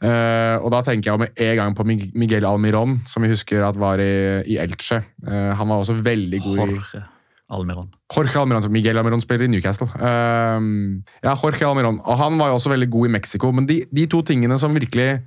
Eh, 0.00 0.56
og 0.64 0.70
da 0.72 0.80
tenker 0.84 1.10
jeg 1.10 1.20
med 1.20 1.40
en 1.44 1.56
gang 1.58 1.74
på 1.76 1.84
Miguel 1.84 2.46
Almiron, 2.48 2.98
som 3.08 3.24
vi 3.24 3.32
husker 3.32 3.64
at 3.66 3.78
var 3.80 4.00
i, 4.00 4.12
i 4.48 4.56
Elche. 4.62 5.02
Uh, 5.26 5.52
han 5.58 5.68
var 5.68 5.82
også 5.82 5.98
veldig 6.00 6.40
god 6.40 6.54
i 6.54 6.60
Jorge 6.62 7.02
Almiron. 7.50 7.90
Jorge 8.14 8.40
Almiron, 8.40 8.64
som 8.64 8.72
Miguel 8.72 8.96
Almiron 8.96 9.20
spiller 9.20 9.44
i 9.44 9.52
Newcastle. 9.52 9.90
Uh, 10.00 11.02
ja, 11.20 11.34
Jorge 11.34 11.68
Almiron. 11.68 12.00
Og 12.00 12.16
han 12.22 12.40
var 12.40 12.52
jo 12.52 12.56
også 12.56 12.72
veldig 12.72 12.88
god 12.94 13.10
i 13.10 13.12
Mexico, 13.18 13.52
men 13.52 13.68
de, 13.68 13.82
de 13.92 14.06
to 14.08 14.22
tingene 14.24 14.56
som 14.62 14.76
virkelig 14.76 15.18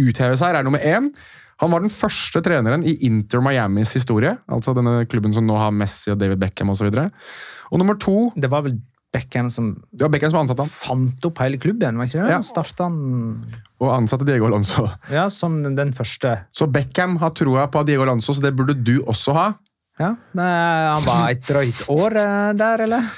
utheves 0.00 0.42
her, 0.42 0.58
er 0.58 0.66
nummer 0.66 0.82
én. 0.82 1.12
Han 1.62 1.70
var 1.70 1.84
den 1.84 1.92
første 1.94 2.42
treneren 2.42 2.82
i 2.82 2.96
Inter 3.06 3.42
Miamis 3.44 3.92
historie, 3.94 4.34
altså 4.50 4.74
denne 4.74 5.04
klubben 5.06 5.34
som 5.36 5.46
nå 5.46 5.54
har 5.60 5.70
Messi 5.70 6.10
og 6.10 6.18
David 6.18 6.40
Beckham 6.42 6.72
osv. 6.72 6.88
Og, 6.90 6.96
så 6.96 7.70
og 7.72 7.80
nummer 7.80 7.96
to 8.00 8.32
Det 8.36 8.50
var 8.52 8.66
vel 8.66 8.80
Beckham 9.12 9.50
som 9.52 9.74
Det 9.92 10.06
var 10.06 10.12
Beckham 10.14 10.30
som 10.32 10.40
ansatte 10.40 10.64
han, 10.64 10.70
fant 10.72 11.26
opp 11.28 11.40
hele 11.44 11.58
klubben, 11.60 11.98
var 12.00 12.08
ikke 12.08 12.22
det? 12.22 12.30
Ja. 12.32 12.38
Starta 12.46 12.86
han 12.88 13.42
og 13.82 13.90
ansatte 13.92 14.24
Diego 14.28 14.46
Alonso. 14.48 14.86
ja, 15.10 15.26
som 15.32 15.58
den 15.62 15.92
første. 15.92 16.36
Så 16.54 16.68
Beckham 16.72 17.18
har 17.20 17.34
troa 17.36 17.66
på 17.72 17.82
Diego 17.88 18.06
Alonso, 18.06 18.32
så 18.32 18.44
det 18.44 18.54
burde 18.56 18.76
du 18.78 19.00
også 19.02 19.34
ha. 19.36 19.46
Ja, 20.00 20.14
Nei, 20.38 20.48
Han 20.96 21.04
var 21.04 21.26
et 21.34 21.42
drøyt 21.46 21.82
år 21.92 22.16
eh, 22.16 22.52
der, 22.56 22.86
eller? 22.86 23.10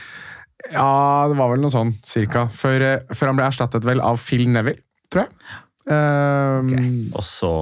Ja, 0.72 1.28
det 1.30 1.36
var 1.38 1.52
vel 1.52 1.60
noe 1.62 1.70
sånn, 1.72 1.92
cirka. 2.04 2.46
Før, 2.50 2.82
eh, 2.82 3.14
før 3.14 3.30
han 3.30 3.38
ble 3.38 3.46
erstattet 3.46 3.84
vel 3.86 4.00
av 4.02 4.18
Phil 4.18 4.48
Neville, 4.50 4.82
tror 5.12 5.26
jeg. 5.28 5.36
Um, 5.84 6.70
Ok. 6.72 7.18
Og 7.20 7.24
så 7.28 7.52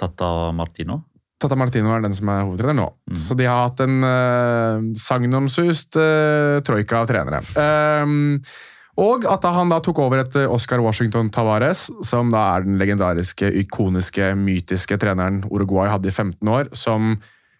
tatt 0.00 0.22
av 0.24 0.54
Martino. 0.56 1.02
Tata 1.38 1.54
Martino 1.58 1.92
er 1.94 2.02
den 2.02 2.16
som 2.16 2.30
er 2.32 2.42
hovedtrener 2.42 2.80
nå. 2.80 2.88
Så 3.14 3.36
de 3.38 3.46
har 3.46 3.68
hatt 3.68 3.82
en 3.84 4.02
uh, 4.02 4.88
sagnomsust 4.98 5.98
uh, 6.00 6.58
troika 6.66 7.04
av 7.04 7.10
trenere. 7.10 7.42
Um, 7.54 8.40
og 8.98 9.26
at 9.30 9.44
han 9.46 9.70
da 9.70 9.78
tok 9.84 10.00
over 10.02 10.24
etter 10.24 10.50
Oscar 10.50 10.82
Washington 10.82 11.30
Tavares, 11.30 11.84
som 12.02 12.32
da 12.34 12.42
er 12.56 12.66
den 12.66 12.80
legendariske, 12.80 13.50
ikoniske, 13.62 14.32
mytiske 14.34 14.98
treneren 14.98 15.44
Uruguay 15.46 15.86
hadde 15.92 16.10
i 16.10 16.14
15 16.14 16.50
år, 16.50 16.72
som 16.74 17.14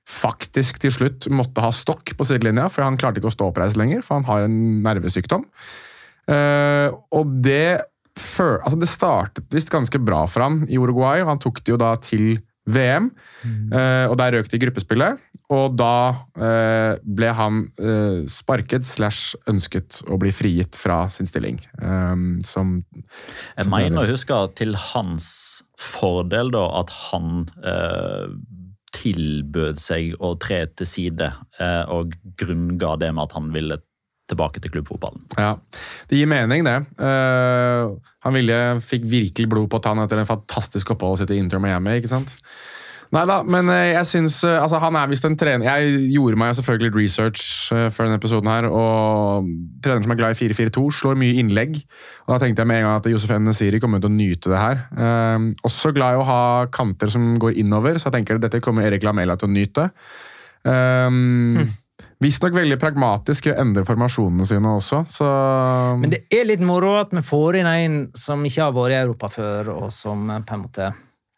faktisk 0.08 0.80
til 0.82 0.94
slutt 0.94 1.28
måtte 1.30 1.62
ha 1.62 1.70
stokk 1.74 2.16
på 2.18 2.26
sidelinja, 2.26 2.66
for 2.72 2.82
han 2.82 2.98
klarte 2.98 3.20
ikke 3.20 3.30
å 3.30 3.36
stå 3.36 3.52
oppreist 3.52 3.78
lenger, 3.78 4.02
for 4.02 4.18
han 4.18 4.26
har 4.26 4.48
en 4.48 4.58
nervesykdom. 4.82 5.46
Uh, 6.26 6.90
og 7.14 7.30
det, 7.46 7.78
før, 8.18 8.58
altså 8.64 8.82
det 8.82 8.90
startet 8.90 9.54
visst 9.54 9.70
ganske 9.70 10.02
bra 10.02 10.24
for 10.26 10.42
ham 10.48 10.64
i 10.66 10.80
Uruguay, 10.80 11.22
og 11.22 11.36
han 11.36 11.42
tok 11.44 11.62
det 11.62 11.76
jo 11.76 11.78
da 11.78 11.94
til 12.02 12.40
VM. 12.68 13.10
eh, 13.72 14.04
og 14.10 14.16
der 14.20 14.36
røk 14.36 14.50
det 14.50 14.58
i 14.58 14.62
gruppespillet, 14.66 15.22
og 15.48 15.78
da 15.80 15.92
eh, 16.36 17.00
ble 17.02 17.32
han 17.32 17.62
eh, 17.80 18.20
sparket 18.28 18.86
slash 18.86 19.38
ønsket 19.48 20.02
å 20.08 20.18
bli 20.20 20.32
frigitt 20.34 20.76
fra 20.76 21.06
sin 21.12 21.28
stilling. 21.28 21.60
som 22.44 22.78
Jeg 22.84 23.64
som 23.64 23.72
mener 23.72 24.04
å 24.04 24.10
huske 24.10 24.38
til 24.60 24.76
hans 24.92 25.28
fordel 25.78 26.52
da, 26.52 26.66
at 26.82 26.92
han 27.08 27.46
eh, 27.64 28.32
tilbød 28.96 29.80
seg 29.82 30.14
å 30.24 30.34
tre 30.40 30.62
til 30.78 30.88
side 30.88 31.30
eh, 31.60 31.84
og 31.92 32.14
grunnga 32.40 32.96
det 33.00 33.12
med 33.14 33.28
at 33.28 33.36
han 33.36 33.52
ville 33.54 33.80
tilbake 34.28 34.62
til 34.62 34.72
klubbfotballen. 34.74 35.24
Ja, 35.38 35.54
Det 36.10 36.20
gir 36.20 36.30
mening, 36.30 36.64
det. 36.66 36.78
Uh, 37.00 37.96
han 38.24 38.36
ville, 38.36 38.58
fikk 38.84 39.06
virkelig 39.08 39.48
blod 39.50 39.70
på 39.72 39.80
tann 39.84 40.00
etter 40.02 40.20
en 40.20 40.28
fantastisk 40.28 40.90
opphold 40.94 41.20
sitt 41.20 41.32
i 41.34 41.40
Inter 41.40 41.62
Miami. 41.62 41.98
ikke 41.98 42.12
sant? 42.12 42.36
Nei 43.14 43.22
da, 43.24 43.38
men 43.40 43.70
eh, 43.72 43.94
jeg 43.94 44.04
syns 44.10 44.34
eh, 44.44 44.58
altså 44.60 44.80
Han 44.82 44.96
er 45.00 45.08
visst 45.08 45.24
en 45.24 45.36
trener 45.38 45.64
Jeg 45.64 46.10
gjorde 46.12 46.36
meg 46.40 46.52
selvfølgelig 46.58 46.90
litt 46.90 46.98
research 46.98 47.44
før 47.70 48.04
denne 48.04 48.18
episoden 48.20 48.50
her, 48.52 48.68
og 48.68 49.48
treneren 49.84 50.04
som 50.04 50.12
er 50.12 50.18
glad 50.20 50.34
i 50.36 50.38
4-4-2, 50.38 50.84
slår 50.98 51.18
mye 51.20 51.40
innlegg. 51.40 51.78
Og 52.26 52.34
Da 52.34 52.38
tenkte 52.42 52.64
jeg 52.64 52.70
med 52.70 52.82
en 52.82 52.86
gang 52.88 53.00
at 53.00 53.08
Josef 53.08 53.32
Nesiri 53.40 53.80
kommer 53.80 54.02
til 54.02 54.10
å 54.10 54.16
nyte 54.16 54.52
det 54.52 54.60
her. 54.60 54.84
Eh, 54.92 55.48
også 55.68 55.92
glad 55.96 56.16
i 56.16 56.20
å 56.20 56.28
ha 56.28 56.40
kanter 56.72 57.12
som 57.12 57.34
går 57.40 57.56
innover, 57.60 57.96
så 57.96 58.08
jeg 58.08 58.18
tenker 58.18 58.38
at 58.38 58.44
dette 58.44 58.62
kommer 58.64 58.88
Erik 58.88 59.04
Lamela 59.08 59.38
til 59.40 59.48
å 59.48 59.54
nyte. 59.56 59.88
Um, 60.68 61.68
Visstnok 62.20 62.50
veldig 62.56 62.78
pragmatisk 62.82 63.46
i 63.46 63.52
å 63.52 63.58
endre 63.62 63.84
formasjonene 63.86 64.46
sine 64.48 64.70
også, 64.74 65.04
så 65.12 65.26
Men 66.00 66.10
det 66.10 66.24
er 66.34 66.48
litt 66.50 66.60
moro 66.66 66.96
at 66.98 67.12
vi 67.14 67.22
får 67.22 67.60
inn 67.60 67.68
en 67.70 67.98
som 68.18 68.42
ikke 68.42 68.64
har 68.64 68.72
vært 68.74 68.96
i 68.96 69.02
Europa 69.04 69.28
før, 69.30 69.70
og 69.84 69.92
som 69.94 70.26
på 70.26 70.56
en 70.56 70.64
måte 70.64 70.88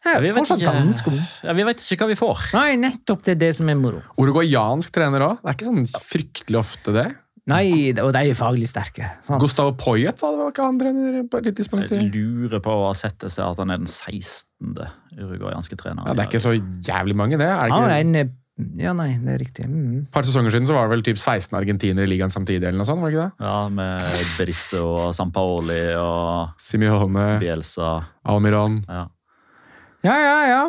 Ja, 0.01 0.15
vi 0.19 0.31
vet 0.33 0.49
ikke- 0.49 1.21
Ja, 1.43 1.53
Vi 1.53 1.63
vet 1.63 1.77
ikke 1.77 1.97
hva 2.01 2.07
vi 2.07 2.15
får. 2.17 2.53
Nei, 2.55 2.75
nettopp 2.77 3.21
det 3.21 3.31
er 3.35 3.35
det 3.47 3.55
som 3.55 3.69
er 3.69 3.75
moro. 3.75 4.01
Uruguayansk 4.17 4.89
trener 4.91 5.21
òg. 5.21 5.37
Det 5.43 5.49
er 5.51 5.53
ikke 5.53 5.69
sånn 5.69 6.01
fryktelig 6.01 6.57
ofte, 6.57 6.91
det. 6.93 7.15
Nei, 7.47 7.91
og 8.01 8.11
de 8.13 8.17
er 8.29 8.33
faglig 8.33 8.67
sterke. 8.67 9.11
sant? 9.23 9.39
Gustavo 9.41 9.73
Poyet 9.77 10.17
da, 10.19 10.31
det 10.31 10.37
var 10.39 10.51
ikke 10.51 10.63
han 10.65 10.79
trener 10.79 11.23
på 11.29 11.37
et 11.45 11.55
tidspunkt? 11.55 11.89
Jeg 11.91 12.11
lurer 12.11 12.59
på 12.59 12.69
å 12.73 12.87
ha 12.87 12.93
sett 12.93 13.19
det 13.19 13.29
seg 13.29 13.45
at 13.51 13.57
han 13.57 13.69
er 13.69 13.77
den 13.77 13.85
16. 13.85 14.77
uruguayanske 15.17 15.77
treneren. 15.77 16.07
Ja, 16.07 16.13
det 16.13 16.25
er 16.25 16.29
ikke 16.29 16.41
så 16.41 16.53
jævlig 16.81 17.15
mange, 17.15 17.37
det. 17.37 17.47
Er 17.49 17.67
det 17.67 17.71
Han 17.71 17.83
ikke 17.83 17.91
er 17.91 17.99
en 18.21 18.37
Ja, 18.77 18.91
nei, 18.93 19.15
det 19.21 19.31
er 19.33 19.39
riktig. 19.41 19.65
Mm. 19.69 20.03
Et 20.03 20.11
par 20.13 20.25
sesonger 20.27 20.53
siden 20.53 20.67
så 20.69 20.75
var 20.75 20.85
det 20.85 20.95
vel 20.95 21.05
typ 21.05 21.17
16 21.17 21.55
argentinere 21.57 22.05
i 22.05 22.11
ligaen 22.11 22.33
samtidig, 22.33 22.67
eller 22.67 22.81
noe 22.81 22.89
sånt? 22.89 23.01
var 23.01 23.09
det 23.11 23.17
ikke 23.17 23.29
det? 23.29 23.47
Ja, 23.47 23.55
Med 23.71 24.35
Britze 24.37 24.83
og 24.85 25.15
Sampaoli 25.17 25.81
og 25.97 26.61
Simeone, 26.61 27.39
Bielsa. 27.41 27.95
Almiron 28.27 28.83
Ja. 28.89 29.07
Ja, 30.01 30.15
ja, 30.17 30.37
ja. 30.49 30.61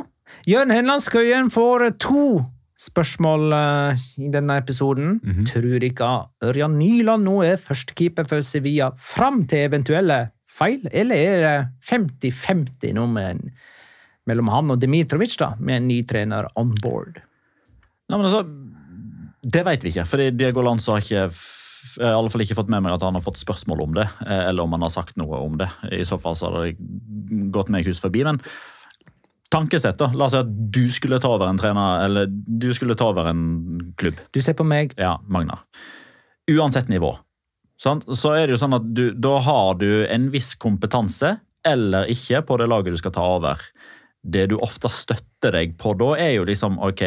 Jørn 0.48 0.72
Henland 0.72 1.00
Skøyen 1.04 1.48
får 1.52 1.86
to 2.00 2.42
spørsmål 2.82 3.54
uh, 3.54 4.02
i 4.20 4.28
denne 4.32 4.59
episoden. 4.61 5.18
Tror 5.48 5.84
ikke 5.86 6.11
Ørjan 6.44 6.76
Nyland 6.78 7.24
nå 7.28 7.38
er 7.46 7.61
førstekeeper 7.61 8.28
for 8.28 8.44
Sevilla 8.44 8.90
fram 8.98 9.44
til 9.48 9.68
eventuelle 9.68 10.20
feil, 10.52 10.84
eller 10.92 11.16
er 11.16 11.44
det 11.46 11.57
50-50 11.88 12.96
nå 12.98 13.07
med 13.09 13.28
en, 13.30 13.52
mellom 14.28 14.50
han 14.52 14.72
og 14.74 14.80
Dmitrovic, 14.82 15.38
da, 15.40 15.54
med 15.59 15.80
en 15.80 15.88
ny 15.88 16.02
trener 16.09 16.50
on 16.61 16.74
board? 16.82 17.22
Nei, 18.12 18.20
men 18.20 18.28
altså, 18.28 18.44
det 19.42 19.64
vet 19.66 19.84
vi 19.84 19.90
ikke. 19.94 20.04
fordi 20.06 20.30
Diego 20.36 20.64
Lanz 20.66 20.86
har 20.92 21.00
ikke 21.00 21.26
har 21.26 22.12
i 22.12 22.14
alle 22.14 22.30
fall 22.30 22.44
ikke 22.44 22.54
fått 22.54 22.70
med 22.70 22.84
meg 22.84 22.94
at 22.94 23.02
han 23.02 23.16
har 23.16 23.24
fått 23.24 23.40
spørsmål 23.40 23.80
om 23.86 23.96
det, 23.96 24.04
eh, 24.26 24.44
eller 24.50 24.62
om 24.62 24.76
han 24.76 24.84
har 24.86 24.92
sagt 24.94 25.16
noe 25.18 25.40
om 25.42 25.56
det. 25.58 25.66
I 25.90 26.04
så 26.06 26.18
fall 26.20 26.36
så 26.38 26.50
har 26.50 26.68
det 26.68 27.48
gått 27.54 27.72
meg 27.72 27.88
hus 27.88 27.98
forbi. 28.02 28.22
Men 28.28 28.38
tankesett, 29.52 29.98
da. 29.98 30.10
La 30.14 30.28
oss 30.28 30.36
si 30.36 30.40
at 30.40 30.52
du 30.72 30.84
skulle 30.94 31.18
ta 31.22 31.32
over 31.34 31.48
en 31.48 31.58
trener, 31.58 32.04
eller 32.06 32.30
du 32.30 32.70
skulle 32.76 32.96
ta 32.98 33.10
over 33.12 33.28
en 33.32 33.92
klubb. 33.98 34.20
Du 34.32 34.40
ser 34.44 34.56
på 34.58 34.66
meg. 34.66 34.94
Ja, 35.00 35.16
Magnar. 35.26 35.64
Uansett 36.50 36.88
nivå. 36.92 37.16
Sant? 37.82 38.06
Så 38.14 38.36
er 38.36 38.46
det 38.46 38.54
jo 38.54 38.62
sånn 38.62 38.78
at 38.78 38.86
du, 38.94 39.08
da 39.18 39.38
har 39.42 39.74
du 39.80 40.04
en 40.06 40.30
viss 40.32 40.54
kompetanse, 40.54 41.36
eller 41.66 42.10
ikke, 42.10 42.44
på 42.46 42.58
det 42.58 42.70
laget 42.70 42.94
du 42.94 43.02
skal 43.02 43.14
ta 43.14 43.26
over. 43.36 43.60
Det 44.22 44.48
du 44.52 44.56
ofte 44.62 44.90
støtter 44.90 45.54
deg 45.58 45.74
på 45.82 45.96
da, 45.98 46.14
er 46.22 46.36
jo 46.36 46.46
liksom 46.46 46.78
ok, 46.82 47.02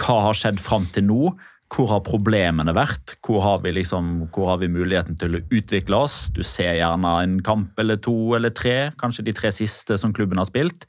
hva 0.00 0.20
har 0.28 0.38
skjedd 0.38 0.62
fram 0.62 0.86
til 0.94 1.06
nå? 1.08 1.32
Hvor 1.74 1.88
har 1.90 2.04
problemene 2.06 2.74
vært? 2.76 3.16
Hvor 3.24 3.40
har, 3.42 3.62
vi 3.64 3.72
liksom, 3.74 4.28
hvor 4.34 4.52
har 4.52 4.60
vi 4.62 4.70
muligheten 4.70 5.16
til 5.18 5.38
å 5.38 5.42
utvikle 5.48 6.04
oss? 6.04 6.28
Du 6.34 6.44
ser 6.46 6.76
gjerne 6.78 7.16
en 7.24 7.40
kamp 7.44 7.80
eller 7.80 7.98
to 8.02 8.14
eller 8.36 8.54
tre, 8.54 8.92
kanskje 9.00 9.26
de 9.26 9.34
tre 9.34 9.50
siste 9.54 9.98
som 9.98 10.14
klubben 10.14 10.38
har 10.38 10.48
spilt. 10.50 10.86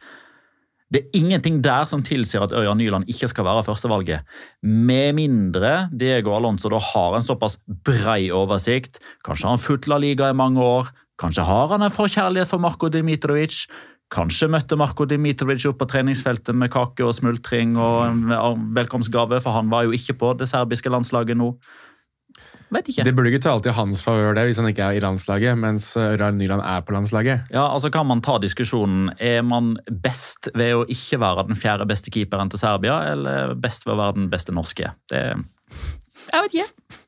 Det 0.94 1.02
er 1.02 1.18
ingenting 1.18 1.58
der 1.66 1.88
som 1.90 2.04
tilsier 2.06 2.44
at 2.46 2.54
Ørjan 2.54 2.78
Nyland 2.78 3.10
ikke 3.10 3.28
skal 3.32 3.48
være 3.48 3.64
førstevalget. 3.66 4.28
Med 4.62 5.16
mindre 5.18 5.88
Diego 5.90 6.36
Alonso 6.36 6.70
da 6.70 6.78
har 6.92 7.18
en 7.18 7.26
såpass 7.26 7.58
brei 7.66 8.30
oversikt. 8.30 9.02
Kanskje 9.26 9.48
har 9.48 9.58
han 9.58 9.64
fulgt 9.64 9.90
La 9.90 9.98
Liga 10.02 10.30
i 10.30 10.38
mange 10.38 10.62
år. 10.62 10.94
Kanskje 11.22 11.48
har 11.48 11.74
han 11.74 11.88
en 11.88 11.94
forkjærlighet 11.96 12.52
for 12.52 12.62
Marko 12.62 12.92
Dimitrovic. 12.94 13.64
Kanskje 14.14 14.50
møtte 14.54 14.78
Marko 14.78 15.08
Dimitrovic 15.10 15.66
opp 15.66 15.80
på 15.82 15.88
treningsfeltet 15.90 16.56
med 16.56 16.70
kake 16.74 17.04
og 17.06 17.16
smultring 17.18 17.74
og 17.82 18.04
en 18.06 18.70
velkomstgave, 18.76 19.42
for 19.42 19.58
han 19.58 19.72
var 19.72 19.88
jo 19.88 19.96
ikke 19.98 20.14
på 20.22 20.36
det 20.38 20.48
serbiske 20.52 20.92
landslaget 20.94 21.38
nå. 21.40 21.50
Vet 22.74 22.90
ikke. 22.90 23.06
Det 23.06 23.14
burde 23.16 23.30
ikke 23.32 23.42
tale 23.44 23.60
alltid 23.60 23.76
hans 23.78 24.02
favør 24.04 24.36
det, 24.36 24.48
hvis 24.50 24.60
han 24.60 24.68
ikke 24.70 24.88
er 24.88 24.98
i 24.98 25.02
landslaget, 25.04 25.58
mens 25.62 25.92
Ørjan 26.00 26.38
Nyland 26.40 26.64
er 26.66 26.82
på 26.86 26.96
landslaget. 26.96 27.46
Ja, 27.54 27.68
altså 27.70 27.92
Kan 27.94 28.08
man 28.10 28.24
ta 28.26 28.38
diskusjonen 28.42 29.12
Er 29.20 29.44
man 29.46 29.76
best 29.90 30.50
ved 30.58 30.74
å 30.76 30.86
ikke 30.90 31.22
være 31.22 31.48
den 31.50 31.60
fjerde 31.60 31.88
beste 31.90 32.12
keeperen 32.14 32.52
til 32.52 32.62
Serbia, 32.62 33.00
eller 33.14 33.54
best 33.56 33.86
ved 33.86 33.96
å 33.96 34.02
være 34.02 34.18
den 34.20 34.30
beste 34.34 34.56
norske? 34.56 34.92
Det 35.12 35.22
Jeg 36.32 36.42
vet 36.42 36.58
ikke. 36.58 37.05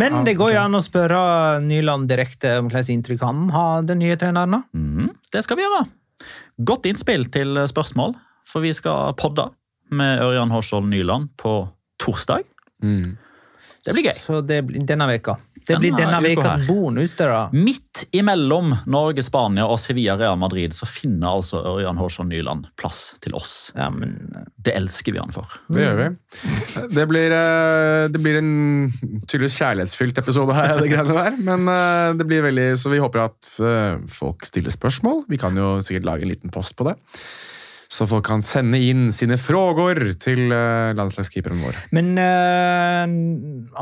Men 0.00 0.24
det 0.26 0.36
går 0.38 0.54
jo 0.54 0.62
an 0.64 0.78
å 0.78 0.82
spørre 0.82 1.60
Nyland 1.64 2.08
direkte 2.10 2.56
om 2.60 2.68
hvilket 2.70 2.92
inntrykk 2.94 3.24
han 3.24 3.44
har, 3.54 3.84
den 3.88 4.00
nye 4.02 4.16
treneren. 4.20 4.64
Mhm, 4.74 5.10
det 5.32 5.44
skal 5.46 5.60
vi 5.60 5.66
gjøre. 5.66 5.84
Godt 6.64 6.86
innspill 6.90 7.26
til 7.34 7.58
spørsmål, 7.70 8.14
for 8.46 8.64
vi 8.64 8.72
skal 8.76 9.14
podde 9.18 9.48
med 9.94 10.22
Ørjan 10.22 10.52
Hårskjold 10.54 10.88
Nyland 10.90 11.32
på 11.40 11.56
torsdag. 12.02 12.44
Mm. 12.82 13.16
Det 13.84 13.92
blir 13.92 14.08
gøy. 14.08 14.18
Så 14.24 14.40
det 14.46 14.62
blir 14.68 14.84
denne 14.86 15.06
veka. 15.10 15.36
Det 15.66 15.78
blir 15.80 15.94
denne 15.96 16.20
ukas 16.20 16.66
bonus. 16.68 17.14
det 17.16 17.28
da. 17.30 17.48
Midt 17.52 18.04
imellom 18.14 18.74
Norge, 18.90 19.22
Spania 19.24 19.66
og 19.66 19.78
Sevilla 19.80 20.16
Real 20.20 20.36
Madrid 20.40 20.74
så 20.76 20.88
finner 20.88 21.30
altså 21.30 21.62
Ørjan 21.74 22.00
Horsson 22.00 22.28
Nyland 22.28 22.68
plass 22.80 23.14
til 23.24 23.36
oss. 23.38 23.72
Ja, 23.76 23.88
men 23.94 24.16
Det 24.56 24.74
elsker 24.76 25.14
vi 25.14 25.22
han 25.22 25.32
for. 25.34 25.48
Det 25.72 25.84
gjør 25.84 26.00
vi. 26.00 26.08
Det 26.94 27.06
blir, 27.08 27.34
eh, 27.36 28.08
det 28.12 28.20
blir 28.20 28.38
en 28.40 28.92
tydeligvis 29.28 29.58
kjærlighetsfylt 29.60 30.20
episode 30.24 30.56
her, 30.56 30.76
det 30.80 30.90
greiene 30.92 31.16
der. 31.16 31.40
Men 31.48 31.68
eh, 31.70 32.12
det 32.18 32.28
blir 32.28 32.44
veldig, 32.46 32.68
så 32.80 32.92
vi 32.92 33.02
håper 33.02 33.26
at 33.26 33.50
eh, 33.60 34.04
folk 34.10 34.44
stiller 34.48 34.74
spørsmål. 34.74 35.24
Vi 35.32 35.40
kan 35.40 35.56
jo 35.56 35.78
sikkert 35.84 36.08
lage 36.08 36.26
en 36.26 36.32
liten 36.32 36.54
post 36.54 36.76
på 36.76 36.88
det. 36.90 36.96
Så 37.94 38.08
folk 38.10 38.24
kan 38.26 38.42
sende 38.42 38.80
inn 38.82 39.06
sine 39.14 39.36
frågor 39.38 40.00
til 40.22 40.48
eh, 40.50 40.94
landslagskeeperen 40.98 41.60
vår. 41.62 41.76
Men 41.94 42.14
eh, 42.18 43.04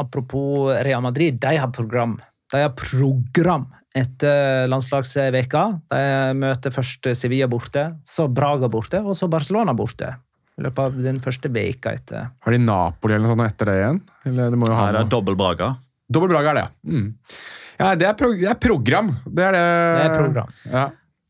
apropos 0.02 0.68
Real 0.84 1.04
Madrid, 1.04 1.38
de 1.40 1.54
har 1.56 1.70
program. 1.72 2.18
De 2.52 2.60
har 2.60 2.74
program 2.76 3.70
etter 3.96 4.68
landslagsveka. 4.72 5.62
De 5.92 6.02
møter 6.36 6.74
først 6.74 7.08
Sevilla 7.16 7.48
borte, 7.48 7.86
så 8.04 8.28
Braga 8.28 8.68
borte, 8.72 9.00
og 9.00 9.16
så 9.16 9.30
Barcelona 9.32 9.72
borte. 9.76 10.12
I 10.60 10.66
løpet 10.66 10.84
av 10.84 11.00
den 11.08 11.20
første 11.24 11.48
veka 11.52 11.94
etter. 11.96 12.28
Har 12.44 12.52
de 12.52 12.60
Napoli 12.60 13.16
eller 13.16 13.24
noe 13.24 13.32
sånt 13.32 13.48
etter 13.48 13.70
det 13.70 13.76
igjen? 13.80 14.00
Eller 14.28 14.52
det 14.52 14.60
må 14.60 14.68
jo 14.68 14.76
ha 14.76 14.88
Her 14.90 15.00
er 15.00 15.12
dobbel 15.12 15.38
Braga. 15.40 15.72
Dobbel 16.12 16.34
Braga 16.34 16.52
er 16.52 16.58
det, 16.58 16.64
ja. 16.66 16.92
Mm. 16.92 17.06
Ja, 17.78 17.94
det 17.98 18.06
er, 18.10 18.16
pro 18.18 18.28
det 18.36 18.50
er 18.50 18.58
program. 18.60 19.08
Det 19.24 19.46
er 19.48 19.56
det. 19.56 19.68
Det 19.96 20.02
er 20.04 20.18
program. 20.18 20.52
Ja. 20.68 20.84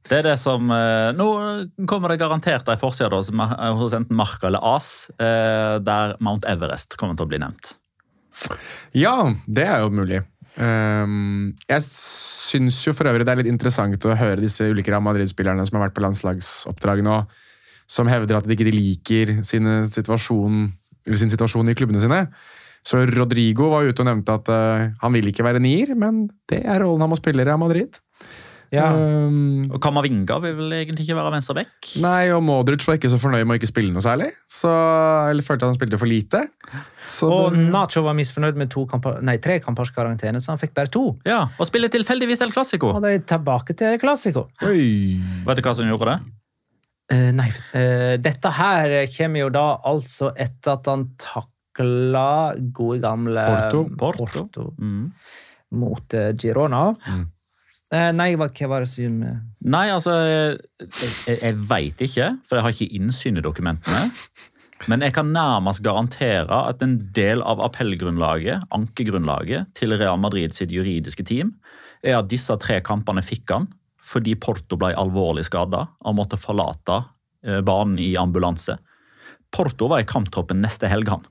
Det 0.09 0.19
er 0.19 0.27
det 0.27 0.39
som 0.41 0.67
eh, 0.75 1.13
Nå 1.15 1.29
kommer 1.89 2.13
det 2.13 2.19
garantert 2.23 2.69
ei 2.73 2.79
forside 2.81 3.15
hos, 3.15 3.31
enten 3.31 4.19
Marka 4.19 4.49
eller 4.49 4.65
As, 4.75 5.11
eh, 5.17 5.79
der 5.85 6.17
Mount 6.21 6.47
Everest 6.49 6.99
kommer 7.01 7.19
til 7.19 7.29
å 7.29 7.33
bli 7.33 7.41
nevnt. 7.43 7.77
Ja, 8.97 9.17
det 9.47 9.67
er 9.69 9.85
jo 9.85 9.93
mulig. 9.95 10.23
Ehm, 10.61 11.53
jeg 11.69 11.85
syns 11.87 12.81
jo 12.85 12.93
for 12.97 13.09
øvrig 13.09 13.25
det 13.25 13.33
er 13.33 13.41
litt 13.41 13.53
interessant 13.53 14.05
å 14.09 14.17
høre 14.19 14.43
disse 14.43 14.67
ulike 14.69 14.93
Real 14.93 15.05
Madrid-spillerne 15.05 15.65
som 15.69 15.79
har 15.79 15.87
vært 15.87 15.97
på 15.97 16.05
landslagsoppdrag 16.05 17.05
nå, 17.07 17.23
som 17.89 18.11
hevder 18.11 18.41
at 18.41 18.49
de 18.49 18.57
ikke 18.57 18.73
liker 18.73 19.39
sin 19.47 19.69
situasjon, 19.89 20.67
sin 21.13 21.33
situasjon 21.33 21.73
i 21.73 21.77
klubbene 21.77 22.03
sine. 22.03 22.27
Så 22.83 22.99
Rodrigo 23.07 23.69
var 23.71 23.87
ute 23.87 24.03
og 24.03 24.09
nevnte 24.09 24.35
at 24.35 24.49
eh, 24.51 24.89
han 24.99 25.15
vil 25.15 25.31
ikke 25.31 25.47
være 25.47 25.63
nier, 25.63 25.95
men 25.99 26.27
det 26.51 26.65
er 26.67 26.83
rollen 26.83 27.05
han 27.05 27.13
må 27.13 27.19
spille 27.21 27.45
i 27.45 27.47
Real 27.47 27.61
Madrid. 27.63 28.01
Ja. 28.73 28.87
Um, 28.97 29.67
Og 29.69 29.77
Kamavinga 29.85 30.39
vil 30.41 30.55
vel 30.57 30.73
egentlig 30.79 31.05
ikke 31.05 31.17
være 31.19 31.33
venstre 31.35 31.55
back? 31.59 31.91
Nei, 32.01 32.31
og 32.33 32.41
Modric 32.47 32.87
var 32.89 32.97
ikke 32.97 33.11
så 33.13 33.19
fornøyd 33.21 33.45
med 33.45 33.59
å 33.59 33.61
ikke 33.61 33.69
spille 33.69 33.93
noe 33.93 34.01
særlig. 34.05 34.31
Så, 34.49 34.71
eller 35.29 35.45
følte 35.45 35.69
han 35.69 35.77
spilte 35.77 35.99
for 36.01 36.09
lite. 36.09 36.41
Så 37.05 37.29
Og 37.31 37.53
det- 37.53 37.67
Nacho 37.71 38.01
var 38.07 38.17
misfornøyd 38.17 38.57
med 38.57 38.71
to 38.73 38.87
kamper, 38.89 39.21
nei, 39.21 39.37
tre 39.37 39.59
kampers 39.61 39.91
karantene, 39.93 40.41
så 40.41 40.55
han 40.55 40.59
fikk 40.63 40.73
bare 40.75 40.87
to. 40.89 41.19
Ja, 41.29 41.43
Og 41.61 41.67
spiller 41.69 41.89
tilfeldigvis 41.93 42.41
El 42.41 42.51
Clásico. 42.51 42.95
Og 42.95 43.03
de 43.03 43.13
er 43.15 43.19
tilbake 43.19 43.77
til 43.77 43.89
El 43.89 43.99
Oi. 44.01 45.21
Vet 45.47 45.57
du 45.57 45.63
hva 45.63 45.75
som 45.77 45.87
gjorde 45.87 46.09
det? 46.15 46.21
Uh, 47.13 47.31
nei, 47.33 47.49
uh, 47.75 48.17
dette 48.17 48.51
her 48.57 49.07
kommer 49.19 49.39
jo 49.43 49.49
da 49.51 49.67
altså 49.85 50.33
etter 50.35 50.73
at 50.79 50.87
han 50.87 51.11
takla 51.21 52.55
gode 52.73 53.01
gamle 53.03 53.45
Porto. 53.99 54.47
Porto, 54.49 54.75
Mm. 54.81 55.13
mot 55.73 56.15
eh, 56.15 56.33
Girona. 56.33 56.97
Mm. 57.07 57.27
Eh, 57.93 58.09
nei, 58.17 58.31
hva, 58.41 58.49
hva 58.49 58.69
var 58.71 58.87
det 58.87 58.89
som 58.89 59.19
Nei, 59.21 59.85
altså 59.93 60.15
Jeg, 60.25 61.37
jeg 61.37 61.57
veit 61.69 62.01
ikke, 62.01 62.31
for 62.49 62.57
jeg 62.59 62.65
har 62.65 62.77
ikke 62.77 62.97
innsyn 62.99 63.37
i 63.37 63.45
dokumentene. 63.45 64.07
Men 64.91 65.05
jeg 65.05 65.15
kan 65.15 65.29
nærmest 65.31 65.83
garantere 65.85 66.57
at 66.73 66.83
en 66.83 66.97
del 67.15 67.45
av 67.47 67.61
appellgrunnlaget, 67.63 68.65
ankegrunnlaget, 68.75 69.71
til 69.79 69.95
Real 69.95 70.19
Madrid 70.19 70.57
sitt 70.57 70.73
juridiske 70.75 71.23
team, 71.29 71.53
er 72.03 72.19
at 72.19 72.31
disse 72.33 72.55
tre 72.59 72.81
kampene 72.83 73.23
fikk 73.23 73.53
han 73.55 73.71
fordi 74.03 74.35
Porto 74.43 74.75
ble 74.75 74.91
alvorlig 74.99 75.45
skada 75.47 75.85
og 76.03 76.17
måtte 76.19 76.41
forlate 76.41 76.97
eh, 77.47 77.61
banen 77.63 78.01
i 78.03 78.17
ambulanse. 78.19 78.75
Porto 79.55 79.87
var 79.93 80.03
i 80.03 80.09
kamptroppen 80.09 80.59
neste 80.65 80.91
helg, 80.91 81.13
han. 81.13 81.23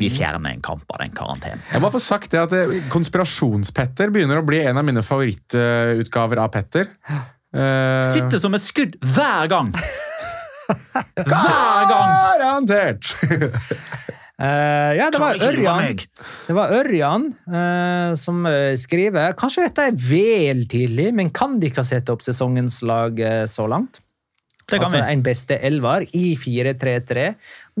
Vi 0.00 0.10
fjerner 0.10 0.56
en 0.56 0.62
kamp 0.64 0.84
av 0.94 1.02
den 1.02 1.14
karantenen. 1.16 1.62
Jeg 1.72 1.82
må 1.82 1.90
få 1.94 2.00
sagt 2.02 2.32
det 2.34 2.40
at 2.42 2.54
eh, 2.56 2.74
Konspirasjonspetter 2.92 4.12
begynner 4.14 4.40
å 4.40 4.46
bli 4.46 4.60
en 4.64 4.80
av 4.80 4.86
mine 4.86 5.04
favorittutgaver 5.06 6.42
av 6.42 6.52
Petter. 6.54 6.90
Eh, 7.08 8.02
Sitter 8.12 8.42
som 8.42 8.56
et 8.58 8.66
skudd 8.66 8.98
hver 9.14 9.50
gang! 9.50 9.72
Hver 10.68 11.84
gang! 11.88 12.10
Garantert! 12.42 13.14
Uh, 14.38 14.92
ja, 14.98 15.08
det 15.10 15.18
var 15.22 15.40
Ørjan, 15.48 15.96
det 16.46 16.54
var 16.54 16.74
Ørjan 16.76 17.24
uh, 17.50 18.12
som 18.20 18.44
skriver 18.78 19.32
Kanskje 19.34 19.64
dette 19.64 19.86
er 19.88 19.96
vel 19.98 20.62
tidlig, 20.70 21.08
men 21.16 21.32
kan 21.34 21.56
de 21.58 21.72
ikke 21.72 21.82
ha 21.82 21.88
sett 21.88 22.12
opp 22.12 22.22
sesongens 22.22 22.82
lag 22.86 23.18
uh, 23.18 23.46
så 23.50 23.66
langt? 23.70 24.02
Det 24.68 24.76
kan 24.76 24.84
altså 24.84 25.00
vi. 25.00 25.12
en 25.12 25.22
beste 25.24 25.56
elver 25.64 26.04
i 26.12 26.26
4-3-3. 26.36 27.24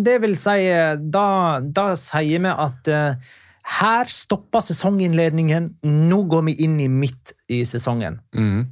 Det 0.08 0.16
vil 0.22 0.38
si, 0.40 0.56
eh, 0.72 0.94
da, 0.96 1.26
da 1.60 1.90
sier 2.00 2.40
vi 2.40 2.54
at 2.54 2.90
uh, 2.94 3.34
her 3.78 4.08
stopper 4.08 4.64
sesonginnledningen. 4.64 5.74
Nå 5.84 6.22
går 6.32 6.46
vi 6.48 6.56
inn 6.64 6.78
i 6.80 6.88
midt 6.88 7.34
i 7.52 7.60
sesongen. 7.68 8.20
Mm. 8.32 8.64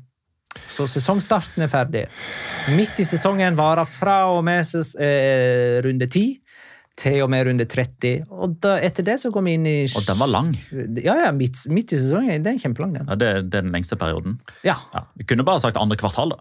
Så 0.73 0.87
sesongstarten 0.89 1.67
er 1.67 1.69
ferdig. 1.69 2.07
Midt 2.73 3.03
i 3.03 3.05
sesongen 3.05 3.59
varer 3.59 3.85
fra 3.85 4.23
og 4.33 4.43
med 4.49 4.65
ses, 4.65 4.95
eh, 4.97 5.83
runde 5.85 6.09
10 6.09 6.41
til 6.97 7.21
og 7.27 7.31
med 7.31 7.47
runde 7.51 7.67
30. 7.69 8.25
Og 8.33 8.57
da, 8.65 8.79
etter 8.81 9.05
det 9.05 9.19
så 9.21 9.31
går 9.31 9.45
vi 9.45 9.57
inn 9.59 9.69
i 9.69 9.79
Og 9.85 10.09
den 10.09 10.17
var 10.17 10.33
lang. 10.33 10.55
Ja, 10.97 11.19
ja, 11.27 11.33
midt, 11.37 11.67
midt 11.69 11.93
i 11.93 12.01
sesongen. 12.01 12.41
Den 12.43 12.57
er 12.57 12.63
kjempelang, 12.65 12.97
den. 12.97 13.09
Ja, 13.11 13.21
det, 13.21 13.51
det 13.51 13.61
er 13.61 13.69
den 13.69 13.77
lengste 13.77 14.01
perioden. 14.01 14.41
Ja. 14.65 14.79
Ja. 14.95 15.05
Vi 15.21 15.29
kunne 15.29 15.45
bare 15.45 15.61
sagt 15.61 15.77
andre 15.77 16.01
kvartal, 16.01 16.33
da. 16.33 16.41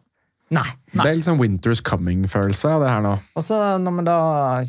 Nei. 0.53 0.67
Det 0.93 1.05
er 1.07 1.15
litt 1.17 1.25
sånn 1.25 1.39
Winter's 1.39 1.81
Coming-følelse 1.85 2.69
av 2.75 2.83
det 2.83 2.91
her 2.91 3.01
nå. 3.01 3.15
Og 3.33 3.43
så 3.43 3.57
når 3.81 3.95
vi 3.97 4.03
da 4.05 4.17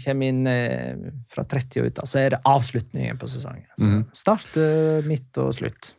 kommer 0.07 0.31
inn 0.33 0.49
eh, 0.49 1.11
fra 1.29 1.45
30 1.45 1.83
og 1.83 1.91
ut, 1.91 1.95
da, 1.99 2.07
så 2.09 2.21
er 2.23 2.33
det 2.33 2.41
avslutningen 2.49 3.19
på 3.21 3.29
sesongen. 3.29 3.67
Så 3.77 3.91
mm. 3.91 4.01
Start, 4.17 4.57
eh, 4.57 5.05
midt 5.07 5.43
og 5.43 5.53
slutt. 5.59 5.93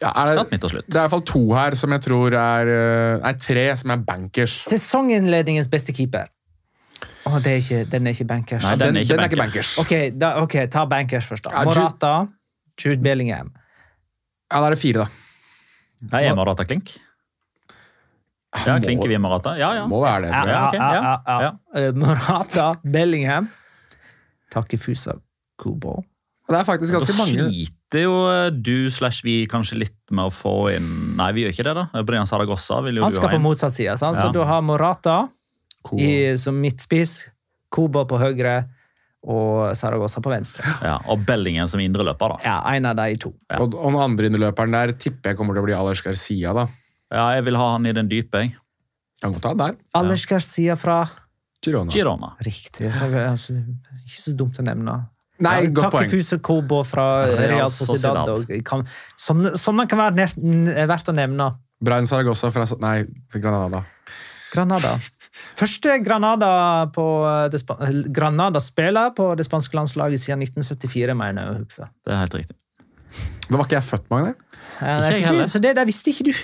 Ja, 0.00 0.10
er 0.10 0.32
Start, 0.34 0.50
midt 0.50 0.66
og 0.66 0.72
slutt. 0.74 0.88
det 0.88 0.96
er 0.96 0.98
i 0.98 1.04
hvert 1.04 1.14
fall 1.14 1.24
to 1.30 1.44
her 1.54 1.76
som 1.78 1.94
jeg 1.94 2.04
tror 2.06 2.34
er 2.40 2.72
eh, 2.74 3.14
Nei, 3.22 3.32
tre 3.46 3.64
som 3.78 3.94
er 3.94 4.02
bankers. 4.10 4.56
Sesonginnledningens 4.66 5.70
beste 5.70 5.94
keeper. 5.94 6.26
Å, 7.28 7.36
det 7.44 7.52
er 7.52 7.62
ikke, 7.62 7.80
den 7.92 8.08
er 8.08 8.16
ikke 8.16 8.26
bankers. 8.28 8.66
Nei, 8.66 8.74
Den, 8.80 8.90
den 8.90 8.98
er 8.98 9.06
ikke 9.06 9.14
den 9.14 9.22
er 9.22 9.30
ikke 9.30 9.42
bankers. 9.44 9.76
Okay, 9.82 10.10
Ok, 10.10 10.18
da, 10.18 10.32
ok, 10.42 10.56
ta 10.72 10.84
bankers 10.90 11.28
først, 11.28 11.46
da. 11.46 11.54
Ja, 11.54 11.64
Jude- 11.68 11.84
Morata, 11.84 12.12
Jude 12.80 13.04
Bellingham. 13.04 13.52
Ja, 14.50 14.58
da 14.58 14.66
er 14.66 14.74
det 14.74 14.80
fire, 14.82 15.04
da. 15.06 16.08
Nei, 16.10 16.24
er 16.26 16.34
Morata 16.34 16.64
klink? 16.66 16.96
Ja, 18.66 18.78
klinker 18.82 19.06
vi 19.08 19.18
Marata? 19.22 19.52
Ja, 19.60 19.68
ja. 19.78 19.84
Må 19.86 20.00
være 20.02 20.24
det, 20.26 20.30
tror 20.34 20.48
jeg. 20.50 20.56
Ja, 20.56 20.70
ja, 20.74 20.92
ja, 20.94 21.16
ja, 21.26 21.40
ja. 21.44 21.50
Eh, 21.80 21.92
Morata, 21.94 22.64
Bellingham, 22.82 23.46
Takifusa 24.50 25.14
Kubo. 25.60 26.00
Det 26.50 26.58
er 26.58 26.64
faktisk 26.66 26.92
ganske 26.96 27.12
Da 27.14 27.18
mange. 27.20 27.44
sliter 27.46 28.02
jo 28.02 28.14
eh, 28.26 28.48
du 28.50 28.90
slash 28.90 29.22
vi 29.22 29.36
kanskje 29.46 29.78
litt 29.84 29.98
med 30.10 30.26
å 30.26 30.32
få 30.34 30.54
inn 30.74 30.88
Nei, 31.20 31.28
vi 31.36 31.44
gjør 31.44 31.52
ikke 31.54 31.66
det, 31.68 31.74
da. 31.78 32.02
Brian 32.08 32.26
Saragossa 32.26 32.80
vil 32.82 32.98
jo 32.98 33.04
Han 33.06 33.14
skal 33.14 33.30
ha 33.30 33.36
på 33.36 33.42
motsatt 33.44 33.76
side, 33.76 33.94
sant? 34.00 34.18
så 34.18 34.26
Ja. 34.30 34.32
du 34.34 34.40
har 34.48 34.62
Morata 34.66 35.28
i, 35.94 36.34
som 36.36 36.58
midtspiss, 36.60 37.28
Kubo 37.70 38.02
på 38.04 38.18
høyre 38.18 38.64
og 39.22 39.76
Saragossa 39.78 40.18
på 40.24 40.32
venstre. 40.32 40.64
Ja, 40.82 40.96
og 41.12 41.22
Bellingen 41.28 41.68
som 41.70 41.78
indreløper, 41.80 42.34
da. 42.34 42.36
Ja, 42.42 42.58
en 42.74 42.86
av 42.88 42.96
de 42.98 43.14
to. 43.20 43.30
Ja. 43.52 43.60
Og, 43.62 43.74
og 43.76 43.92
den 43.92 44.00
andre 44.00 44.26
indreløperen 44.30 44.72
der 44.74 44.92
tipper 44.98 45.30
jeg 45.30 45.38
kommer 45.38 45.54
til 45.54 45.62
å 45.62 45.66
bli 45.68 45.76
Alers 45.76 46.02
Garcia, 46.02 46.52
da. 46.56 46.66
Ja, 47.10 47.28
jeg 47.34 47.44
vil 47.48 47.56
ha 47.58 47.70
han 47.74 47.86
i 47.90 47.92
den 47.96 48.08
dype, 48.10 48.44
jeg. 48.44 48.54
Kan 49.20 49.32
godt 49.34 49.42
ta 49.42 49.50
den 49.54 49.62
der. 49.64 49.76
Anders 49.98 50.22
Garcia 50.30 50.76
fra 50.80 51.00
Girona. 51.64 51.90
Girona. 51.92 52.28
Riktig. 52.46 52.88
Altså, 53.26 53.58
ikke 54.06 54.20
så 54.22 54.32
dumt 54.38 54.60
å 54.62 54.64
nevne. 54.64 54.94
Nei, 55.40 55.54
Ja, 55.64 55.70
godt 55.72 55.92
poeng. 55.94 56.04
Takifusa 56.08 56.38
Kobo 56.44 56.82
fra 56.84 57.06
Real 57.26 57.70
Sociedad. 57.72 58.28
Kan, 58.64 58.84
sånne, 59.16 59.54
sånne 59.60 59.86
kan 59.88 59.98
være 60.02 60.14
nær- 60.20 60.86
verdt 60.88 61.08
å 61.12 61.14
nevne. 61.16 61.50
Brian 61.80 62.04
Saragossa 62.08 62.50
fra 62.52 62.66
Nei, 62.80 63.06
fra 63.32 63.40
Granada. 63.40 63.84
Granada. 64.52 64.98
Første 65.56 65.94
Granada 66.04 66.50
på 66.92 67.04
det 67.52 67.60
Granada 68.12 68.60
spiller 68.60 69.12
på 69.16 69.30
det 69.38 69.46
spanske 69.46 69.72
landslaget 69.78 70.20
siden 70.20 70.42
1974, 70.44 71.14
mener 71.16 71.42
jeg 71.46 71.50
å 71.54 71.58
huske. 71.64 71.88
Det 72.04 72.12
er 72.12 72.20
helt 72.20 72.34
riktig. 72.34 72.56
Da 73.48 73.56
var 73.56 73.64
ikke 73.64 73.78
jeg 73.78 73.88
født, 73.88 74.10
Magnar. 74.12 74.34
Ikke 74.80 75.28
så, 75.28 75.34
det, 75.36 75.46
så 75.52 75.60
det 75.62 75.72
der 75.76 75.88
visste 75.88 76.12
ikke 76.12 76.30
du. 76.30 76.34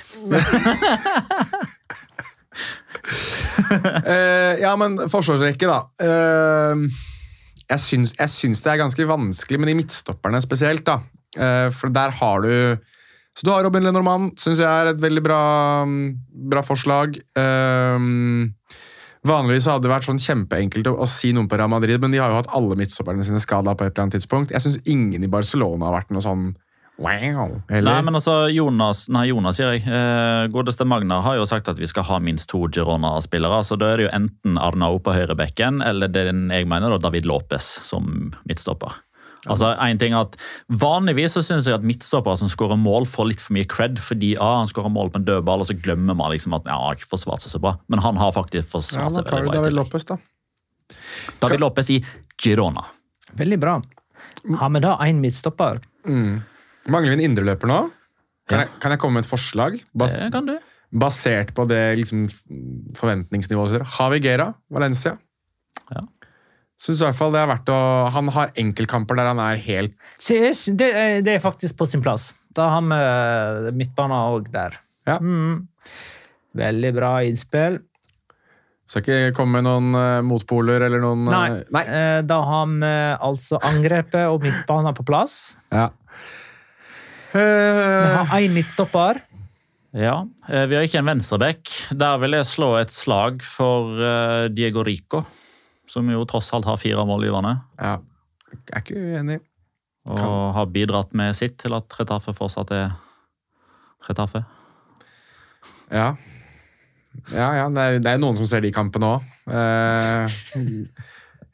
uh, 3.96 4.54
ja, 4.64 4.72
men 4.80 4.98
forsvarsrekke, 5.12 5.68
da. 5.70 5.78
Uh, 6.00 6.86
jeg, 7.66 7.80
syns, 7.82 8.14
jeg 8.18 8.34
syns 8.34 8.62
det 8.64 8.72
er 8.72 8.82
ganske 8.84 9.08
vanskelig 9.08 9.62
med 9.62 9.72
de 9.72 9.78
midtstopperne 9.80 10.42
spesielt, 10.44 10.84
da. 10.86 11.00
Uh, 11.36 11.68
for 11.74 11.92
der 11.92 12.14
har 12.20 12.44
du 12.44 12.52
Så 13.36 13.44
du 13.44 13.50
har 13.52 13.64
Robin 13.64 13.84
Lenormand, 13.84 14.38
syns 14.40 14.62
jeg 14.62 14.68
er 14.68 14.94
et 14.94 15.00
veldig 15.02 15.22
bra, 15.24 15.40
bra 16.52 16.62
forslag. 16.64 17.18
Vanligvis 19.26 19.66
hadde 19.68 19.84
det 19.84 19.90
vært 19.90 20.06
sånn 20.06 20.22
kjempeenkelt 20.22 20.88
å, 20.88 20.94
å 21.02 21.08
si 21.10 21.32
noen 21.34 21.48
på 21.50 21.58
Real 21.58 21.68
Madrid, 21.68 22.00
men 22.00 22.14
de 22.14 22.20
har 22.22 22.30
jo 22.32 22.38
hatt 22.38 22.52
alle 22.56 22.78
midtstopperne 22.78 23.24
sine 23.26 23.42
skada 23.42 23.74
på 23.74 23.84
et 23.84 23.92
eller 23.92 24.06
annet 24.06 24.16
tidspunkt. 24.16 24.54
Jeg 24.54 24.64
syns 24.64 24.78
ingen 24.88 25.24
i 25.24 25.28
Barcelona 25.28 25.90
har 25.90 25.98
vært 25.98 26.14
noe 26.14 26.24
sånn 26.24 26.46
wow. 26.98 27.56
Nei, 27.68 27.96
men 28.02 28.16
altså, 28.16 28.46
Jonas, 28.52 29.06
nei, 29.12 29.26
Jonas 29.30 29.58
sier 29.58 29.74
jeg. 29.74 29.84
Eh, 29.84 30.46
godeste 30.52 30.86
Magnar 30.88 31.24
har 31.26 31.38
jo 31.38 31.46
sagt 31.48 31.68
at 31.72 31.80
vi 31.80 31.88
skal 31.90 32.06
ha 32.08 32.20
minst 32.24 32.48
to 32.52 32.64
Girona-spillere. 32.72 33.62
så 33.64 33.78
Da 33.80 33.92
er 33.92 34.00
det 34.00 34.06
jo 34.08 34.14
enten 34.16 34.60
Arnau 34.60 34.98
på 34.98 35.14
høyrebekken 35.16 35.82
eller 35.84 36.08
den 36.12 36.48
jeg 36.54 36.68
mener 36.68 36.94
da, 36.94 37.02
David 37.08 37.28
Lopez 37.28 37.68
som 37.84 38.32
midtstopper. 38.48 39.02
Altså, 39.46 39.68
en 39.78 39.98
ting 40.00 40.14
at 40.16 40.34
Vanligvis 40.82 41.36
så 41.36 41.42
synes 41.44 41.68
jeg 41.68 41.76
at 41.76 41.84
midtstoppere 41.86 42.38
som 42.40 42.50
skårer 42.50 42.78
mål, 42.80 43.06
får 43.06 43.28
litt 43.30 43.42
for 43.42 43.54
mye 43.54 43.68
cred 43.70 44.00
fordi 44.02 44.32
ah, 44.42 44.56
han 44.62 44.70
skårer 44.70 44.90
mål 44.90 45.12
på 45.14 45.20
en 45.20 45.28
dødball, 45.28 45.62
og 45.62 45.68
så 45.68 45.76
glemmer 45.78 46.18
man 46.18 46.32
liksom 46.34 46.56
at 46.58 46.66
ja, 46.66 46.74
han 46.74 46.88
har 46.88 46.98
ikke 46.98 47.12
forsvart 47.12 47.44
seg 47.44 47.54
så 47.54 47.62
bra. 47.62 47.76
Men 47.92 48.02
han 48.02 48.18
har 48.18 48.34
faktisk 48.34 48.72
forsvart 48.72 49.14
seg 49.14 49.22
ja, 49.22 49.36
veldig 49.36 49.52
bra. 49.52 49.60
David 49.60 49.70
tillegg. 49.70 49.78
Lopez, 49.78 50.08
da. 50.08 50.18
David 51.42 51.62
Lopez 51.62 51.92
i 51.94 52.00
Girona. 52.42 52.84
Veldig 53.38 53.60
bra. 53.62 53.78
Har 54.58 54.70
vi 54.74 54.82
da 54.82 54.98
én 55.06 55.22
midtstopper? 55.22 55.80
Mangler 56.92 57.14
vi 57.14 57.18
en 57.18 57.24
indreløper 57.30 57.70
nå? 57.70 57.78
Kan, 58.46 58.60
jeg, 58.62 58.68
kan 58.82 58.92
jeg 58.94 59.00
komme 59.02 59.18
med 59.18 59.24
et 59.26 59.30
forslag? 59.30 59.78
Bas 59.98 60.12
Det 60.14 60.28
kan 60.32 60.46
du. 60.46 60.54
basert 60.94 61.50
på 61.56 61.64
det 61.66 61.80
liksom, 61.98 62.26
forventningsnivået 62.98 63.74
deres. 63.78 63.96
Javi 63.98 64.20
Gera, 64.22 64.52
Valencia. 64.70 65.16
Ja. 65.90 66.04
Synes 66.78 67.00
i 67.00 67.06
hvert 67.06 67.16
fall 67.18 67.32
det 67.32 67.40
er 67.40 67.48
verdt 67.48 67.70
å 67.72 67.76
Han 68.12 68.26
har 68.34 68.50
enkeltkamper 68.60 69.16
der 69.16 69.30
han 69.30 69.38
er 69.40 69.56
helt 69.64 69.94
Så 70.20 70.34
Det, 70.76 70.88
er- 70.92 71.22
det 71.24 71.36
er 71.36 71.38
faktisk 71.40 71.76
på 71.78 71.86
sin 71.88 72.02
plass. 72.04 72.32
Da 72.52 72.68
har 72.68 72.82
vi 72.82 73.72
midtbanen 73.76 74.16
òg 74.16 74.50
der. 74.52 74.76
Ja. 75.06 75.18
Mm. 75.18 75.66
Veldig 76.56 76.94
bra 76.96 77.12
innspill. 77.24 77.80
Skal 78.88 79.02
ikke 79.02 79.34
komme 79.34 79.58
med 79.58 79.64
noen 79.66 79.94
uh, 79.98 80.22
motpoler 80.22 80.84
eller 80.86 81.00
noen 81.02 81.24
eh, 81.26 81.32
Nei. 81.34 81.62
nei. 81.74 81.82
Eh, 81.90 82.20
Da 82.22 82.36
har 82.46 82.66
vi 82.70 82.90
altså 83.26 83.58
angrepet 83.66 84.28
og 84.30 84.44
midtbanen 84.46 84.94
på 84.94 85.04
plass. 85.08 85.56
Ja. 85.74 85.88
Vi 87.32 87.40
Eh, 87.40 88.26
har 88.26 88.40
én 88.40 88.52
midtstopper. 88.54 89.20
Ja, 89.96 90.26
eh, 90.48 90.66
Vi 90.66 90.74
har 90.76 90.82
ikke 90.84 90.98
en 90.98 91.06
venstreback. 91.08 91.68
Der 91.96 92.18
vil 92.18 92.32
jeg 92.32 92.44
slå 92.46 92.76
et 92.80 92.90
slag 92.92 93.42
for 93.42 93.96
eh, 94.00 94.48
Diego 94.48 94.82
Rico. 94.84 95.24
Som 95.86 96.08
jo 96.10 96.24
tross 96.24 96.52
alt 96.52 96.64
har 96.66 96.76
fire 96.76 97.04
målgivende. 97.06 97.60
ja. 97.80 97.98
Jeg 98.52 98.72
er 98.72 98.80
ikke 98.80 98.94
uenig. 98.96 99.40
Og 100.06 100.16
Kan- 100.18 100.52
har 100.54 100.66
bidratt 100.66 101.12
med 101.14 101.34
sitt 101.34 101.58
til 101.58 101.74
at 101.74 101.88
Retafe 101.98 102.32
fortsatt 102.32 102.70
er 102.70 102.92
Retafe. 104.08 104.44
Ja. 105.90 106.14
Ja, 107.32 107.48
ja. 107.56 107.68
Det 107.68 107.78
er, 107.78 107.98
det 107.98 108.06
er 108.12 108.18
noen 108.18 108.36
som 108.36 108.46
ser 108.46 108.60
de 108.60 108.70
kampene 108.72 109.16
òg. 109.18 109.22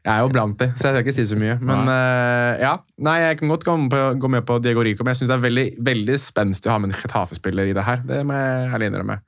Jeg 0.03 0.11
er 0.12 0.24
jo 0.24 0.30
blant 0.32 0.59
de, 0.59 0.66
så 0.74 0.88
jeg 0.88 0.96
skal 0.96 1.05
ikke 1.05 1.14
si 1.14 1.24
så 1.30 1.36
mye. 1.38 1.55
Men 1.62 1.84
uh, 1.86 2.59
ja. 2.59 2.72
Nei, 3.07 3.18
jeg 3.22 3.38
kan 3.38 3.53
godt 3.53 3.66
gå 3.66 3.76
med 3.78 3.92
på, 3.92 4.00
gå 4.24 4.30
med 4.34 4.46
på 4.48 4.57
Diego 4.64 4.82
Rico, 4.82 5.05
men 5.07 5.14
jeg 5.14 5.20
syns 5.22 5.30
det 5.30 5.36
er 5.36 5.44
veldig, 5.44 5.66
veldig 5.90 6.16
spenstig 6.18 6.70
å 6.70 6.74
ha 6.74 6.80
med 6.82 6.90
en 6.90 6.98
Chetafe-spiller 6.98 7.70
i 7.70 7.76
det 7.76 7.84
her. 7.86 8.03
Det 8.09 8.18
må 8.26 8.34
jeg 8.34 8.72
ærlig 8.74 8.90
innrømme. 8.90 9.20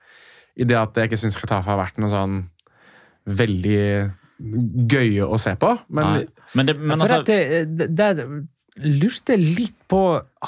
I 0.58 0.66
det 0.66 0.78
at 0.80 0.98
jeg 0.98 1.10
ikke 1.10 1.20
syns 1.22 1.38
Chetafe 1.38 1.70
har 1.70 1.78
vært 1.78 2.02
noe 2.02 2.10
sånn 2.10 2.40
veldig 3.38 3.84
gøye 4.90 5.28
å 5.30 5.38
se 5.40 5.54
på. 5.62 5.70
Men 5.94 6.26
Men, 6.54 6.66
det, 6.66 6.74
men 6.78 6.98
For 6.98 7.06
altså, 7.06 7.22
at 7.22 7.30
det, 7.30 7.86
det, 7.94 8.10
det 8.18 8.26
lurte 8.76 9.36
litt 9.38 9.76
på 9.88 9.98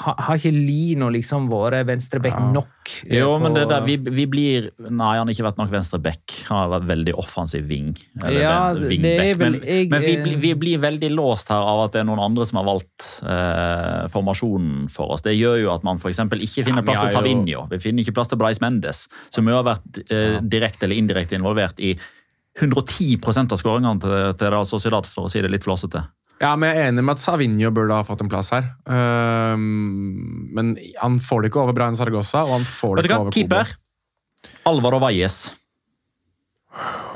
ha- 0.03 0.15
Har 0.19 0.35
ikke 0.35 0.51
Lino 0.51 1.07
liksom 1.09 1.45
vært 1.47 1.85
venstreback 1.87 2.33
Ja. 2.35 2.51
nok? 2.51 2.89
eh, 3.09 3.19
jo, 3.19 3.39
men 3.39 3.53
på- 3.53 3.55
det 3.55 3.69
der, 3.69 3.81
vi, 3.85 3.95
vi 3.95 4.25
blir 4.25 4.69
Nei, 4.89 5.15
han 5.17 5.27
har 5.27 5.33
ikke 5.33 5.45
vært 5.47 5.57
nok 5.57 5.69
venstreback. 5.71 6.43
Han 6.49 6.57
har 6.69 6.79
vært 6.81 6.87
veldig 6.89 7.13
offensiv 7.15 7.65
wing. 7.67 7.95
Eller 8.23 8.41
Ja, 8.41 8.73
wingback. 8.73 9.37
vel- 9.37 9.51
men 9.51 9.61
jeg- 9.61 9.89
men 9.89 10.01
vi, 10.01 10.15
blir- 10.17 10.37
vi 10.37 10.53
blir 10.55 10.77
veldig 10.79 11.09
låst 11.15 11.47
her 11.47 11.55
av 11.63 11.85
at 11.85 11.91
det 11.93 12.01
er 12.01 12.03
noen 12.05 12.19
andre 12.19 12.45
som 12.45 12.57
har 12.57 12.65
valgt 12.65 13.23
eh, 13.23 14.07
formasjonen 14.09 14.91
for 14.91 15.11
oss. 15.13 15.21
Det 15.21 15.37
gjør 15.37 15.61
jo 15.63 15.71
at 15.73 15.83
man 15.83 15.97
eksempel 16.11 16.39
ikke 16.41 16.65
finner 16.65 16.83
Ja, 16.83 16.91
plass 16.91 16.99
til 16.99 17.07
jeg 17.07 17.15
Savinho. 17.23 17.69
Vi 17.69 17.77
finner 17.79 18.03
ikke 18.03 18.13
plass 18.13 18.27
til 18.27 18.37
Bryce 18.37 18.59
Mendes, 18.59 19.07
som 19.31 19.45
jo 19.47 19.53
har 19.61 19.63
vært 19.63 20.03
eh, 20.11 20.41
direkte 20.41 20.83
eller 20.83 20.97
indirekte 20.97 21.39
involvert 21.39 21.79
i 21.79 21.95
110 22.59 23.17
av 23.51 23.57
skåringene 23.57 24.01
til, 24.01 24.33
til 24.33 24.49
Real 24.51 24.65
Sociedad, 24.65 25.05
for 25.05 25.27
å 25.27 25.29
si 25.31 25.39
det 25.41 25.49
litt 25.51 25.63
flåsete. 25.63 26.07
Ja, 26.41 26.51
men 26.55 26.69
jeg 26.69 26.79
er 26.79 26.91
enig 26.91 27.03
med 27.05 27.17
at 27.17 27.21
Savinho 27.21 27.71
burde 27.73 27.95
ha 27.97 28.05
fått 28.05 28.21
en 28.21 28.29
plass 28.29 28.51
her. 28.53 28.67
Ehm, 28.93 30.49
men 30.53 30.75
han 31.01 31.17
får 31.23 31.43
det 31.43 31.51
ikke 31.51 31.63
over 31.63 31.77
Brian 31.77 31.97
Saragossa, 31.97 32.43
og 32.45 32.59
han 32.59 32.67
får 32.67 32.99
det 32.99 33.07
ikke 33.07 33.21
over 33.23 33.33
Keeper. 33.33 33.71
Alvaro 34.69 34.99
Valles. 35.01 35.39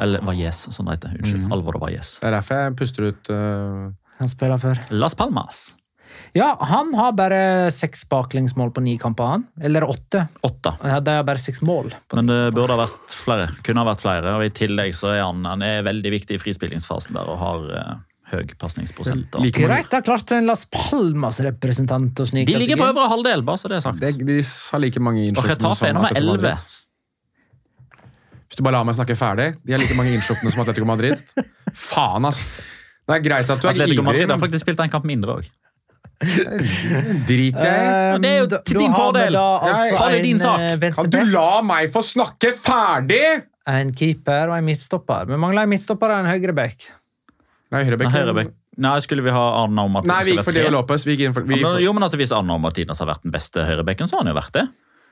Eller 0.01 0.23
Valles, 0.25 0.63
som 0.73 0.89
det 0.89 0.97
heter. 0.97 1.19
Unnskyld. 1.19 1.43
Mhm. 1.43 1.53
Alvaro 1.53 1.83
Valles. 1.83 2.15
Det 2.21 2.31
er 2.31 2.37
derfor 2.39 2.63
jeg 2.63 2.79
puster 2.79 3.11
ut 3.11 3.31
uh... 3.33 3.91
Han 4.21 4.29
spiller 4.29 4.61
før. 4.61 4.81
Las 4.93 5.15
Palmas. 5.17 5.61
Ja, 6.35 6.57
han 6.59 6.93
har 6.93 7.13
bare 7.15 7.71
seks 7.73 8.03
baklengsmål 8.09 8.71
på 8.75 8.83
ni 8.83 8.97
kamper, 8.99 9.35
han. 9.35 9.45
Eller 9.61 9.85
åtte. 9.87 10.25
Åtte. 10.45 10.73
Ja, 10.83 10.99
det 11.03 11.13
er 11.13 11.25
bare 11.27 11.41
seks 11.41 11.61
mål. 11.65 11.93
På 12.07 12.19
Men 12.19 12.29
det 12.29 12.39
burde 12.55 12.75
ha 12.75 12.83
vært 12.83 13.15
flere. 13.15 13.49
Kunne 13.65 13.83
ha 13.83 13.89
vært 13.91 14.03
flere. 14.03 14.35
Og 14.37 14.45
i 14.45 14.53
tillegg 14.53 14.95
så 14.97 15.13
er 15.15 15.23
han, 15.23 15.45
han 15.47 15.65
er 15.65 15.85
veldig 15.87 16.13
viktig 16.17 16.37
i 16.37 16.41
frispillingsfasen 16.41 17.17
der 17.17 17.31
og 17.31 17.39
har 17.41 17.67
eh, 17.79 17.93
høy 18.31 18.53
pasningsprosent. 18.59 19.35
like. 19.43 19.61
Greit, 19.65 19.89
da 19.91 20.01
klarte 20.05 20.37
en 20.39 20.47
Las 20.49 20.65
Palmas-representant 20.71 22.19
å 22.23 22.27
snike 22.29 22.47
De 22.49 22.59
ligger 22.61 22.79
på 22.79 22.87
øvre 22.91 23.07
halvdel, 23.11 23.43
bare 23.47 23.61
så 23.61 23.71
det 23.71 23.77
er 23.79 23.85
sagt. 23.85 23.99
det, 24.01 24.13
De 24.25 24.37
har 24.43 24.79
like 24.83 24.99
mange 25.03 25.21
Og 25.25 25.31
innslupne 25.33 25.55
Retafe 25.55 25.89
er 25.91 25.95
som 25.95 26.25
nummer. 26.25 26.61
Hvis 28.51 28.59
du 28.59 28.63
bare 28.67 28.75
lar 28.75 28.83
meg 28.87 28.97
snakke 28.97 29.15
ferdig. 29.15 29.49
De 29.63 29.71
har 29.75 29.79
like 29.79 29.95
mange 29.95 30.11
innslupne 30.17 30.51
som 30.51 30.61
Atletico 30.65 30.87
Madrid. 30.89 31.19
Faen, 31.73 32.25
ass! 32.27 32.41
Det 33.07 33.15
er 33.17 33.23
greit 33.25 33.49
at 33.49 33.61
du 33.61 33.67
er 33.67 33.71
Atletico 33.71 34.01
ivrig, 34.01 34.07
Madrid 34.07 34.29
har 34.33 34.39
faktisk 34.41 34.65
spilt 34.65 34.81
en 34.83 34.91
kamp 34.91 35.07
mindre 35.07 35.37
òg. 35.39 35.47
drit 36.21 37.55
i. 37.57 37.69
um, 37.71 38.21
det 38.21 38.29
er 38.29 38.37
jo 38.43 38.49
til 38.67 38.77
din 38.77 38.93
fordel. 38.93 39.35
altså 39.39 39.95
ta 39.97 40.09
det 40.13 40.19
i 40.19 40.25
din 40.27 40.39
sak. 40.41 40.59
eh, 40.67 40.91
Kan 40.93 41.09
du 41.09 41.21
la 41.31 41.61
meg 41.65 41.89
få 41.93 42.03
snakke 42.05 42.53
ferdig?! 42.59 43.23
En 43.71 43.91
keeper 43.93 44.49
og 44.49 44.57
en 44.57 44.65
midtstopper. 44.65 45.27
Vi 45.29 45.37
mangler 45.39 45.63
en 45.65 45.71
midtstopper 45.71 46.11
og 46.13 46.23
en 46.25 46.29
høyreback. 46.33 46.91
Nei, 47.71 47.85
høyrebekk. 47.87 48.51
Nei, 48.81 48.93
skulle 49.03 49.23
vi 49.23 49.31
ha 49.35 49.41
Arna 49.61 49.83
og 49.87 49.91
Martinez? 49.93 50.11
Nei, 50.11 50.23
vi 50.27 50.35
gikk 50.35 50.47
for 50.47 50.55
Leo 50.55 50.71
Lopez. 50.75 51.03
Vi 51.07 51.15
gikk 51.15 51.25
inn 51.27 51.35
for, 51.35 51.47
vi, 51.47 51.59
Ja, 51.59 51.73
men, 51.73 51.83
jo, 51.83 51.91
men 51.95 52.05
altså, 52.07 52.19
Hvis 52.19 52.33
Arna 52.35 52.55
og 52.55 52.63
Martinez 52.63 52.99
har 53.03 53.09
vært 53.09 53.23
den 53.23 53.33
beste 53.35 53.63
høyrebekken, 53.67 54.09
så 54.09 54.17
har 54.17 54.25
han 54.25 54.31
jo 54.31 54.37
vært 54.39 54.55
det. 54.57 54.65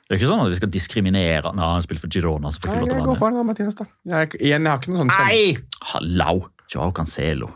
Det 0.09 0.15
er 0.15 0.19
ikke 0.19 0.29
sånn 0.31 0.41
at 0.41 0.49
vi 0.49 0.57
skal 0.57 0.71
diskriminere 0.73 1.51
Nei, 1.53 1.67
han 1.75 1.83
spiller 1.85 2.01
for 2.01 2.11
Girona, 2.11 2.49
så 2.51 2.63
får 2.63 2.71
ikke 2.71 2.81
lov 2.81 2.89
til 2.89 3.01
å 3.03 3.07
går 3.09 3.19
være 3.21 3.37
da, 3.37 3.45
Martinez, 3.51 3.77
da. 3.77 3.87
Jeg, 4.09 4.31
igjen, 4.39 4.65
jeg 4.65 4.73
har 4.73 4.81
ikke 4.81 4.93
noe 4.95 5.01
sånn 5.03 5.11
med. 5.11 5.25
Nei! 5.29 5.83
Hallau! 5.93 6.35
Joao 6.69 6.93
Cancelo. 6.93 7.49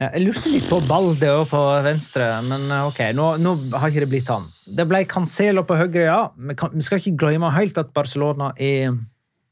Ja, 0.00 0.10
Jeg 0.10 0.24
lurte 0.24 0.50
litt 0.50 0.66
på 0.68 0.80
Balde 0.88 1.30
òg 1.38 1.46
på 1.52 1.60
venstre, 1.86 2.26
men 2.44 2.66
eh, 2.66 2.86
ok, 2.88 3.00
nå, 3.16 3.28
nå 3.40 3.54
har 3.78 3.92
ikke 3.92 4.02
det 4.04 4.10
blitt 4.10 4.32
han. 4.32 4.48
Det 4.66 4.86
ble 4.90 5.04
Cancelo 5.08 5.62
på 5.68 5.78
høyre, 5.78 6.04
ja. 6.08 6.20
Men 6.36 6.58
kan, 6.58 6.74
vi 6.74 6.84
skal 6.84 7.00
ikke 7.00 7.14
glemme 7.24 7.52
helt 7.54 7.78
at 7.80 7.92
Barcelona 7.96 8.50
er 8.58 8.96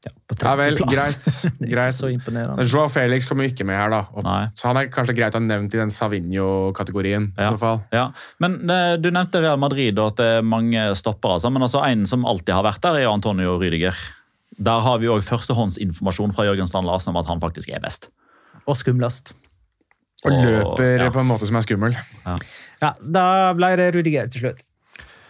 ja, 0.03 0.11
på 0.27 0.35
Ja 0.41 0.53
vel, 0.59 0.75
greit. 0.77 1.25
det 1.59 1.67
er 1.67 1.71
greit. 1.71 1.93
ikke 1.93 1.99
så 1.99 2.09
imponerende. 2.11 2.65
Joao 2.67 2.89
Felix 2.91 3.25
kommer 3.29 3.45
jo 3.47 3.53
ikke 3.53 3.65
med 3.67 3.77
her, 3.79 3.89
da. 3.93 4.01
Og, 4.13 4.25
så 4.59 4.67
han 4.71 4.79
er 4.81 4.89
kanskje 4.91 5.15
greit 5.15 5.35
å 5.35 5.39
ha 5.39 5.43
nevnt 5.45 5.73
i 5.75 5.79
den 5.79 5.93
Savinho-kategorien. 5.95 7.29
i 7.37 7.45
så 7.47 7.57
fall. 7.61 7.79
Ja, 7.95 8.09
men 8.43 8.57
eh, 8.69 8.95
Du 8.99 9.09
nevnte 9.11 9.41
Real 9.43 9.59
Madrid 9.61 9.99
og 9.99 10.11
at 10.13 10.19
det 10.19 10.27
er 10.39 10.43
mange 10.47 10.83
stoppere. 10.99 11.37
altså, 11.39 11.49
men 11.53 11.63
altså 11.65 11.83
En 11.87 12.05
som 12.09 12.25
alltid 12.27 12.53
har 12.55 12.65
vært 12.67 12.81
der, 12.83 12.99
er 13.03 13.11
Antonio 13.13 13.55
Rydiger. 13.61 13.95
Der 14.59 14.83
har 14.85 14.99
vi 15.01 15.07
òg 15.09 15.23
førstehåndsinformasjon 15.25 16.33
fra 16.35 16.45
Jørgen 16.45 16.67
Strand 16.69 16.85
Larsen 16.85 17.09
om 17.15 17.17
at 17.23 17.29
han 17.31 17.39
faktisk 17.41 17.71
er 17.73 17.81
best. 17.81 18.09
Og 18.67 18.75
skumlest. 18.77 19.33
Og 20.25 20.31
Og- 20.31 20.43
løper 20.45 21.01
ja. 21.07 21.09
på 21.11 21.19
en 21.19 21.27
måte 21.27 21.47
som 21.49 21.55
er 21.59 21.65
skummel. 21.65 21.95
Ja, 22.83 22.93
da 23.11 23.25
ble 23.57 23.71
det 23.79 23.89
Rudiger 23.95 24.27
til 24.31 24.41
slutt. 24.45 24.61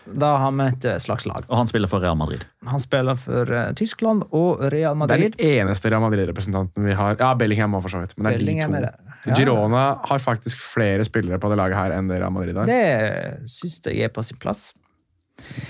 Da 0.05 0.33
har 0.41 0.51
vi 0.51 0.65
et 0.67 0.85
eh, 0.89 0.99
slags 1.01 1.25
lag. 1.29 1.45
Og 1.47 1.55
han 1.57 1.69
spiller 1.69 1.89
for 1.91 2.03
Real 2.03 2.17
Madrid. 2.19 2.43
Han 2.67 2.81
spiller 2.81 3.17
for 3.19 3.49
uh, 3.49 3.71
Tyskland 3.77 4.25
og 4.35 4.63
Real 4.73 4.97
Madrid. 4.99 5.37
Det 5.37 5.47
er 5.47 5.63
den 5.63 5.67
eneste 5.67 5.91
Real 5.93 6.03
Madrid-representanten 6.03 6.87
vi 6.87 6.95
har. 6.97 7.15
Ja, 7.19 7.33
Bellingham 7.39 7.77
òg, 7.77 7.85
for 7.85 7.95
så 7.95 8.03
vidt. 8.03 8.17
Men 8.17 8.27
det 8.27 8.33
er 8.33 8.43
Bellingham 8.43 8.75
de 8.75 8.83
det. 8.87 8.93
to. 8.97 9.29
Ja. 9.31 9.37
Girona 9.39 9.83
har 10.03 10.19
faktisk 10.19 10.59
flere 10.59 11.05
spillere 11.07 11.39
på 11.39 11.51
det 11.51 11.59
laget 11.59 11.79
her 11.79 11.95
enn 11.95 12.11
det 12.11 12.19
Real 12.19 12.33
Madrid 12.35 12.59
har. 12.59 12.67
Det 12.67 13.49
syns 13.51 13.79
jeg 13.87 14.03
er 14.03 14.11
på 14.11 14.25
sin 14.25 14.39
plass. 14.43 14.71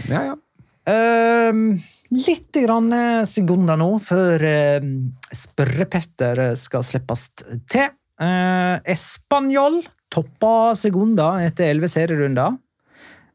Ja, 0.09 0.23
ja. 0.31 0.37
Ehm, 0.89 1.77
litt 2.11 2.57
grann 2.65 2.91
eh, 2.91 3.23
sekunder 3.29 3.77
nå 3.79 3.91
før 4.03 4.43
uh, 4.43 4.87
Spørre-Petter 5.43 6.41
skal 6.59 6.83
slippes 6.87 7.29
til. 7.37 7.93
Uh, 8.21 8.81
Español 8.89 9.81
toppa 10.13 10.73
sekunder 10.77 11.45
etter 11.47 11.71
elleve 11.71 11.89
serierunder. 11.91 12.57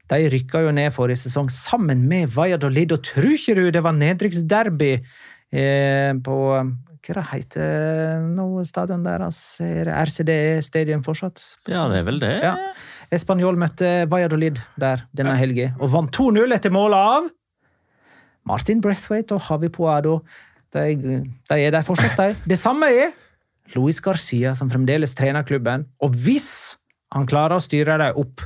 De 0.09 0.29
rykka 0.33 0.63
jo 0.65 0.75
ned 0.75 0.93
forrige 0.95 1.23
sesong 1.27 1.51
sammen 1.53 2.07
med 2.09 2.31
Valladolid, 2.33 2.95
og 2.97 3.05
tror 3.05 3.35
ikke 3.35 3.57
du 3.59 3.65
det 3.75 3.83
var 3.85 3.97
nedrykksderby 3.97 4.93
eh, 4.97 6.13
på 6.25 6.37
Hva 7.09 7.25
heter 7.31 8.25
nå 8.27 8.65
stadion 8.69 9.05
deres? 9.05 9.39
Er 9.65 9.89
RCD 10.05 10.33
Stadium 10.65 11.05
fortsatt? 11.05 11.41
Ja, 11.71 11.87
det 11.89 12.03
er 12.03 12.09
vel 12.09 12.21
det. 12.21 12.35
Ja. 12.45 12.55
Espanjol 13.15 13.57
møtte 13.61 14.05
Valladolid 14.13 14.61
der 14.81 15.07
denne 15.17 15.37
helga 15.41 15.71
og 15.79 15.93
vant 15.95 16.13
2-0 16.17 16.53
etter 16.57 16.75
mål 16.75 16.97
av 16.97 17.31
Martin 18.49 18.83
Brethwaite 18.85 19.37
og 19.37 19.45
Javi 19.45 19.69
Poado. 19.73 20.19
De, 20.73 20.85
de 21.49 21.57
er 21.57 21.73
der 21.73 21.85
fortsatt, 21.85 22.17
de. 22.21 22.37
Det 22.49 22.59
samme 22.61 22.89
er 22.93 23.13
Luis 23.75 24.01
Garcia, 24.05 24.55
som 24.57 24.71
fremdeles 24.73 25.15
trener 25.17 25.45
klubben. 25.49 25.87
Og 26.05 26.17
hvis 26.17 26.79
han 27.15 27.29
klarer 27.29 27.59
å 27.59 27.65
styre 27.65 27.99
dem 28.01 28.21
opp 28.21 28.45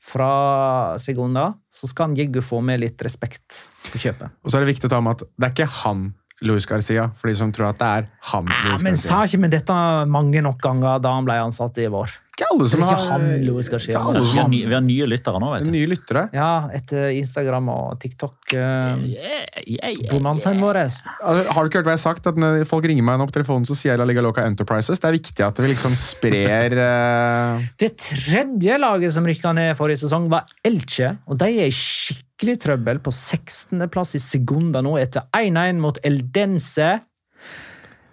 fra 0.00 0.96
Segunda, 0.98 1.52
så 1.70 1.88
skal 1.90 2.10
han 2.10 2.16
jaggu 2.16 2.40
få 2.44 2.62
med 2.64 2.80
litt 2.80 3.02
respekt 3.04 3.66
på 3.90 4.00
kjøpet. 4.00 4.32
Og 4.42 4.50
så 4.50 4.58
er 4.58 4.64
det 4.64 4.72
viktig 4.72 4.88
å 4.88 4.94
ta 4.94 5.00
med 5.04 5.18
at 5.18 5.26
det 5.28 5.48
er 5.48 5.54
ikke 5.54 5.72
han 5.82 6.06
Luis 6.42 6.64
Garcia, 6.66 7.10
for 7.20 7.28
de 7.28 7.34
som 7.36 7.52
tror 7.52 7.70
at 7.74 7.78
det 7.80 7.90
er 8.00 8.08
han. 8.32 8.46
Ja, 8.48 8.72
Luis 8.72 8.82
men 8.86 8.94
Garcia. 8.96 9.10
sa 9.10 9.22
ikke 9.28 9.42
vi 9.44 9.52
dette 9.52 9.78
mange 10.08 10.40
nok 10.44 10.60
ganger 10.64 11.00
da 11.04 11.12
han 11.18 11.26
ble 11.28 11.36
ansatt 11.42 11.76
i 11.82 11.86
vår? 11.92 12.14
Ikke 12.30 12.46
alle 12.54 12.64
Det 12.64 12.70
som 12.70 12.80
er 12.80 12.92
ikke 12.94 13.08
han 13.10 13.24
Louis 13.44 13.68
Garcia. 13.68 14.00
Alle 14.00 14.20
Vi 14.22 14.28
som 14.30 14.36
har, 14.38 14.44
har 14.46 14.48
ny, 14.48 14.60
vi 14.64 14.72
har 14.72 14.84
nye 14.86 15.08
lyttere 15.10 15.40
nå, 15.42 15.50
vet 15.52 15.66
du. 15.66 15.70
nye 15.74 15.88
lyttere. 15.90 16.22
Ja, 16.32 16.46
etter 16.72 17.10
Instagram 17.18 17.68
og 17.68 17.98
TikTok. 18.00 18.38
Uh, 18.54 19.02
Yeah, 19.10 19.44
yeah, 19.66 19.92
yeah. 19.92 20.14
Vår. 20.60 20.78
Altså, 20.80 21.04
Har 21.52 21.60
du 21.60 21.68
ikke 21.68 21.82
hørt 21.82 21.90
hva 21.90 21.92
jeg 21.92 22.00
har 22.00 22.04
sagt? 22.06 22.30
At 22.30 22.40
når 22.40 22.64
folk 22.70 22.88
ringer 22.88 23.04
meg 23.04 23.20
nå 23.20 23.26
på 23.28 23.36
telefonen, 23.36 23.68
så 23.68 23.76
sier 23.76 23.92
jeg 23.92 24.00
La 24.00 24.08
Liga 24.08 24.24
Loca 24.24 24.46
Enterprises. 24.48 25.02
Det 25.02 25.10
er 25.10 25.18
viktig 25.18 25.44
at 25.44 25.60
vi 25.60 25.68
liksom 25.74 25.92
sprer 25.98 26.78
uh... 26.80 27.68
Det 27.82 27.92
tredje 28.00 28.80
laget 28.80 29.12
som 29.12 29.28
rykka 29.28 29.52
ned 29.60 29.76
forrige 29.76 30.06
sesong, 30.06 30.30
var 30.32 30.48
Elche. 30.64 31.12
Og 31.28 31.36
de 31.44 31.50
er 31.52 31.68
i 31.68 31.74
skikkelig 31.76 32.24
trøbbel 32.60 32.98
på 33.04 33.10
16.-plass 33.12 34.14
i 34.16 34.20
sekunder 34.22 34.82
nå, 34.82 34.96
etter 35.00 35.26
1-1 35.36 35.80
mot 35.82 35.98
Eldense. 36.04 36.90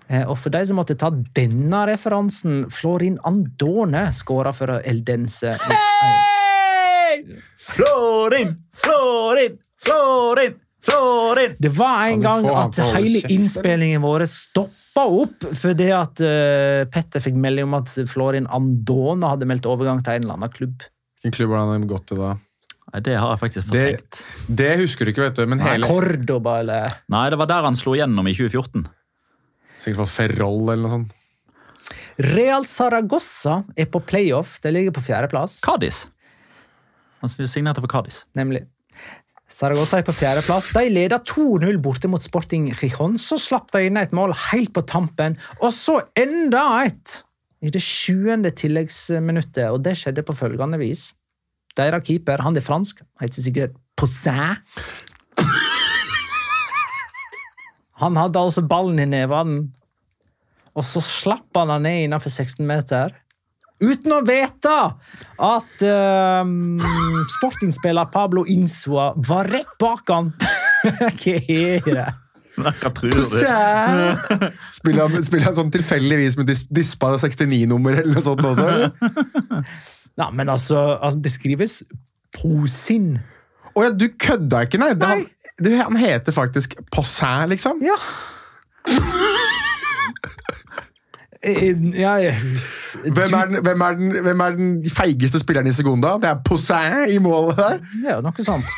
Eh, 0.07 0.23
Og 0.27 0.37
for 0.39 0.49
de 0.53 0.61
som 0.67 0.77
måtte 0.79 0.95
ta 0.99 1.09
denne 1.35 1.85
referansen, 1.89 2.65
Florin 2.71 3.17
Andone 3.27 4.07
skåra 4.15 4.53
for 4.55 4.77
Eldense. 4.83 5.55
Florin! 7.57 8.55
Florin! 8.73 9.57
Florin! 9.83 10.53
Florin! 10.81 11.55
Det 11.59 11.69
var 11.69 12.07
en 12.07 12.21
gang 12.21 12.45
at 12.55 12.77
hele 12.93 13.21
innspillingen 13.33 14.01
vår 14.01 14.23
stoppa 14.31 15.03
opp 15.09 15.43
fordi 15.57 15.89
at 15.93 16.21
eh, 16.23 16.83
Petter 16.93 17.21
fikk 17.23 17.35
melding 17.37 17.67
om 17.67 17.75
at 17.81 17.91
Florin 18.09 18.47
Andone 18.47 19.27
hadde 19.33 19.49
meldt 19.49 19.67
overgang 19.69 19.99
til 20.05 20.15
en 20.17 20.23
eller 20.27 20.37
annen 20.37 20.53
klubb. 20.53 20.85
Hvilken 21.17 21.35
klubb 21.35 21.55
har 21.57 21.65
han 21.73 21.87
gått 21.89 22.07
til 22.11 22.21
da? 22.21 22.35
Det 23.03 23.17
har 23.19 23.33
jeg 23.33 23.39
faktisk 23.41 23.67
fortrengt. 23.67 24.21
det 24.47 24.69
husker 24.79 25.05
du 25.05 25.11
ikke, 25.11 25.25
vet 25.27 25.35
du. 25.35 25.43
Men 25.51 25.59
hele 25.59 25.87
Cordoba 25.87 26.59
eller 26.61 26.93
Nei, 27.11 27.25
det 27.33 27.39
var 27.41 27.49
der 27.51 27.67
han 27.67 27.75
slo 27.75 27.97
gjennom 27.99 28.29
i 28.29 28.35
2014. 28.37 28.87
Sikkert 29.77 29.99
for 30.05 30.13
Ferrol 30.13 30.71
eller 30.71 30.85
noe 30.85 30.93
sånt. 30.95 31.13
Real 32.17 32.65
Saragossa 32.65 33.59
er 33.77 33.85
på 33.91 34.01
playoff. 34.07 34.57
Det 34.63 34.71
ligger 34.73 34.95
på 34.95 35.03
fjerdeplass, 35.05 35.59
Cádiz. 35.65 36.07
Han 37.21 37.29
signerte 37.29 37.83
for 37.83 37.91
Cádiz. 37.91 38.23
nemlig. 38.33 38.65
Saragossa 39.47 40.01
er 40.01 40.07
på 40.07 40.15
fjerdeplass. 40.15 40.73
De 40.75 40.89
leder 40.91 41.21
2-0 41.23 41.77
borte 41.79 42.09
mot 42.11 42.23
Sporting 42.23 42.71
Rijon. 42.81 43.15
Så 43.21 43.37
slapp 43.39 43.71
de 43.71 43.85
inn 43.87 43.99
et 43.99 44.15
mål 44.15 44.33
helt 44.49 44.73
på 44.75 44.83
tampen, 44.83 45.37
og 45.61 45.71
så 45.75 46.01
enda 46.19 46.65
et 46.83 47.21
i 47.63 47.71
det 47.73 47.81
sjuende 47.81 48.51
tilleggsminuttet. 48.51 49.69
Og 49.71 49.79
det 49.85 49.95
skjedde 49.99 50.25
på 50.27 50.35
følgende 50.35 50.79
vis. 50.81 51.11
Deres 51.77 52.05
keeper, 52.07 52.41
han 52.41 52.57
er 52.57 52.65
fransk, 52.65 53.03
heter 53.21 53.45
sikkert 53.45 53.77
Poussin. 53.97 54.57
Han 58.01 58.17
hadde 58.17 58.41
altså 58.41 58.61
ballen 58.65 59.01
i 59.01 59.07
nevene, 59.09 59.71
og 60.77 60.85
så 60.85 61.01
slapp 61.01 61.57
han 61.57 61.71
den 61.73 61.87
ned 61.87 62.03
innenfor 62.05 62.29
16 62.29 62.61
meter. 62.69 63.15
Uten 63.81 64.13
å 64.13 64.21
vite 64.25 64.75
at 65.45 65.83
um, 65.85 66.77
sportingspiller 67.37 68.09
Pablo 68.13 68.45
Insua 68.49 69.11
var 69.29 69.49
rett 69.53 69.75
bak 69.81 70.09
han. 70.13 70.31
Hva 70.81 71.11
er 71.37 71.85
det? 71.85 72.07
Hva 72.57 72.89
tror 72.89 73.13
du? 73.13 73.21
Spiller 74.73 75.03
han, 75.03 75.19
spiller 75.25 75.45
han 75.45 75.57
sånn 75.59 75.73
tilfeldigvis 75.73 76.39
med 76.39 76.49
dis, 76.49 76.63
Dispa 76.73 77.11
69-nummer 77.21 78.01
eller 78.01 78.17
noe 78.17 78.25
sånt 78.25 78.45
også? 78.49 78.65
Nei, 80.17 80.29
men 80.33 80.49
altså, 80.49 80.97
altså 80.97 81.19
Det 81.23 81.31
skrives 81.33 81.81
Posin. 82.37 83.17
Å 83.77 83.85
ja, 83.85 83.91
du 83.93 84.07
kødda 84.19 84.63
ikke, 84.65 84.79
nei? 84.81 84.91
Det, 84.97 85.09
han, 85.09 85.25
du, 85.61 85.71
han 85.77 85.99
heter 86.01 86.35
faktisk 86.35 86.77
Possin, 86.93 87.49
liksom? 87.53 87.83
Ja. 87.85 87.97
Eh, 91.45 91.77
ja, 91.93 92.15
ja. 92.17 92.31
Hvem 93.13 93.33
er, 93.37 93.49
den, 93.51 93.59
hvem, 93.63 93.81
er 93.85 93.97
den, 93.99 94.15
hvem 94.25 94.39
er 94.41 94.55
den 94.57 94.69
feigeste 94.89 95.37
spilleren 95.39 95.69
i 95.69 95.73
Segunda? 95.75 96.15
Det 96.17 96.31
er 96.31 96.39
Possin 96.43 97.13
i 97.13 97.19
målet 97.21 97.59
der. 97.59 97.77
jo 98.09 98.15
noe 98.25 98.45
sånt. 98.47 98.71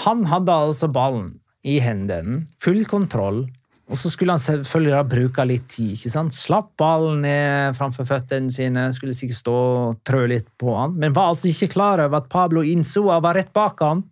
Han 0.00 0.24
hadde 0.30 0.54
altså 0.64 0.88
ballen 0.88 1.34
i 1.68 1.76
hendene, 1.84 2.40
full 2.62 2.80
kontroll, 2.88 3.44
og 3.88 3.96
så 3.96 4.10
skulle 4.12 4.34
han 4.36 4.42
selvfølgelig 4.42 4.92
da 4.92 5.02
bruke 5.08 5.44
litt 5.48 5.64
tid. 5.72 5.94
ikke 5.96 6.12
sant? 6.12 6.36
Slapp 6.36 6.74
ballen 6.80 7.22
ned 7.24 7.76
framfor 7.78 8.04
føttene 8.08 8.52
sine, 8.52 8.84
skulle 8.92 9.16
sikkert 9.16 9.40
stå 9.40 9.54
og 9.56 9.98
trø 10.06 10.26
litt 10.28 10.50
på 10.60 10.74
han, 10.76 10.96
men 11.00 11.16
var 11.16 11.32
altså 11.32 11.48
ikke 11.48 11.70
klar 11.72 12.02
over 12.04 12.20
at 12.20 12.28
Pablo 12.32 12.64
Insoa 12.66 13.16
var 13.24 13.38
rett 13.40 13.52
bak 13.56 13.80
han. 13.84 14.04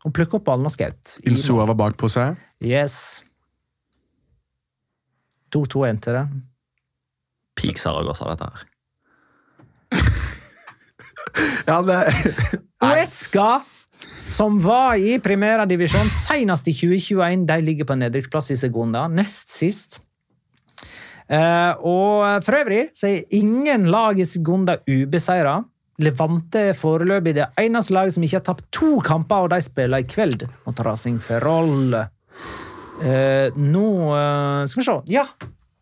Og 0.00 0.14
plukket 0.16 0.40
opp 0.40 0.46
ballen 0.48 0.66
og 0.66 0.74
skjøt. 0.74 1.18
Insoa 1.28 1.68
var 1.70 1.78
bak 1.78 1.98
på 2.00 2.10
seg? 2.10 2.38
Yes. 2.64 3.20
2-2 5.54 5.86
endte 5.90 6.14
det. 6.16 6.24
Peak 7.60 7.78
Saragossa, 7.78 8.26
dette 8.32 8.50
her. 8.50 8.66
Ja, 11.68 11.76
det, 11.86 11.96
Uesca, 12.82 13.60
som 14.04 14.60
var 14.62 14.96
i 15.00 15.18
primærdivisjon 15.22 16.08
senest 16.14 16.68
i 16.70 16.74
2021, 16.76 17.44
de 17.48 17.58
ligger 17.64 17.88
på 17.88 17.98
nedrykksplass 18.00 18.52
i 18.54 18.58
Segunda, 18.60 19.06
nest 19.08 19.52
sist. 19.52 20.00
Eh, 21.30 21.72
og 21.86 22.42
for 22.42 22.58
øvrig 22.58 22.88
så 22.96 23.10
er 23.12 23.36
ingen 23.38 23.86
lag 23.92 24.18
i 24.18 24.26
Segunda 24.26 24.80
ubeseira. 24.88 25.60
Levante 26.00 26.70
er 26.70 26.78
foreløpig 26.78 27.36
det 27.36 27.50
eneste 27.60 27.94
laget 27.94 28.16
som 28.16 28.24
ikke 28.24 28.40
har 28.40 28.46
tapt 28.48 28.66
to 28.74 28.96
kamper, 29.04 29.44
og 29.46 29.52
de 29.52 29.60
spiller 29.62 30.00
i 30.00 30.08
kveld 30.08 30.46
mot 30.64 30.84
Racing 30.86 31.20
Ferrol. 31.22 31.98
Eh, 33.00 33.48
nå 33.56 33.86
eh, 34.16 34.66
Skal 34.66 34.80
vi 34.80 34.88
se. 34.88 35.00
Ja! 35.12 35.24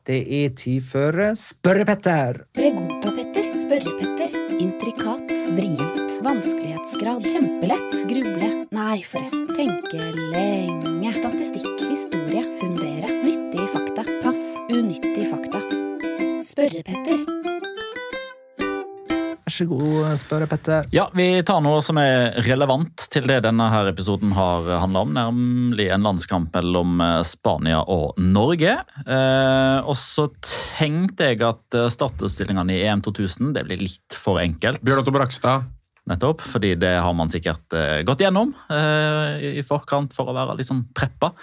Det 0.08 0.22
er 0.24 0.54
tid 0.56 0.84
for 0.88 1.12
Spørre-Petter. 1.36 2.38
Pregunta-Petter, 2.56 3.50
Spørre-Petter. 3.60 4.32
Intrikat, 4.56 5.34
vrient, 5.52 6.07
vanskelighetsgrad, 6.24 7.22
kjempelett, 7.22 7.92
gruble, 8.10 8.48
nei 8.74 8.98
forresten, 9.06 9.46
tenke 9.54 10.00
lenge, 10.32 11.12
statistikk, 11.14 11.68
historie, 11.86 12.42
fundere, 12.58 13.10
nyttige 13.22 13.68
fakta, 13.72 14.06
pass, 14.24 14.56
unyttige 14.72 15.28
fakta, 15.30 15.62
Spørre-Petter. 16.42 17.22
Vær 19.48 19.54
så 19.54 19.64
god, 19.70 20.10
Spørre-Petter. 20.20 20.90
Ja, 20.92 21.06
Vi 21.16 21.28
tar 21.46 21.62
noe 21.64 21.80
som 21.86 21.98
er 22.02 22.36
relevant 22.46 23.06
til 23.14 23.24
det 23.30 23.40
denne 23.46 23.70
her 23.72 23.88
episoden 23.88 24.34
har 24.36 24.66
handla 24.82 25.06
om, 25.06 25.14
nemlig 25.16 25.88
en 25.94 26.04
landskamp 26.04 26.52
mellom 26.58 27.00
eh, 27.00 27.22
Spania 27.26 27.80
og 27.86 28.18
Norge. 28.20 28.76
Eh, 29.06 29.78
og 29.86 29.96
så 29.96 30.28
tenkte 30.44 31.32
jeg 31.32 31.42
at 31.46 31.78
eh, 31.78 31.88
startutstillingene 31.94 32.76
i 32.76 32.84
EM 32.90 33.06
2000 33.06 33.54
det 33.56 33.66
blir 33.70 33.82
litt 33.86 34.18
for 34.18 34.42
enkelt. 34.42 34.82
Bjørn 34.84 35.06
Otto 35.06 35.14
Brakstad. 35.14 35.77
Nettopp, 36.08 36.40
fordi 36.40 36.72
det 36.80 36.94
har 37.04 37.14
man 37.16 37.30
sikkert 37.32 37.74
eh, 37.76 38.00
gått 38.08 38.22
gjennom 38.24 38.54
eh, 38.72 39.58
i 39.60 39.64
forkant 39.66 40.14
for 40.16 40.30
å 40.30 40.36
være 40.36 40.64
sånn 40.64 40.86
preppa. 40.96 41.34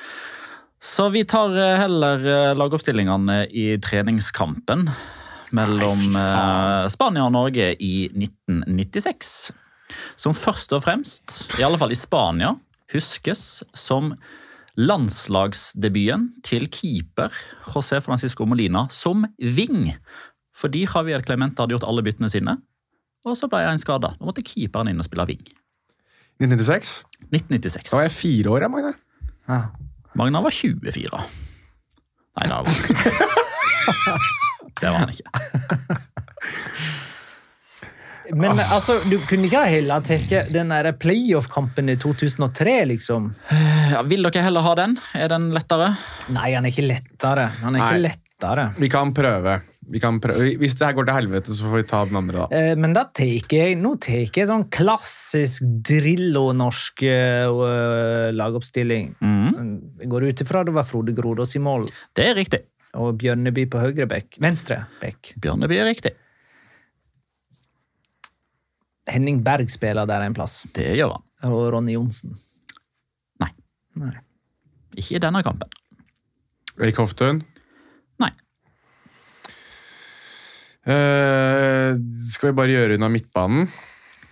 Så 0.86 1.10
vi 1.14 1.24
tar 1.26 1.54
eh, 1.58 1.76
heller 1.82 2.26
eh, 2.30 2.54
lagoppstillingene 2.58 3.46
i 3.50 3.68
treningskampen 3.82 4.88
mellom 5.56 6.02
Nei, 6.14 6.24
eh, 6.24 6.88
Spania 6.94 7.26
og 7.26 7.34
Norge 7.34 7.72
i 7.82 8.08
1996. 8.12 9.36
Som 10.18 10.36
først 10.38 10.74
og 10.76 10.84
fremst, 10.86 11.40
i 11.60 11.66
alle 11.66 11.80
fall 11.82 11.94
i 11.94 12.00
Spania, 12.00 12.56
huskes 12.94 13.64
som 13.78 14.14
landslagsdebuten 14.76 16.32
til 16.46 16.68
keeper 16.74 17.34
José 17.72 18.02
Francisco 18.04 18.46
Molina 18.50 18.86
som 18.92 19.24
wing. 19.40 19.94
Fordi 20.56 20.86
Javier 20.86 21.24
Clemente 21.26 21.64
hadde 21.64 21.78
gjort 21.78 21.88
alle 21.88 22.04
byttene 22.06 22.30
sine, 22.32 22.58
og 23.26 23.38
så 23.40 23.50
ble 23.52 23.64
en 23.66 23.82
skada. 23.82 24.14
Da 24.20 24.28
måtte 24.28 24.44
keeperen 24.46 24.92
inn 24.92 25.02
og 25.02 25.08
spille 25.08 25.26
wing. 25.30 25.44
1996. 26.42 26.96
1996. 27.32 27.92
Da 27.92 27.98
var 28.00 28.08
jeg 28.08 28.16
fire 28.16 28.54
år, 28.54 28.66
jeg, 28.66 28.74
Magne. 28.74 28.94
Ja. 29.50 29.60
Magna 30.16 30.42
var 30.46 30.54
24. 30.56 31.22
Nei, 32.36 32.48
det 32.48 32.52
var 32.52 32.64
han 32.66 32.74
ikke. 32.76 33.22
Det 34.76 34.90
var 34.92 34.98
han 35.00 35.12
ikke. 35.14 35.30
Men 38.36 38.60
altså, 38.60 38.98
du 39.06 39.20
kunne 39.30 39.46
ikke 39.48 39.62
heller 39.70 40.02
tatt 40.04 40.34
den 40.52 40.74
playoff-kampen 41.00 41.92
i 41.94 41.96
2003, 42.02 42.74
liksom? 42.90 43.30
Ja, 43.94 44.02
vil 44.10 44.26
dere 44.26 44.44
heller 44.48 44.66
ha 44.66 44.74
den? 44.82 44.98
Er 45.16 45.30
den 45.32 45.52
lettere? 45.56 45.92
Nei, 46.34 46.50
han 46.58 46.66
er 46.66 46.74
ikke 46.74 46.88
lettere. 46.90 47.46
Han 47.62 47.78
er 47.78 47.80
Nei. 47.80 47.90
ikke 47.92 48.04
lettere. 48.08 48.66
Vi 48.82 48.90
kan 48.92 49.14
prøve. 49.16 49.60
Vi 49.92 50.00
kan 50.02 50.18
prøve. 50.20 50.48
Hvis 50.58 50.74
det 50.80 50.88
her 50.88 50.96
går 50.98 51.06
til 51.06 51.14
helvete, 51.20 51.54
så 51.54 51.68
får 51.70 51.76
vi 51.78 51.88
ta 51.92 52.00
den 52.10 52.18
andre, 52.18 52.46
da. 52.46 52.58
Eh, 52.58 52.76
Men 52.76 52.94
da 52.98 53.04
tar 53.06 53.28
jeg, 53.54 53.76
nå 53.78 53.92
tar 54.02 54.24
jeg 54.34 54.48
sånn 54.50 54.64
klassisk 54.74 55.62
Drillo-norsk 55.86 57.04
eh, 57.06 58.32
lagoppstilling. 58.34 59.12
Mm, 59.22 60.00
Jeg 60.02 60.10
går 60.10 60.26
ut 60.32 60.42
ifra 60.42 60.64
det 60.66 60.74
var 60.74 60.88
Frode 60.90 61.14
Grodås 61.14 61.56
i 61.56 61.62
mål, 61.62 61.86
det 62.18 62.26
er 62.32 62.36
riktig. 62.40 62.64
og 62.96 63.18
Bjørneby 63.20 63.66
på 63.70 63.80
høyre 63.84 64.08
bekk. 64.08 64.38
Venstre 64.42 64.86
bekk. 65.02 65.34
Bjørneby 65.44 65.78
er 65.84 65.90
riktig. 65.92 66.14
Henning 69.12 69.44
Berg 69.46 69.70
spiller 69.70 70.08
der 70.10 70.24
en 70.26 70.34
plass. 70.34 70.64
Det 70.74 70.96
gjør 70.98 71.12
han. 71.18 71.26
Og 71.52 71.68
Ronny 71.76 71.94
Johnsen. 71.94 72.34
Nei. 73.44 73.52
Nei. 74.02 74.16
Ikke 74.98 75.18
i 75.20 75.22
denne 75.22 75.44
kampen. 75.46 75.70
Erik 76.80 76.98
Hoftun. 76.98 77.44
Nei. 78.24 78.32
Eh, 80.86 81.96
skal 82.30 82.52
vi 82.52 82.58
bare 82.60 82.74
gjøre 82.76 82.98
unna 83.00 83.10
midtbanen? 83.10 83.68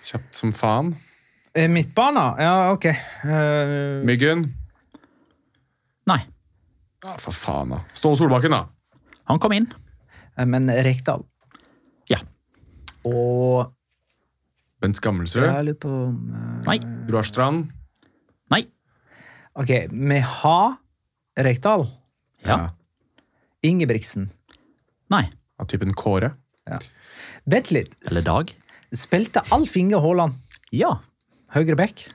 Kjapt 0.06 0.36
som 0.38 0.51
faen. 0.54 0.91
Midtbanen? 0.93 1.74
Midtbana? 1.74 2.24
Ja, 2.41 2.54
ok. 2.74 2.86
Uh... 3.26 4.01
Myggen. 4.06 4.47
Nei. 6.10 6.20
Ja, 7.04 7.14
for 7.22 7.36
faen, 7.38 7.74
da. 7.76 7.82
Ståle 7.93 8.18
Solbakken, 8.18 8.54
da. 8.56 8.64
Han 9.30 9.39
kom 9.41 9.54
inn. 9.56 9.68
eh, 10.38 10.45
men 10.49 10.70
Rekdal. 10.84 11.24
Ja. 12.10 12.20
Og 13.06 13.70
Bent 14.82 14.97
Skammelsrud. 14.99 15.45
jeg 15.45 15.66
lurer 15.70 15.80
på 15.80 15.91
om, 16.10 16.18
eh, 16.34 16.56
Nei. 16.68 16.78
Roar 17.10 17.24
Strand. 17.30 17.70
Nei. 18.51 18.64
Ok, 19.56 19.70
vi 19.93 20.20
har 20.20 20.74
Rekdal. 21.38 21.86
Ja. 22.45 22.70
Ingebrigtsen. 23.64 24.30
Nei. 25.14 25.30
Av 25.62 25.70
typen 25.70 25.93
Kåre. 25.93 26.34
Vent 27.45 27.72
litt. 27.76 27.95
Eller 28.09 28.22
Dag. 28.26 28.53
Spilte 28.93 29.41
Alf 29.51 29.76
Inge 29.78 29.99
Haaland 29.99 30.34
Ja. 30.72 30.99
høyre 31.53 31.76
back? 31.76 32.05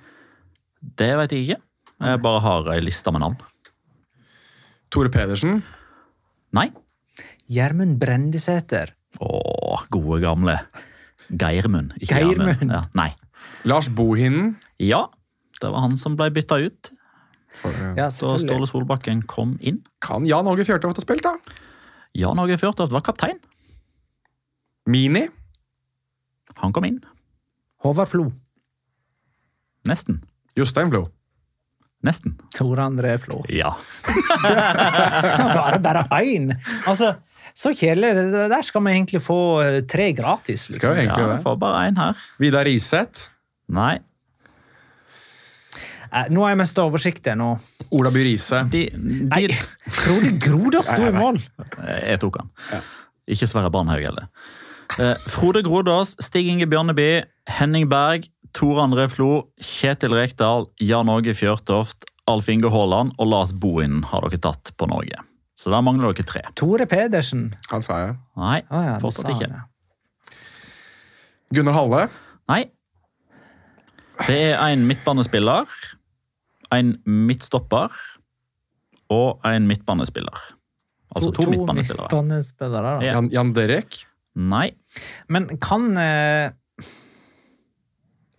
Det 0.97 1.11
vet 1.19 1.31
jeg 1.35 1.43
ikke. 1.49 1.61
Jeg 2.01 2.23
bare 2.23 2.41
har 2.41 2.69
ei 2.73 2.81
liste 2.81 3.11
med 3.13 3.21
navn. 3.21 3.37
Tore 4.91 5.11
Pedersen. 5.11 5.63
Nei. 6.55 6.69
Gjermund 7.51 7.99
Brendesæter. 7.99 8.93
Å, 9.21 9.81
gode 9.91 10.21
gamle 10.23 10.55
Geirmund. 11.29 11.93
ikke 12.01 12.21
Geirmund. 12.23 12.71
Ja. 12.71 12.85
Nei. 12.95 13.11
Lars 13.65 13.89
Bohinen. 13.89 14.57
Ja, 14.79 15.09
det 15.61 15.71
var 15.73 15.81
han 15.83 15.97
som 15.97 16.15
ble 16.17 16.31
bytta 16.31 16.61
ut 16.65 16.91
For, 17.59 17.71
eh, 17.73 17.95
Ja, 17.97 18.07
da 18.09 18.11
Ståle. 18.39 18.67
Solbakken 18.69 19.25
kom 19.27 19.59
inn. 19.61 19.83
Kan 20.01 20.25
Jan 20.27 20.47
Åge 20.47 20.65
Fjørtoft 20.69 20.97
ha 21.01 21.03
spilt, 21.03 21.23
da? 21.23 21.33
Jan 22.15 22.39
Åge 22.39 22.57
Fjørtoft 22.61 22.93
var 22.93 23.01
kaptein. 23.03 23.41
Mini. 24.89 25.27
Han 26.63 26.73
kom 26.73 26.87
inn. 26.89 26.99
Håvard 27.85 28.09
Flo. 28.09 28.31
Nesten. 29.89 30.23
Jostein 30.57 30.91
Flo. 30.91 31.05
Nesten. 32.07 32.37
Tor 32.57 32.81
André 32.81 33.17
Flo. 33.21 33.43
Ja. 33.53 33.75
Var 34.43 35.77
det 35.77 35.83
bare 35.85 36.05
én? 36.25 36.53
Altså, 36.87 37.13
så 37.55 37.73
kjedelig. 37.75 38.15
Der 38.53 38.63
skal 38.67 38.85
vi 38.87 38.93
egentlig 38.97 39.21
få 39.23 39.39
eh, 39.65 39.81
tre 39.91 40.13
gratis. 40.17 40.69
Skal 40.75 40.95
vi 40.95 41.05
egentlig 41.05 41.25
ja 41.27 41.33
det. 41.35 41.41
Får 41.45 41.59
bare 41.61 41.89
én 41.91 41.99
her. 41.99 42.21
Vidar 42.41 42.65
Riseth. 42.69 43.29
Nei. 43.75 43.97
Eh, 46.09 46.31
Nå 46.33 46.47
har 46.47 46.55
jeg 46.55 46.61
mest 46.63 46.79
oversikt 46.81 47.29
nå. 47.37 47.51
Ola 47.99 48.13
By 48.15 48.23
Riise. 48.25 48.63
Nei, 48.73 49.45
Frode 49.89 50.33
Grodås 50.43 50.89
sto 50.89 51.09
i 51.09 51.13
mål! 51.13 51.41
jeg 51.85 52.21
tok 52.25 52.41
han. 52.43 52.49
Ikke 53.29 53.49
Sverre 53.51 53.71
Barnhaug 53.73 54.01
heller. 54.07 54.31
Eh, 54.99 55.15
Frode 55.29 55.63
Grodås, 55.67 56.15
Stig 56.25 56.49
Inge 56.49 56.67
Bjørneby, 56.71 57.25
Henning 57.59 57.89
Berg, 57.91 58.29
Tore 58.57 58.83
André 58.87 59.05
Flo, 59.13 59.49
Kjetil 59.61 60.15
Rekdal, 60.17 60.67
Jan 60.81 61.11
Åge 61.13 61.35
Fjørtoft, 61.37 62.07
Alf 62.29 62.49
Inge 62.53 62.71
Haaland 62.73 63.13
og 63.21 63.29
Lars 63.31 63.53
Bohin 63.57 64.03
har 64.11 64.25
dere 64.27 64.41
tatt 64.49 64.73
på 64.81 64.89
Norge. 64.91 65.21
Så 65.59 65.73
der 65.73 65.83
mangler 65.85 66.13
dere 66.17 66.27
tre. 66.29 66.43
Tore 66.59 66.87
Pedersen. 66.89 67.51
Han 67.73 67.85
sa 67.85 68.01
jeg. 68.07 68.17
Nei, 68.39 68.59
Å 68.71 68.83
ja, 68.87 68.97
fortsatt 69.03 69.29
sa 69.29 69.37
ikke. 69.37 69.49
det. 69.53 70.37
Gunnar 71.57 71.77
Halle. 71.77 72.03
Nei. 72.51 72.63
Det 74.27 74.37
er 74.51 74.59
en 74.73 74.85
midtbanespiller, 74.89 75.69
en 76.75 76.97
midtstopper 77.07 77.95
og 79.15 79.45
en 79.47 79.69
midtbanespiller. 79.71 80.41
Altså 81.15 81.31
to, 81.33 81.47
midtbanespillere. 81.49 82.09
midtbanespillere, 82.11 82.95
da. 82.99 83.07
Jan, 83.07 83.31
Jan 83.33 83.53
Derek. 83.57 84.03
Nei. 84.37 84.71
Men 85.29 85.49
kan 85.63 85.97
eh, 85.97 86.51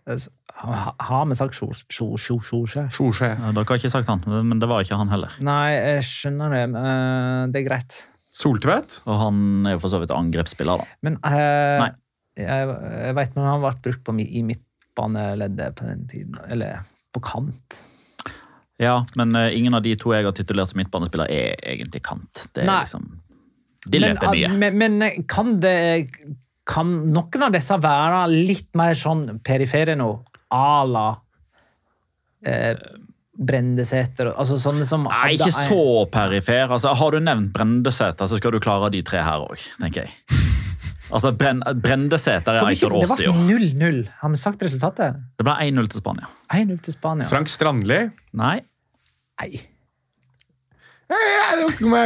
altså, 0.06 0.30
ha- 0.60 0.94
Har 1.00 1.26
vi 1.26 1.34
sagt 1.38 1.54
Sjosje? 1.54 1.86
Sjo- 1.90 2.16
Sjo- 2.18 2.40
Sjosjæ? 2.44 2.86
Sjosjø. 2.92 3.28
Ja, 3.28 3.52
Dere 3.52 3.64
har 3.68 3.76
ikke 3.80 3.90
sagt 3.92 4.08
han, 4.08 4.22
men 4.48 4.58
det 4.60 4.68
var 4.68 4.82
ikke 4.84 4.96
han 5.00 5.08
heller. 5.12 5.34
Nei, 5.40 5.70
jeg 5.74 6.02
skjønner 6.08 6.50
det. 6.54 6.64
men 6.70 7.52
det 7.52 7.62
er 7.62 7.68
greit. 7.68 8.00
Soltvedt. 8.40 9.00
Og 9.06 9.18
han 9.20 9.66
er 9.66 9.72
jo 9.76 9.82
for 9.82 9.92
så 9.92 10.00
vidt 10.00 10.10
angrepsspiller, 10.16 10.80
da. 10.80 10.86
Men 11.02 11.18
eh, 11.24 11.82
Nei. 11.84 11.90
jeg, 12.40 12.74
jeg 13.06 13.14
veit 13.18 13.34
når 13.36 13.48
han 13.50 13.60
ble 13.66 13.74
brukt 13.84 14.04
på, 14.06 14.14
i 14.20 14.42
midtbaneleddet 14.46 15.74
på 15.76 15.84
den 15.88 16.06
tiden. 16.08 16.38
Eller 16.48 16.80
på 17.12 17.20
kant. 17.26 17.80
Ja, 18.80 19.02
men 19.16 19.34
eh, 19.36 19.50
ingen 19.58 19.74
av 19.76 19.82
de 19.84 19.92
to 20.00 20.14
jeg 20.14 20.24
har 20.24 20.32
titulert 20.32 20.70
som 20.70 20.78
midtbanespiller, 20.80 21.28
er 21.28 21.58
egentlig 21.74 22.00
kant. 22.06 22.46
Det 22.54 22.62
er 22.64 22.70
Nei. 22.70 22.78
liksom 22.86 23.10
De 23.88 24.00
løper 24.02 24.28
men, 24.28 24.36
mye. 24.36 24.48
Men, 24.60 24.78
men 24.80 25.02
eh, 25.06 25.18
kan 25.30 25.54
det 25.62 25.76
Kan 26.68 26.90
noen 27.14 27.46
av 27.46 27.54
disse 27.54 27.78
være 27.80 28.26
litt 28.30 28.68
mer 28.78 28.92
sånn 28.98 29.40
perifere 29.46 29.96
nå? 29.98 30.10
A 30.54 30.82
la 30.86 31.06
eh, 32.46 32.74
Brendesæter 33.40 34.34
altså 34.34 34.58
sånne 34.60 34.84
som 34.84 35.06
Nei, 35.08 35.14
hadde 35.16 35.48
ikke 35.48 35.64
så 35.70 35.84
perifer. 36.12 36.66
Altså, 36.76 36.92
har 37.00 37.16
du 37.16 37.22
nevnt 37.24 37.54
Brendesæter, 37.54 38.28
så 38.28 38.36
skal 38.36 38.52
du 38.52 38.60
klare 38.60 38.90
de 38.92 39.00
tre 39.06 39.22
her 39.24 39.46
òg, 39.46 39.64
tenker 39.80 40.06
jeg. 40.06 40.12
Altså, 41.10 41.32
Bren 41.34 41.58
Brendesæter 41.82 42.54
er 42.54 42.68
ikke- 42.70 42.86
Eitor 42.86 42.92
Aas 42.94 43.18
Det 43.18 43.26
var 43.26 43.34
ble 43.34 43.56
0-0. 43.74 44.08
Har 44.20 44.30
vi 44.30 44.36
sagt 44.36 44.60
resultatet? 44.62 45.16
Det 45.38 45.42
ble 45.42 45.56
1-0 45.64 45.88
til 45.90 45.98
Spania. 46.04 46.28
1-0 46.54 46.78
til 46.86 46.92
Spania. 46.92 47.26
Frank 47.26 47.48
Strandli. 47.50 48.12
Nei. 48.32 48.60
Nei. 49.42 49.50
Eh, 49.50 49.58
Nå 49.58 49.58
må 49.58 49.64
jeg 49.64 50.99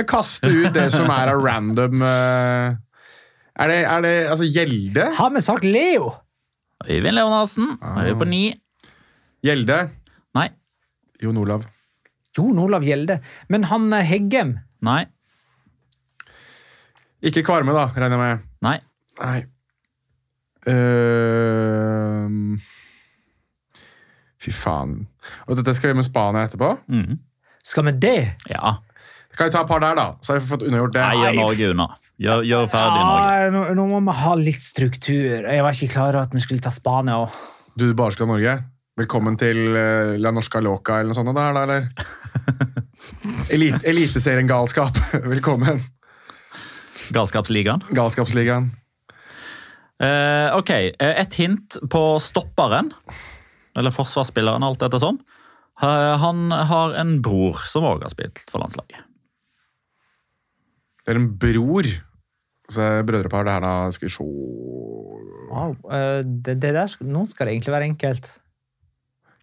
kaste 0.09 0.51
ut 0.51 0.73
det 0.75 0.91
som 0.95 1.11
er 1.13 1.33
av 1.35 1.43
random 1.45 2.03
eh, 2.03 2.77
Er 3.55 3.71
det, 3.71 3.81
er 3.85 4.05
det 4.05 4.15
altså 4.33 4.49
Gjelde? 4.49 5.11
Har 5.19 5.31
vi 5.35 5.43
sagt 5.45 5.65
Leo? 5.65 6.13
Øyvind 6.85 7.15
Leonardsen. 7.15 7.79
Ah. 7.81 8.01
Er 8.03 8.11
vi 8.11 8.19
på 8.19 8.27
ni? 8.29 8.43
Gjelde. 9.45 9.89
Nei. 10.35 10.49
Jon 11.23 11.37
Olav. 11.41 11.65
Jon 12.37 12.59
Olav 12.59 12.85
Gjelde. 12.85 13.21
Men 13.49 13.65
han 13.71 13.93
eh, 13.93 14.05
Heggem 14.05 14.59
Nei. 14.85 15.05
Ikke 17.25 17.45
Kvarme, 17.47 17.73
da, 17.73 17.87
regner 17.97 18.19
jeg 18.19 18.21
med. 18.21 18.49
Nei. 18.67 18.79
Nei. 19.23 19.39
Uh, 20.65 22.29
fy 24.41 24.53
faen. 24.53 25.07
Og 25.49 25.57
dette 25.57 25.73
skal 25.77 25.93
vi 25.93 25.99
med 26.01 26.07
Spania 26.09 26.45
etterpå? 26.45 26.75
Mm. 26.93 27.19
Skal 27.65 27.87
vi 27.89 27.95
det? 28.05 28.19
Ja. 28.51 28.75
Kan 29.35 29.49
vi 29.49 29.55
ta 29.55 29.63
et 29.65 29.71
par 29.71 29.81
der, 29.83 29.97
da? 29.99 30.07
Så 30.23 30.35
har 30.35 30.41
vi 30.41 30.47
fått 30.47 30.63
unnagjort 30.67 30.93
det. 30.95 31.03
Nei, 31.03 31.23
gjør 31.25 31.39
Norge 31.41 31.71
unna. 31.75 31.87
Gjør, 32.23 32.45
gjør 32.47 32.69
ferdig 32.71 33.01
Norge. 33.03 33.33
Ja, 33.35 33.49
nå, 33.55 33.63
nå 33.81 33.87
må 33.91 34.03
vi 34.07 34.15
ha 34.21 34.35
litt 34.39 34.63
struktur. 34.63 35.49
Jeg 35.51 35.65
var 35.67 35.75
ikke 35.75 35.91
klar 35.97 36.13
over 36.15 36.29
at 36.29 36.37
vi 36.37 36.43
skulle 36.45 36.63
ta 36.63 36.71
Spania 36.75 37.19
òg. 37.25 37.35
Du 37.75 37.89
bare 37.99 38.15
skal 38.15 38.31
Norge? 38.31 38.55
Velkommen 38.95 39.35
til 39.41 39.59
eh, 39.75 40.13
La 40.23 40.31
Norska 40.31 40.61
Loca 40.63 41.01
eller 41.01 41.11
noe 41.11 41.19
sånt 41.19 41.33
der, 41.35 41.57
da, 41.57 41.65
eller? 41.67 41.89
Elite, 43.55 43.81
Eliteserien 43.91 44.47
Galskap. 44.47 45.01
Velkommen. 45.35 45.83
Galskapsligaen. 47.15 47.83
Galskapsligaen. 47.91 48.71
Eh, 50.03 50.51
ok, 50.57 50.71
eh, 50.71 51.15
et 51.25 51.35
hint 51.41 51.81
på 51.91 52.03
stopperen. 52.23 52.93
Eller 53.75 53.91
forsvarsspilleren, 53.95 54.63
alt 54.63 54.87
etter 54.87 55.03
sånn. 55.03 55.19
Eh, 55.83 56.15
Han 56.23 56.55
har 56.55 56.95
en 57.03 57.17
bror 57.23 57.59
som 57.67 57.87
òg 57.91 58.07
har 58.07 58.15
spilt 58.15 58.47
for 58.51 58.63
landslaget. 58.63 59.04
Det 61.05 61.13
er 61.15 61.21
en 61.21 61.29
bror. 61.39 61.89
Så 62.73 62.81
er 62.81 63.03
brødrepar, 63.05 63.45
det 63.45 63.53
her, 63.59 63.61
da. 63.67 63.75
Skal 63.93 64.09
vi 64.09 64.15
se 64.15 64.25
Wow, 65.55 65.75
eh, 65.93 66.23
det, 66.25 66.57
det 66.63 66.71
der, 66.75 66.89
sk- 66.91 67.05
nå 67.07 67.27
skal 67.31 67.47
det 67.47 67.53
egentlig 67.59 67.75
være 67.75 67.87
enkelt. 67.93 68.31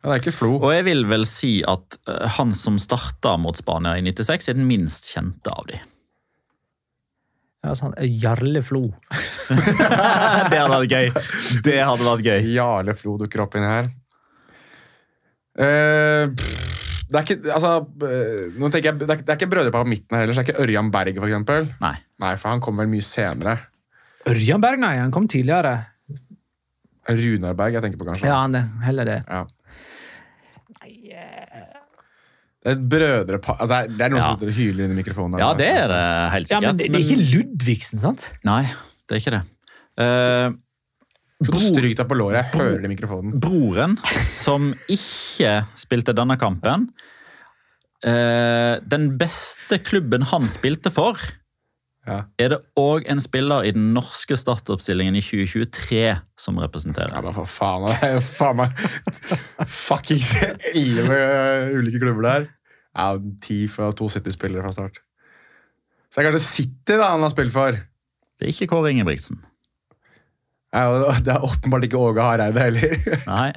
Ja, 0.02 0.10
det 0.10 0.16
er 0.16 0.22
ikke 0.24 0.34
Flo. 0.34 0.56
Og 0.58 0.72
jeg 0.74 0.84
vil 0.90 1.04
vel 1.08 1.24
si 1.30 1.52
at 1.70 1.96
eh, 2.10 2.26
han 2.40 2.52
som 2.58 2.80
starta 2.82 3.36
mot 3.40 3.56
Spania 3.62 3.94
i 4.00 4.04
96, 4.04 4.50
er 4.50 4.58
den 4.58 4.66
minst 4.68 5.08
kjente 5.14 5.54
av 5.54 5.70
de. 5.70 5.78
Ja, 7.62 7.76
sånn, 7.78 7.94
eh, 8.02 8.10
Jarle 8.10 8.64
Flo. 8.66 8.88
det 10.50 10.58
hadde 10.58 10.74
vært 10.74 10.92
gøy. 10.98 11.12
Det 11.70 11.78
hadde 11.86 12.08
vært 12.10 12.26
gøy. 12.26 12.50
Jarle 12.58 12.98
Flo 12.98 13.16
dukker 13.22 13.46
opp 13.46 13.56
inni 13.62 13.70
her. 13.70 13.92
Eh, 15.62 16.26
pff, 16.34 16.71
det 17.12 17.20
er 17.20 17.26
ikke 17.28 17.54
altså, 17.54 17.72
eh, 18.08 18.52
nå 18.56 18.70
tenker 18.72 18.88
jeg, 18.92 19.00
det, 19.02 19.08
er, 19.10 19.22
det 19.26 19.34
er 19.34 19.40
ikke 19.40 19.50
brødrepar 19.52 19.84
på 19.84 19.92
midten 19.92 20.16
her 20.16 20.24
heller, 20.24 20.36
så 20.38 20.42
det 20.42 20.48
er 20.48 20.54
ikke 20.54 20.64
Ørjan 20.64 20.92
Berg, 20.94 21.18
for 21.20 21.28
eksempel. 21.28 21.66
Nei. 21.84 21.96
Nei, 22.24 22.34
for 22.40 22.54
han 22.54 22.62
kom 22.64 22.80
vel 22.80 22.88
mye 22.92 23.04
senere. 23.04 23.58
Ørjan 24.32 24.62
Berg, 24.64 24.80
nei, 24.80 24.94
han 25.02 25.12
kom 25.12 25.28
tidligere. 25.32 25.74
Runar 27.12 27.58
Berg 27.60 27.76
jeg 27.76 27.84
tenker 27.84 28.00
på, 28.00 28.08
kanskje. 28.12 28.30
Ja, 28.30 28.38
han 28.46 28.56
det, 28.56 28.64
heller 28.86 29.10
det. 29.10 29.20
Ja. 29.28 29.44
Det 32.62 32.70
er 32.70 32.76
et 32.78 32.82
brødrepar 32.90 33.58
altså, 33.64 33.78
det 33.90 34.02
er- 34.06 34.10
noen 34.14 34.22
Ja. 34.22 34.28
som 34.28 34.36
sitter 34.38 34.48
og 34.52 34.54
hyler 34.54 34.84
i 34.86 34.94
mikrofonen. 34.94 35.34
her. 35.34 35.40
Ja, 35.42 35.54
det 35.58 35.68
er 35.68 35.88
det 35.90 36.32
helt 36.32 36.48
sikkert. 36.48 36.62
Ja, 36.62 36.68
men 36.68 36.78
det, 36.78 36.92
det 36.92 36.96
er 36.96 37.06
ikke 37.10 37.36
Ludvigsen, 37.36 38.00
sant? 38.00 38.34
Nei, 38.46 38.62
det 39.10 39.16
er 39.16 39.20
ikke 39.20 39.34
det. 39.34 39.42
Eh, 39.98 40.50
Bro... 40.52 40.71
Stryk 41.42 41.96
deg 41.98 42.08
på 42.10 42.18
låret. 42.20 42.52
Jeg 42.54 42.60
hører 42.62 42.82
det 42.84 42.90
i 42.90 42.94
mikrofonen. 42.94 43.40
broren, 43.42 43.96
som 44.30 44.72
ikke 44.92 45.54
spilte 45.80 46.14
denne 46.14 46.36
kampen 46.38 46.90
eh, 48.06 48.76
Den 48.86 49.08
beste 49.18 49.80
klubben 49.86 50.24
han 50.32 50.50
spilte 50.54 50.92
for, 50.94 51.18
Ja. 52.08 52.24
er 52.42 52.50
det 52.50 52.58
òg 52.82 53.06
en 53.14 53.20
spiller 53.22 53.62
i 53.64 53.72
den 53.76 53.92
norske 53.94 54.34
startoppstillingen 54.38 55.16
i 55.16 55.22
2023 55.22 56.16
som 56.38 56.58
representerer. 56.58 57.14
Ja, 57.14 57.22
men 57.22 57.34
for 57.36 57.46
faen, 57.46 57.86
det 57.92 58.00
er 58.08 58.16
jo 58.16 58.24
faen 58.26 58.58
meg 58.58 58.74
fuckings 59.70 60.32
elleve 60.74 61.20
ulike 61.78 62.02
klubber 62.02 62.26
der. 62.26 62.48
Ja, 62.98 63.12
ti 63.46 63.68
fra 63.72 63.92
to 63.96 64.10
City-spillere 64.10 64.66
fra 64.66 64.74
start. 64.74 64.98
Så 66.12 66.20
det 66.20 66.26
er 66.26 66.32
kanskje 66.32 66.48
City 66.48 66.98
da 67.00 67.12
han 67.14 67.22
har 67.24 67.32
spilt 67.32 67.54
for. 67.54 67.78
Det 67.78 68.48
er 68.50 68.52
ikke 68.52 68.68
Kåre 68.74 68.90
Ingebrigtsen. 68.92 69.38
Ja, 70.72 70.86
det 71.20 71.34
er 71.34 71.44
åpenbart 71.44 71.84
ikke 71.88 72.00
Åge 72.00 72.24
Hareide 72.24 72.62
heller. 72.64 72.94
Nei. 73.28 73.52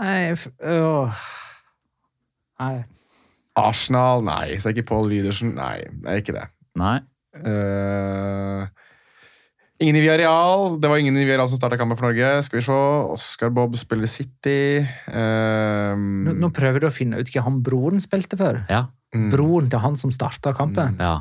Nei, 0.00 0.32
f- 0.36 0.50
åh. 0.64 1.22
Nei. 2.60 2.74
Arsenal, 3.60 4.22
nei. 4.24 4.56
Så 4.60 4.70
er 4.70 4.76
ikke 4.76 4.86
Paul 4.88 5.08
Lydersen. 5.10 5.54
Nei, 5.56 5.82
det 6.04 6.12
er 6.12 6.20
ikke 6.22 6.34
det. 6.36 6.44
Nei. 6.80 6.98
Uh, 7.36 8.64
ingen 9.82 9.98
i 9.98 10.02
Viareal. 10.04 10.78
Det 10.80 10.88
var 10.92 11.00
ingen 11.02 11.16
i 11.20 11.24
Viareal 11.28 11.48
som 11.50 11.60
starta 11.60 11.76
kampen 11.80 11.98
for 12.00 12.08
Norge. 12.10 12.30
Skal 12.46 12.60
vi 12.60 12.64
se. 12.68 12.78
Oscar 13.16 13.52
Bob 13.56 13.76
spiller 13.80 14.08
City. 14.10 14.80
Uh, 15.08 15.96
Nå, 15.96 16.36
nå 16.44 16.52
prøver 16.56 16.84
du 16.84 16.88
å 16.88 16.94
finne 16.94 17.20
ut 17.20 17.32
hva 17.34 17.44
han 17.48 17.60
broren 17.66 18.00
spilte 18.04 18.38
for. 18.40 18.62
Ja. 18.72 18.86
mm, 19.16 19.28
Broren 19.34 19.68
til 19.72 19.82
han 19.84 19.98
som 20.00 20.12
starta 20.14 20.54
kampen. 20.56 20.96
ja. 21.00 21.18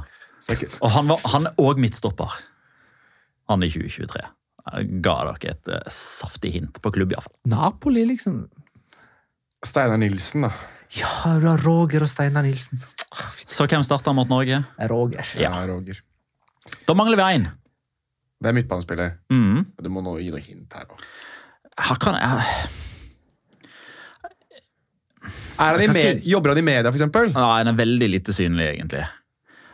er 0.47 0.55
ikke, 0.59 0.71
Og 0.83 0.93
han, 0.95 1.09
var, 1.11 1.23
han 1.35 1.49
er 1.51 1.59
òg 1.65 1.81
midtstopper. 1.83 2.39
Han 3.49 3.63
i 3.65 3.69
2023. 3.73 4.25
Jeg 4.69 4.89
ga 5.05 5.13
dere 5.25 5.53
et 5.55 5.69
uh, 5.73 5.79
saftig 5.93 6.51
hint 6.53 6.77
på 6.83 6.91
klubb, 6.93 7.13
iallfall. 7.15 7.33
Napoli, 7.49 8.03
liksom. 8.05 8.43
Steinar 9.65 9.97
Nilsen, 9.99 10.45
da. 10.45 10.51
Ja, 10.95 11.09
du 11.41 11.45
har 11.49 11.61
Roger 11.65 12.05
og 12.05 12.09
Steinar 12.09 12.45
Nilsen. 12.45 12.81
Åh, 13.13 13.39
Så 13.49 13.65
hvem 13.69 13.83
starta 13.85 14.13
mot 14.13 14.29
Norge? 14.29 14.61
Roger. 14.89 15.25
Ja, 15.41 15.51
Roger. 15.69 15.99
Da 16.85 16.93
mangler 16.97 17.17
vi 17.19 17.25
én. 17.39 17.47
Det 18.39 18.49
er 18.51 18.55
midtbanespiller. 18.55 19.17
Mm. 19.33 19.65
Du 19.83 19.89
må 19.91 20.01
nå 20.05 20.15
gi 20.21 20.29
noe 20.31 20.41
hint 20.43 20.73
her. 20.77 20.85
da. 20.87 21.09
Her 21.89 21.99
kan 22.01 22.15
jeg 22.19 22.43
Er 25.59 25.75
han 25.75 25.93
med, 25.93 26.21
jobber 26.23 26.53
han 26.53 26.61
i 26.61 26.65
media, 26.65 26.91
eksempel? 26.91 27.33
Nei, 27.35 27.47
Han 27.59 27.67
er 27.73 27.79
veldig 27.79 28.07
lite 28.09 28.35
synlig, 28.35 28.69
egentlig. 28.77 29.03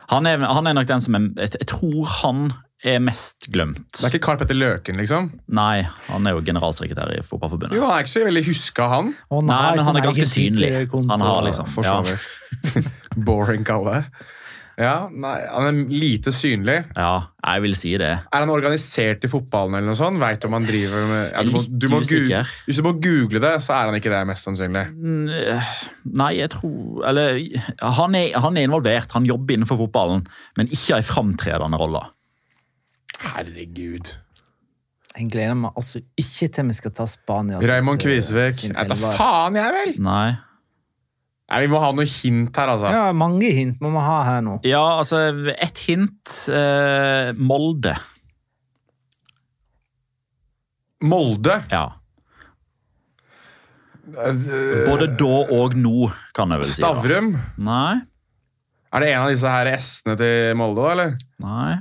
Han 0.10 0.26
er, 0.30 0.42
han 0.42 0.68
er 0.68 0.74
nok 0.78 0.88
den 0.90 1.02
som 1.02 1.16
er 1.18 1.28
Jeg, 1.44 1.52
jeg 1.62 1.68
tror 1.70 2.10
han 2.22 2.48
er 2.86 3.02
mest 3.04 3.48
glemt. 3.54 3.88
Det 3.98 4.04
er 4.06 4.14
ikke 4.14 4.24
Karl 4.28 4.40
Petter 4.42 4.58
Løken, 4.58 5.00
liksom? 5.02 5.32
Nei, 5.58 5.82
han 6.10 6.30
er 6.30 6.38
jo 6.38 6.44
generalsekretær 6.46 7.16
i 7.16 7.24
Fotballforbundet. 7.26 7.76
Jo, 7.78 7.88
han 7.88 7.98
er 7.98 8.06
ikke 8.06 8.14
så 8.14 8.24
veldig 8.28 8.46
huska, 8.50 8.88
han. 8.92 9.12
Oh, 9.30 9.42
Nei, 9.42 9.58
nei, 9.58 9.74
men 9.80 9.90
han 9.90 10.00
er 10.00 10.08
ganske 10.10 10.30
synlig. 10.30 10.72
Han 11.10 11.26
har 11.26 11.44
liksom 11.50 11.70
For 11.74 11.88
så 11.88 12.00
ja, 12.00 12.08
vidt. 12.08 12.90
Boring, 13.28 13.66
Kalle. 13.68 14.04
Ja, 14.76 15.06
nei, 15.08 15.38
Han 15.48 15.70
er 15.70 15.92
lite 15.96 16.34
synlig. 16.36 16.82
ja, 16.98 17.12
jeg 17.46 17.62
vil 17.64 17.76
si 17.80 17.94
det. 18.02 18.10
Er 18.28 18.44
han 18.44 18.50
organisert 18.52 19.24
i 19.24 19.30
fotballen, 19.32 19.78
eller 19.78 19.94
noe 19.94 20.00
sånt? 20.00 20.20
Vet 20.20 20.42
du 20.44 20.50
om 20.50 20.58
han 20.58 20.66
driver 20.68 21.06
med 21.08 21.22
ja, 21.32 21.44
du 21.48 21.54
må, 21.54 21.62
du 21.64 21.88
må 21.94 22.00
google. 22.04 22.42
Hvis 22.66 22.82
du 22.82 22.84
må 22.84 22.92
google 23.00 23.40
det, 23.40 23.54
så 23.64 23.78
er 23.78 23.88
han 23.88 23.96
ikke 24.02 24.12
det, 24.12 24.20
mest 24.28 24.50
sannsynlig. 24.50 24.84
Mm, 24.92 25.32
Nei, 26.20 26.32
jeg 26.42 26.52
tror 26.58 27.06
Eller 27.08 27.40
han 28.02 28.20
er, 28.20 28.36
han 28.44 28.60
er 28.60 28.68
involvert, 28.68 29.16
han 29.16 29.30
jobber 29.30 29.56
innenfor 29.56 29.80
fotballen, 29.86 30.26
men 30.60 30.68
ikke 30.76 31.00
i 31.00 31.08
framtredende 31.08 31.80
roller. 31.80 32.12
Herregud. 33.26 34.14
Jeg 35.16 35.30
gleder 35.32 35.56
meg 35.56 35.78
altså 35.80 36.02
ikke 36.20 36.50
til 36.52 36.68
vi 36.70 36.76
skal 36.76 36.92
ta 36.98 37.06
Spania. 37.08 37.62
Raymond 37.64 38.02
Kvisvik. 38.04 38.66
Nei, 38.74 38.84
da 38.90 38.98
faen, 39.00 39.56
jeg 39.56 39.76
vel! 39.78 39.94
Nei. 40.04 40.34
Nei, 41.46 41.60
Vi 41.62 41.70
må 41.72 41.80
ha 41.80 41.92
noe 41.96 42.08
hint 42.10 42.58
her, 42.58 42.72
altså. 42.74 42.90
Ja, 42.92 43.06
mange 43.16 43.52
hint 43.54 43.80
må 43.84 43.92
vi 43.94 44.02
ha 44.04 44.18
her 44.28 44.42
nå. 44.44 44.58
Ja, 44.68 44.82
altså, 45.00 45.22
ett 45.56 45.80
hint. 45.86 46.34
Eh, 46.50 47.32
Molde. 47.38 47.94
Molde. 51.06 51.60
Ja. 51.72 51.86
Eh, 54.10 54.86
Både 54.86 55.08
da 55.20 55.32
og 55.54 55.76
nå, 55.80 56.10
kan 56.36 56.52
jeg 56.54 56.62
vel 56.64 56.70
si. 56.70 56.78
Stavrum. 56.82 57.32
Nei. 57.66 58.02
Er 58.96 59.04
det 59.04 59.10
en 59.12 59.24
av 59.26 59.32
disse 59.34 59.52
her 59.52 59.70
S-ene 59.76 60.16
til 60.20 60.56
Molde, 60.60 60.82
da, 60.82 60.92
eller? 60.96 61.16
Nei. 61.46 61.74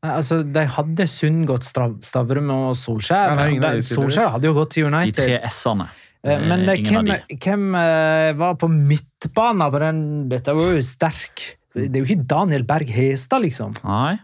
Nei, 0.00 0.12
altså, 0.16 0.40
De 0.48 0.62
hadde 0.76 1.06
Sundgodt, 1.12 1.66
Stavrum 1.68 2.48
og 2.54 2.70
Solskjær. 2.80 3.34
Ja, 3.36 3.48
det 3.50 3.60
de-. 3.60 3.84
Solskjær 3.84 4.30
hadde 4.36 4.48
jo 4.48 4.54
gått 4.56 4.72
til 4.78 4.88
De 4.90 5.12
tre 5.12 5.40
S-ene. 5.50 5.90
Eh, 6.24 6.38
Men 6.40 6.64
Eh, 6.64 6.72
eh, 6.74 6.78
ingen 6.80 6.92
hvem, 6.92 7.10
av 7.12 7.28
de. 7.28 7.36
hvem 7.44 7.74
eh, 7.74 8.32
var 8.40 8.56
på 8.60 8.68
midtbanen 8.68 9.70
på 9.72 9.78
den 9.80 10.00
Dette 10.28 10.56
var 10.56 10.72
jo 10.74 10.82
sterk. 10.84 11.46
Det 11.74 11.88
er 11.94 12.00
jo 12.02 12.08
ikke 12.08 12.26
Daniel 12.26 12.64
Berg 12.68 12.90
Hestad, 12.90 13.44
liksom. 13.44 13.76
Nei. 13.84 14.18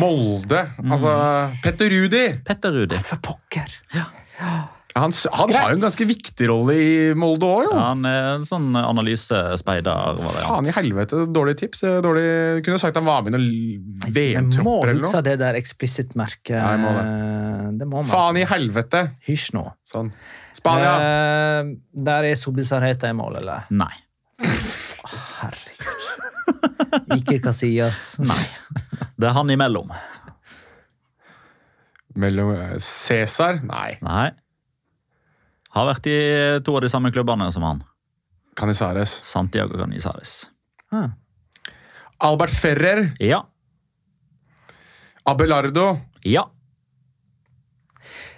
Molde. 0.00 0.62
Altså 0.80 1.10
Petter 1.64 1.90
Rudi. 1.92 2.24
Petter 2.46 2.72
Rudi. 2.72 2.96
For 3.04 3.20
pokker! 3.24 3.68
Han, 4.96 5.12
han 5.12 5.52
har 5.52 5.70
jo 5.70 5.76
en 5.76 5.84
ganske 5.84 6.06
viktig 6.08 6.46
rolle 6.48 6.74
i 6.80 6.92
Molde 7.18 7.48
òg, 7.48 7.66
jo. 7.68 7.72
Han 7.76 8.06
er 8.08 8.30
en 8.36 8.46
sånn 8.48 8.70
Faen 10.40 10.68
i 10.68 10.72
helvete, 10.72 11.26
dårlig 11.36 11.56
tips. 11.60 11.84
Dårlig, 12.04 12.26
kunne 12.64 12.80
sagt 12.80 12.96
han 12.96 13.04
var 13.08 13.26
med 13.26 13.34
i 13.34 13.36
noen 13.36 14.06
VM-tropper 14.08 14.94
eller 14.94 15.04
huske 15.04 15.04
noe. 15.04 15.12
der. 15.44 16.56
Ja, 16.56 16.72
jeg 16.72 16.82
må 16.84 16.94
det 17.76 17.88
må 17.90 18.02
vi. 18.02 18.10
Faen 18.10 18.38
i 18.40 18.44
helvete! 18.48 19.02
Hysj 19.26 19.52
nå. 19.56 19.64
Sånn. 19.86 20.10
Spania. 20.56 20.94
Eh, 20.96 21.72
der 22.08 22.28
er 22.30 22.38
Sobisarheta 22.38 23.10
i 23.12 23.16
mål, 23.16 23.40
eller? 23.42 23.68
Nei. 23.74 23.92
Herregud. 25.40 26.04
Ikke 27.16 27.40
Casillas. 27.42 28.16
Nei. 28.30 28.42
Det 29.16 29.28
er 29.28 29.36
han 29.36 29.50
imellom. 29.52 29.92
Mellom 32.16 32.52
eh, 32.54 32.76
Cæsar? 32.82 33.60
Nei. 33.66 33.96
Nei. 34.04 34.30
Har 35.76 35.90
vært 35.90 36.06
i 36.08 36.16
to 36.64 36.72
av 36.78 36.86
de 36.86 36.88
samme 36.88 37.10
klubbene 37.12 37.50
som 37.52 37.64
han. 37.66 37.82
Canizares. 38.56 39.12
Santiago 39.28 39.76
Canizares. 39.76 40.46
Ah. 40.88 41.10
Albert 42.24 42.54
Ferrer. 42.56 43.10
Ja. 43.20 43.42
Abelardo. 45.28 45.98
Ja. 46.24 46.46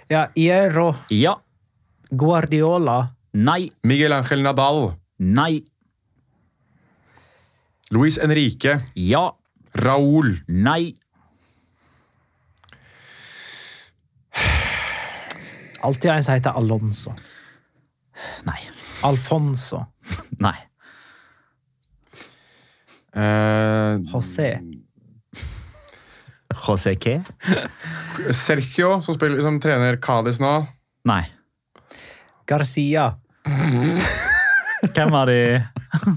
Ja, 0.09 0.25
Hierro. 0.35 0.95
Ja. 1.13 1.37
Guardiola. 2.11 3.15
Nei. 3.31 3.69
Miguel 3.87 4.17
Ángel 4.17 4.43
Nadal. 4.43 4.97
Nei. 5.23 5.63
Luis 7.95 8.17
Enrique. 8.19 8.81
Ja. 8.95 9.29
Raúl. 9.71 10.41
Nei. 10.47 10.98
Alltid 15.81 16.11
en 16.11 16.23
som 16.23 16.33
heter 16.33 16.57
Alonso. 16.57 17.13
Nei. 18.43 18.59
Alfonso. 19.03 19.85
Nei. 20.43 20.57
Uh, 23.15 23.99
José. 24.13 24.59
José 26.67 26.95
K? 26.95 27.21
Sergio, 28.31 29.01
som, 29.01 29.15
spiller, 29.15 29.41
som 29.41 29.59
trener 29.61 29.97
Cádiz 30.01 30.39
nå. 30.39 30.53
Nei. 31.07 31.23
Garcia. 32.49 33.13
Hvem 34.95 35.11
var 35.11 35.29
de 35.29 35.39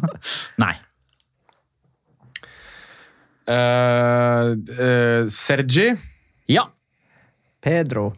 Nei. 0.62 0.74
Uh, 3.48 4.54
uh, 4.54 5.28
Sergi. 5.28 5.92
Ja. 6.46 6.68
Pedro. 7.62 8.12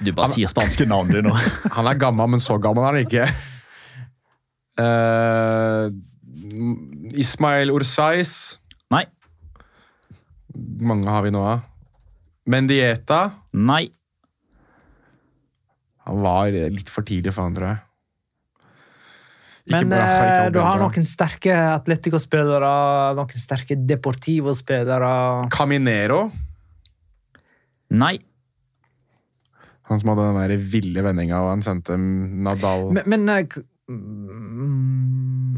Du 0.00 0.12
bare 0.16 0.30
sier 0.32 0.50
spanske 0.50 0.86
navn, 0.88 1.10
du, 1.12 1.20
nå. 1.24 1.34
Han 1.76 1.88
er 1.90 2.00
gammel, 2.00 2.34
men 2.36 2.42
så 2.42 2.58
gammel 2.62 2.84
er 2.84 2.96
han 2.96 3.06
ikke. 3.06 3.26
Uh, 4.76 5.88
Ismail 7.16 7.72
Ursais. 7.72 8.32
Nei. 8.92 9.04
Mange 10.80 11.08
har 11.10 11.24
vi 11.24 11.32
nå 11.34 11.44
av. 11.44 11.64
Mendieta. 12.46 13.22
Nei. 13.56 13.86
Han 16.06 16.22
var 16.22 16.54
litt 16.54 16.92
for 16.92 17.06
tidlig 17.06 17.34
for 17.34 17.48
han, 17.48 17.56
tror 17.56 17.72
jeg. 17.72 17.82
Ikke 19.66 19.80
Men 19.80 19.90
Braja, 19.90 20.10
eh, 20.14 20.44
ikke 20.44 20.52
du 20.54 20.60
har 20.62 20.78
noen 20.78 21.06
sterke 21.10 21.54
Atletico-spillere, 21.72 22.70
noen 23.18 23.40
sterke 23.42 23.74
Deportivo-spillere. 23.82 25.10
Caminero. 25.50 26.20
Nei. 27.90 28.14
Han 29.86 30.00
som 30.02 30.10
hadde 30.12 30.26
den 30.26 30.40
der 30.42 30.64
ville 30.72 31.04
vendinga 31.06 31.38
og 31.44 31.52
han 31.54 31.62
sendte 31.62 31.96
Nadal 31.96 32.88
Men, 32.96 33.06
men 33.06 33.28
eh, 33.30 33.58
mm, 33.92 35.54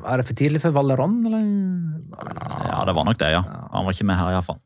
Var 0.00 0.22
det 0.22 0.26
for 0.30 0.38
tidlig 0.38 0.62
for 0.62 0.72
Valeron, 0.76 1.18
eller? 1.28 1.44
Ja, 2.70 2.80
det 2.88 2.94
var 2.96 3.04
nok 3.08 3.20
det, 3.20 3.32
ja. 3.34 3.44
Han 3.74 3.84
var 3.86 3.96
ikke 3.96 4.08
med 4.08 4.20
her, 4.20 4.32
iallfall. 4.36 4.60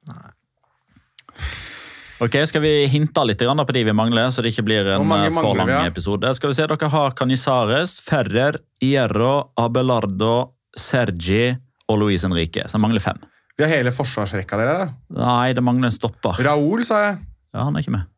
Ok, 2.22 2.36
Skal 2.46 2.62
vi 2.62 2.72
hinte 2.92 3.24
litt 3.26 3.42
på 3.42 3.74
de 3.74 3.84
vi 3.84 3.92
mangler, 3.96 4.30
så 4.30 4.42
det 4.44 4.52
ikke 4.54 4.66
blir 4.68 4.86
en 4.86 5.10
eh, 5.10 5.30
for 5.34 5.56
lang 5.58 5.66
vi, 5.66 5.74
ja? 5.74 5.84
episode? 5.90 6.30
Skal 6.38 6.52
vi 6.52 6.58
se, 6.60 6.66
Dere 6.70 6.88
har 6.92 7.16
Canizares, 7.18 7.98
Ferrer, 8.06 8.60
Hierro, 8.80 9.50
Abelardo, 9.58 10.54
Sergi 10.78 11.56
og 11.90 11.98
Luis 12.00 12.22
Henrique. 12.24 12.68
Så 12.68 12.78
det 12.78 12.84
mangler 12.84 13.02
fem. 13.02 13.18
Vi 13.58 13.66
har 13.66 13.70
hele 13.70 13.92
forsvarsrekka 13.94 14.58
dere. 14.58 14.78
da. 14.78 14.86
Nei, 15.20 15.52
det 15.54 15.62
mangler 15.62 15.90
en 15.90 15.94
stopper. 15.94 16.38
Raoul, 16.42 16.84
sa 16.86 17.02
jeg. 17.08 17.18
Ja, 17.54 17.66
Han 17.66 17.76
er 17.76 17.84
ikke 17.84 17.94
med. 17.98 18.08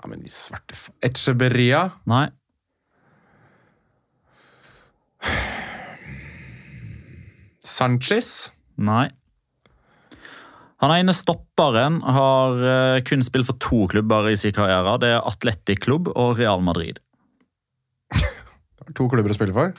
Ja, 0.00 0.08
men 0.08 0.22
de 0.24 0.32
svarte 0.32 0.76
fa... 0.76 0.94
Echeberria. 1.04 1.86
Nei. 2.08 2.26
Sanchez. 7.60 8.50
Nei. 8.80 9.08
Han 10.80 10.94
ene 10.94 11.12
stopperen 11.12 11.98
har 12.00 12.62
eh, 12.64 13.02
kun 13.04 13.20
spilt 13.24 13.50
for 13.50 13.60
to 13.60 13.82
klubber 13.92 14.30
i 14.30 14.38
sin 14.40 14.54
karriere. 14.56 14.96
Det 15.02 15.12
er 15.12 15.28
Atletic 15.28 15.82
Klubb 15.84 16.08
og 16.14 16.38
Real 16.40 16.64
Madrid. 16.64 17.02
To 18.96 19.04
klubber 19.06 19.30
å 19.30 19.36
spille 19.36 19.54
for. 19.54 19.76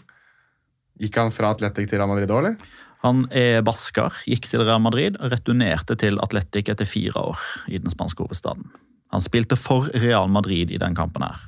Gikk 1.01 1.17
han 1.19 1.33
fra 1.35 1.49
Atletic 1.51 1.89
til 1.89 1.99
Real 1.99 2.07
Madrid 2.07 2.31
òg, 2.31 2.45
eller? 2.45 2.77
Han 3.01 3.25
er 3.33 3.63
basker, 3.65 4.13
gikk 4.29 4.45
til 4.47 4.61
Real 4.61 4.79
Madrid 4.79 5.17
og 5.17 5.33
returnerte 5.33 5.97
til 5.99 6.21
Atletic 6.21 6.69
etter 6.69 6.87
fire 6.87 7.25
år 7.33 7.41
i 7.73 7.81
den 7.81 7.91
spanske 7.91 8.21
hovedstaden. 8.23 8.69
Han 9.11 9.23
spilte 9.23 9.57
for 9.59 9.89
Real 10.01 10.29
Madrid 10.31 10.71
i 10.71 10.79
den 10.81 10.95
kampen 10.95 11.23
her. 11.25 11.39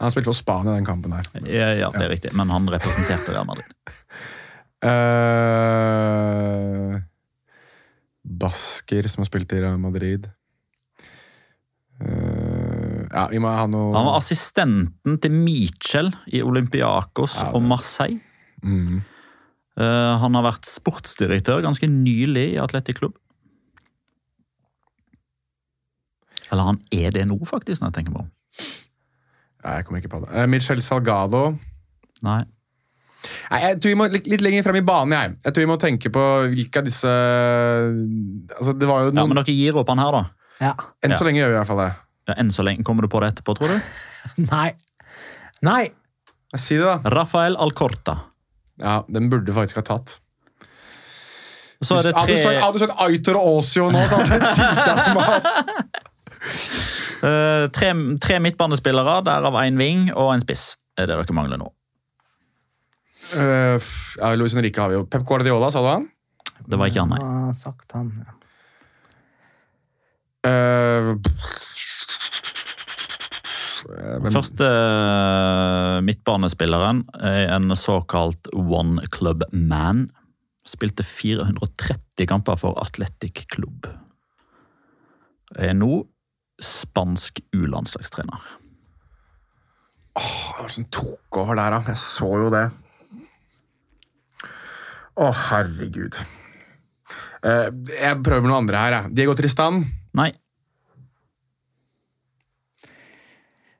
Han 0.00 0.10
spilte 0.12 0.30
for 0.32 0.38
Spania 0.38 0.74
den 0.74 0.86
kampen 0.88 1.12
her. 1.12 1.26
Ja, 1.44 1.68
ja 1.76 1.90
det 1.94 2.02
er 2.06 2.10
riktig, 2.14 2.32
men 2.36 2.50
han 2.50 2.68
representerte 2.72 3.34
Real 3.34 3.46
Madrid. 3.46 3.70
uh, 4.86 4.90
Basker, 8.40 9.08
som 9.08 9.22
har 9.22 9.28
spilt 9.28 9.52
i 9.52 9.60
Real 9.60 9.78
Madrid. 9.80 10.30
Uh, 12.00 13.04
ja, 13.10 13.26
vi 13.28 13.38
må 13.42 13.50
ha 13.52 13.66
noe 13.68 13.90
Han 13.92 14.06
var 14.06 14.14
assistenten 14.16 15.18
til 15.20 15.34
Michel 15.36 16.08
i 16.32 16.40
Olympiakos 16.40 17.34
Ja, 17.42 17.50
og 17.52 17.62
Marseille. 17.68 18.22
mm. 18.64 19.00
Uh, 19.80 20.16
han 20.20 20.34
har 20.36 20.44
vært 20.44 20.66
sportsdirektør 20.68 21.62
ganske 21.64 21.86
nylig 21.88 22.50
i 22.54 22.58
Atletic 22.60 22.98
Klubb. 22.98 23.14
Eller 26.50 26.66
han 26.66 26.80
er 26.94 27.12
det 27.14 27.26
nå, 27.30 27.38
faktisk, 27.48 27.80
når 27.80 27.90
jeg 27.90 27.98
tenker 28.00 28.16
på 28.16 28.24
om. 28.24 28.30
ja, 29.64 29.76
Jeg 29.76 29.86
kommer 29.86 30.02
ikke 30.02 30.14
på 30.16 30.22
det. 30.24 30.30
Eh, 30.34 30.48
Michel 30.50 30.82
Salgado. 30.82 31.44
Nei. 32.26 32.42
Nei, 33.50 33.60
jeg 33.66 33.80
tror 33.82 33.92
vi 33.92 33.98
må 34.00 34.06
litt, 34.10 34.28
litt 34.30 34.42
lenger 34.44 34.64
frem 34.66 34.80
i 34.80 34.84
banen. 34.86 35.14
Jeg. 35.14 35.36
jeg 35.44 35.54
tror 35.54 35.66
vi 35.66 35.70
må 35.70 35.78
tenke 35.80 36.12
på 36.14 36.26
hvilke 36.54 36.80
av 36.80 36.86
disse 36.88 37.10
altså, 37.10 38.72
Det 38.72 38.88
var 38.88 39.04
jo 39.04 39.10
noen... 39.10 39.20
Ja, 39.20 39.26
Men 39.28 39.40
dere 39.42 39.56
gir 39.56 39.76
opp 39.80 39.92
han 39.92 40.00
her, 40.02 40.16
da? 40.16 40.22
Ja. 40.60 40.72
Enn 41.04 41.14
ja. 41.14 41.18
så 41.20 41.26
lenge 41.28 41.42
gjør 41.42 41.52
vi 41.52 41.56
i 41.56 41.60
hvert 41.60 41.70
fall 41.70 41.82
det. 41.82 41.90
Ja, 42.30 42.36
enn 42.40 42.52
så 42.54 42.64
lenge. 42.66 42.86
Kommer 42.86 43.04
du 43.06 43.12
på 43.12 43.20
det 43.22 43.34
etterpå, 43.34 43.56
tror 43.58 43.72
du? 43.72 43.92
Nei. 44.52 44.70
Nei! 45.66 45.84
Si 46.56 46.76
det, 46.76 46.82
da. 46.86 47.14
Rafael 47.14 47.56
Alcorta. 47.60 48.16
Ja, 48.80 49.00
Den 49.12 49.28
burde 49.32 49.54
faktisk 49.54 49.82
ha 49.82 49.86
tatt. 49.86 50.16
Så 51.80 51.96
er 51.96 52.10
det 52.10 52.12
du 52.12 52.20
tre, 52.28 52.56
hadde 52.60 52.76
du 52.76 52.82
sagt 52.82 52.98
Aitor 53.00 53.38
og 53.40 53.60
Åsio 53.60 53.86
nå, 53.92 54.00
så 54.04 54.18
hadde 54.20 54.36
det 54.36 54.50
tilta 54.58 54.96
meg, 55.16 55.30
altså. 55.38 56.08
Eh, 56.40 57.66
tre, 57.74 57.92
tre 58.22 58.38
midtbanespillere, 58.42 59.20
derav 59.26 59.58
én 59.64 59.78
wing 59.80 60.08
og 60.14 60.34
en 60.34 60.44
spiss. 60.44 60.76
er 60.98 61.08
det 61.08 61.16
dere 61.16 61.36
mangler 61.36 61.60
nå. 61.60 61.70
Uh, 63.30 63.78
ja, 64.18 64.34
Luis 64.34 64.56
Henrique 64.56 64.80
har 64.80 64.90
vi 64.90 64.98
jo. 64.98 65.06
Pep 65.06 65.24
Guardiola, 65.28 65.70
sa 65.70 65.82
du 65.84 65.90
han? 65.90 66.08
Det 66.66 66.78
var 66.78 66.90
ikke 66.90 67.04
han, 67.04 67.14
nei. 67.14 67.54
Sagt 67.56 67.94
han. 67.96 68.12
ja. 68.24 68.36
Uh, 70.40 71.14
Første 74.30 74.66
midtbanespilleren 76.04 77.02
er 77.26 77.50
en 77.56 77.74
såkalt 77.76 78.48
one 78.54 79.04
club 79.12 79.44
man. 79.52 80.08
Spilte 80.66 81.04
430 81.06 82.28
kamper 82.28 82.58
for 82.60 82.78
Atletic 82.82 83.46
Club. 83.52 83.88
Er 85.56 85.74
nå 85.74 86.04
spansk 86.64 87.40
U-landslagstrener. 87.56 88.50
Hva 90.20 90.58
var 90.58 90.68
det 90.68 90.76
som 90.76 90.88
tok 90.92 91.40
over 91.40 91.58
der, 91.58 91.76
da? 91.76 91.80
Jeg 91.92 92.00
så 92.02 92.30
jo 92.44 92.50
det. 92.52 92.66
Å, 95.20 95.30
herregud. 95.48 96.18
Eh, 97.40 97.66
jeg 97.96 98.20
prøver 98.24 98.44
med 98.44 98.50
noen 98.50 98.62
andre 98.64 98.84
her. 98.84 98.96
Jeg. 98.98 99.14
Diego 99.20 99.36
Tristan. 99.38 99.82
Nei, 100.18 100.30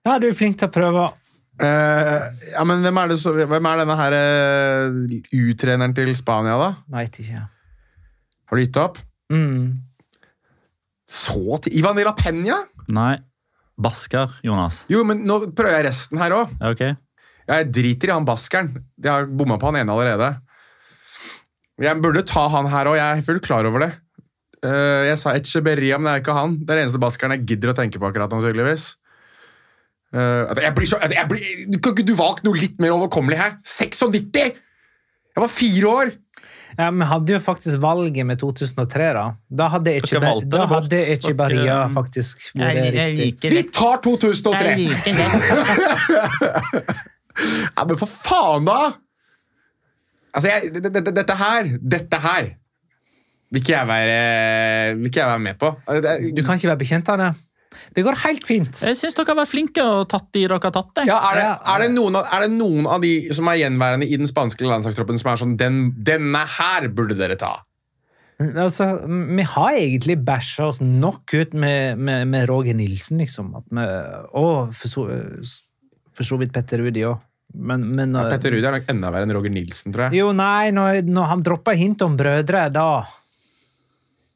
Ja, 0.07 0.17
du 0.17 0.31
er 0.31 0.37
flink 0.37 0.57
til 0.61 0.71
å 0.71 0.73
prøve. 0.73 1.03
Eh, 1.61 2.23
ja, 2.55 2.63
men 2.65 2.81
hvem 2.81 2.99
er, 3.03 3.11
det 3.13 3.19
så, 3.21 3.35
hvem 3.37 3.67
er 3.69 3.83
denne 3.83 3.97
her 3.99 4.15
eh, 4.17 5.19
U-treneren 5.37 5.93
til 5.97 6.13
Spania, 6.17 6.57
da? 6.57 6.71
Veit 6.95 7.19
ikke. 7.21 7.43
Har 8.49 8.57
du 8.57 8.63
gitt 8.65 8.79
opp? 8.81 8.97
Mm. 9.31 9.77
Så 11.11 11.59
til 11.65 11.75
Ivan 11.81 11.99
de 11.99 12.07
la 12.07 12.15
Peña? 12.17 12.63
nei. 12.89 13.17
Basker, 13.81 14.35
Jonas. 14.45 14.83
Jo, 14.93 15.01
men 15.09 15.23
nå 15.25 15.39
prøver 15.57 15.79
jeg 15.79 15.87
resten 15.87 16.19
her 16.21 16.35
òg. 16.37 16.51
Okay. 16.73 16.93
Ok. 16.93 17.07
Jeg 17.49 17.69
driter 17.73 18.11
i 18.11 18.13
han 18.13 18.27
baskeren. 18.29 18.75
Jeg 19.01 19.09
har 19.11 19.25
bomma 19.25 19.57
på 19.59 19.71
han 19.71 19.81
ene 19.81 19.95
allerede. 19.95 20.29
Jeg 21.81 21.97
burde 22.05 22.23
ta 22.29 22.45
han 22.53 22.69
her 22.69 22.91
òg, 22.91 22.99
jeg 23.01 23.23
er 23.23 23.25
fullt 23.25 23.47
klar 23.47 23.65
over 23.65 23.87
det. 23.87 23.91
Eh, 24.61 25.09
jeg 25.09 25.19
sa 25.23 25.33
Echeberria, 25.39 25.97
men 25.97 26.11
det 26.11 26.13
er 26.13 26.23
ikke 26.23 26.37
han. 26.37 26.59
Det 26.61 26.69
er 26.69 26.83
den 26.83 26.91
eneste 26.91 27.01
baskeren 27.01 27.33
jeg 27.39 27.47
gidder 27.55 27.73
å 27.73 27.77
tenke 27.79 28.03
på 28.03 28.11
akkurat 28.11 28.33
nå, 28.35 28.43
tydeligvis. 28.45 28.91
Eh, 30.13 30.61
jeg 30.67 30.75
blir 30.77 30.91
så, 30.91 31.01
jeg 31.07 31.27
blir, 31.31 31.43
du 31.71 31.79
Kan 31.79 31.95
ikke 31.95 32.05
du 32.05 32.17
valgt 32.19 32.45
noe 32.45 32.59
litt 32.59 32.77
mer 32.83 32.93
overkommelig 32.99 33.39
her? 33.41 33.57
96! 33.65 34.61
Jeg 35.41 35.47
var 35.47 35.53
fire 35.57 35.87
år! 35.89 36.11
Ja, 36.79 36.87
Vi 36.95 37.05
hadde 37.09 37.33
jo 37.33 37.39
faktisk 37.43 37.81
valget 37.83 38.27
med 38.29 38.39
2003, 38.39 39.07
da. 39.17 39.23
Da 39.51 39.67
hadde 39.73 39.95
ikke, 39.99 40.11
Dere 40.13 40.21
valgte 40.23 40.51
da 40.53 40.59
det 40.61 40.69
bort. 40.69 40.93
ikke 41.17 41.33
Baria 41.39 41.63
Dere- 41.65 41.91
faktisk 41.97 42.45
vært 42.61 42.77
riktig. 43.17 43.51
Vi 43.57 43.63
tar 43.75 43.97
2003! 44.05 44.77
Ja, 47.77 47.85
men 47.89 47.97
for 47.97 48.07
faen, 48.11 48.65
da! 48.69 48.91
Altså, 50.37 50.49
jeg, 50.51 50.73
det- 50.75 50.83
det- 50.93 51.05
det- 51.07 51.15
dette 51.17 51.35
her 51.41 51.65
Dette 51.81 52.17
her 52.21 52.45
vil 53.51 53.61
ikke 53.63 53.73
jeg 53.73 53.87
være, 53.89 54.97
vil 54.99 55.07
ikke 55.09 55.21
jeg 55.21 55.27
være 55.31 55.39
med 55.39 55.55
på. 55.59 55.71
Det, 55.89 56.35
Du 56.37 56.43
kan 56.45 56.55
ikke 56.59 56.69
være 56.69 56.77
bekjent 56.85 57.09
av 57.09 57.17
det. 57.19 57.31
Det 57.95 58.03
går 58.03 58.19
helt 58.25 58.47
fint. 58.47 58.83
Jeg 58.83 58.99
syns 58.99 59.17
dere 59.19 59.31
har 59.33 59.41
vært 59.43 59.53
flinke 59.53 59.85
og 59.87 60.09
tatt 60.11 60.29
de 60.35 60.43
dere 60.45 60.59
har 60.59 60.75
tatt. 60.75 60.93
det. 60.99 61.07
ja, 61.11 61.19
er, 61.31 61.39
det, 61.39 61.49
er, 61.73 61.85
det 61.85 61.91
noen 61.95 62.19
av, 62.19 62.29
er 62.35 62.47
det 62.47 62.53
noen 62.57 62.89
av 62.91 63.03
de 63.05 63.13
som 63.37 63.51
er 63.51 63.61
gjenværende 63.63 64.09
i 64.09 64.19
den 64.19 64.31
spanske 64.31 64.67
landslagstroppen 64.67 65.21
som 65.21 65.33
er 65.33 65.43
sånn 65.43 65.57
den, 65.61 65.83
Denne 66.07 66.43
her 66.59 66.91
burde 66.95 67.19
dere 67.19 67.39
ta. 67.41 67.57
Altså, 68.41 68.87
vi 69.07 69.45
har 69.45 69.75
egentlig 69.77 70.17
bæsja 70.25 70.71
oss 70.71 70.79
nok 70.81 71.35
ut 71.37 71.53
med, 71.53 71.99
med, 72.01 72.25
med 72.31 72.47
Roger 72.49 72.77
Nilsen, 72.77 73.21
liksom. 73.21 73.53
At 73.59 73.67
vi, 73.69 73.89
og 74.41 74.73
for 74.77 74.93
så, 74.93 75.05
for 76.17 76.27
så 76.27 76.39
vidt 76.41 76.55
Petter 76.55 76.81
Rudi 76.81 77.05
òg. 77.05 77.21
Men, 77.51 77.85
men 77.99 78.15
Ja, 78.15 78.29
Petter 78.31 78.55
Rudi 78.55 78.65
er 78.65 78.79
nok 78.79 78.91
enda 78.93 79.11
verre 79.13 79.27
enn 79.27 79.35
Roger 79.35 79.53
Nilsen, 79.53 79.93
tror 79.93 80.07
jeg. 80.07 80.23
Jo, 80.23 80.31
nei, 80.37 80.71
når, 80.75 81.03
når 81.11 81.33
han 81.35 81.45
droppa 81.45 81.75
hint 81.77 82.03
om 82.07 82.17
brødre, 82.19 82.69
da 82.73 82.89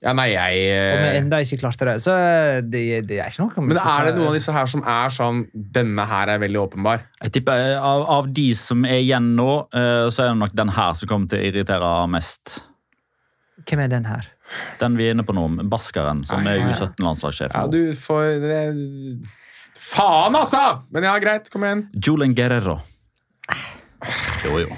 Ja, 0.04 0.12
nei, 0.12 0.26
jeg 0.34 0.64
Og 0.68 0.98
vi 1.00 1.08
eh, 1.08 1.18
enda 1.22 1.38
ikke 1.40 1.62
klarte 1.62 1.86
det. 1.88 1.94
Så 2.04 2.12
eh, 2.12 2.58
det, 2.60 2.82
det 3.08 3.22
er 3.24 3.32
ikke 3.32 3.46
noe 3.46 3.64
Men 3.70 3.80
er 3.80 4.10
det 4.10 4.12
noen 4.18 4.28
av 4.34 4.36
disse 4.36 4.52
her 4.52 4.68
som 4.68 4.84
er 4.84 5.14
sånn 5.14 5.46
Denne 5.54 6.04
her 6.10 6.34
er 6.34 6.42
veldig 6.42 6.60
åpenbar. 6.60 7.06
Jeg 7.24 7.38
tipper 7.38 7.62
eh, 7.70 7.78
av, 7.80 8.04
av 8.18 8.28
de 8.36 8.50
som 8.58 8.84
er 8.84 9.00
igjen 9.00 9.32
nå, 9.38 9.48
så 9.72 10.26
er 10.26 10.32
det 10.32 10.38
nok 10.42 10.54
den 10.56 10.72
her 10.76 10.94
som 10.98 11.10
kommer 11.10 11.30
til 11.32 11.40
å 11.40 11.48
irritere 11.48 11.92
mest. 12.12 12.58
Hvem 13.64 13.84
er 13.86 13.92
den 13.94 14.08
her? 14.10 14.28
Den 14.80 14.98
vi 14.98 15.08
er 15.08 15.16
inne 15.16 15.24
på 15.24 15.32
nå, 15.36 15.46
Baskeren, 15.72 16.20
som 16.28 16.44
Nei, 16.44 16.58
er. 16.60 16.68
U17-landslagssjef 16.68 17.56
Ja, 17.56 17.64
du 17.70 17.94
får 17.96 18.42
det... 18.44 18.62
Faen, 19.84 20.36
altså! 20.36 20.82
Men 20.92 21.08
ja, 21.08 21.14
greit. 21.22 21.48
Kom 21.52 21.64
igjen. 21.64 21.86
Julen 21.96 22.36
Guerrero. 22.36 22.78
Jo, 24.44 24.58
jo. 24.64 24.68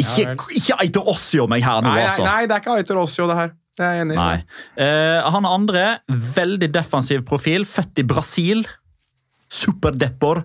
Ikke, 0.00 0.36
ikke 0.56 0.76
eiter 0.80 1.08
Ossio 1.12 1.46
meg 1.50 1.64
her 1.64 1.82
nå, 1.82 1.88
Nei, 1.90 1.98
nei, 2.00 2.06
altså. 2.08 2.24
nei, 2.24 2.46
det 2.46 2.56
er 2.56 2.62
ikke 2.64 2.76
Aitor 2.78 3.02
Osio, 3.02 3.26
det 3.28 3.36
her. 3.36 3.52
Det 3.76 3.84
er 3.86 3.92
jeg 3.96 4.04
enig 4.06 4.14
i. 4.14 4.20
Nei. 4.20 4.38
Eh, 4.84 5.28
han 5.32 5.46
andre, 5.48 5.84
veldig 6.08 6.68
defensiv 6.74 7.22
profil, 7.28 7.64
født 7.68 8.02
i 8.02 8.04
Brasil. 8.04 8.66
Superdepor. 9.52 10.42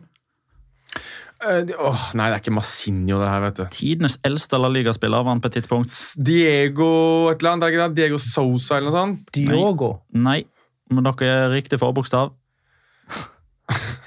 Uh, 1.37 1.61
det- 1.67 1.75
åh, 1.77 2.05
nei, 2.17 2.29
det 2.31 2.37
er 2.37 2.41
ikke 2.41 2.55
Massinho, 2.55 3.19
det 3.21 3.27
her, 3.29 3.41
vet 3.43 3.59
du. 3.59 3.65
Tidenes 3.69 4.17
eldste 4.25 4.57
La 4.57 4.71
Liga-spiller 4.73 5.21
var 5.21 5.35
han 5.35 5.41
på 5.43 5.51
et 5.51 5.59
tidspunkt. 5.59 5.93
Diego 6.17 7.29
et 7.29 7.43
eller 7.43 7.51
annet, 7.51 7.63
er 7.63 7.69
det 7.69 7.75
ikke 7.75 7.87
det? 7.87 7.95
Diego 7.99 8.17
Sosa 8.17 8.77
eller 8.79 8.89
noe 8.89 8.97
sånt? 8.97 9.31
Diogo. 9.35 9.91
Nei, 10.17 10.39
men 10.89 11.03
dere 11.05 11.29
er 11.29 11.53
riktig 11.53 11.77
forbokstav. 11.83 12.31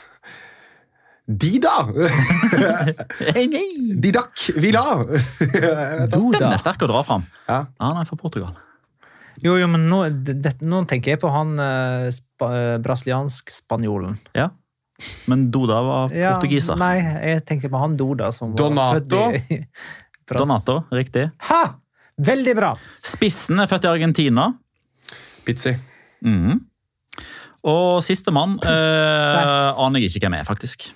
Dida! 1.31 1.77
Didak 4.01 4.41
Villa! 4.57 4.85
Den 5.39 6.49
er 6.51 6.59
sterk 6.61 6.83
å 6.85 6.89
dra 6.91 7.03
fram. 7.07 7.27
ja. 7.49 7.61
Han 7.81 8.01
er 8.01 8.09
fra 8.09 8.19
Portugal. 8.19 8.57
Jo, 9.41 9.55
jo, 9.57 9.69
men 9.73 9.87
nå, 9.89 10.01
det, 10.27 10.57
nå 10.69 10.83
tenker 10.91 11.15
jeg 11.15 11.21
på 11.23 11.31
han 11.33 11.55
eh, 11.63 12.09
spa, 12.13 12.49
eh, 12.53 12.75
brasiliansk-spanjolen. 12.85 14.19
Ja. 14.37 14.51
Men 15.33 15.47
Doda 15.55 15.79
var 15.87 16.13
Ja, 16.13 16.35
portugiser. 16.37 16.77
Nei, 16.77 16.99
jeg 17.01 17.45
tenker 17.49 17.71
på 17.73 17.81
han 17.81 17.95
Doda 17.97 18.29
som 18.37 18.53
Donato? 18.59 19.17
var 19.17 19.39
født 19.39 19.53
i 19.55 19.61
Bras- 20.29 20.43
Donato, 20.43 20.77
riktig. 20.93 21.29
Ha! 21.49 21.63
Veldig 22.21 22.53
bra! 22.59 22.75
Spissen 23.07 23.63
er 23.65 23.71
født 23.71 23.87
i 23.89 23.93
Argentina. 23.95 24.51
Pizzi. 25.47 25.73
Mhm. 26.27 26.59
Og 27.71 27.99
sistemann 28.05 28.59
eh, 28.65 29.71
aner 29.85 30.01
jeg 30.05 30.11
ikke 30.15 30.27
hvem 30.27 30.37
er, 30.41 30.45
faktisk. 30.49 30.91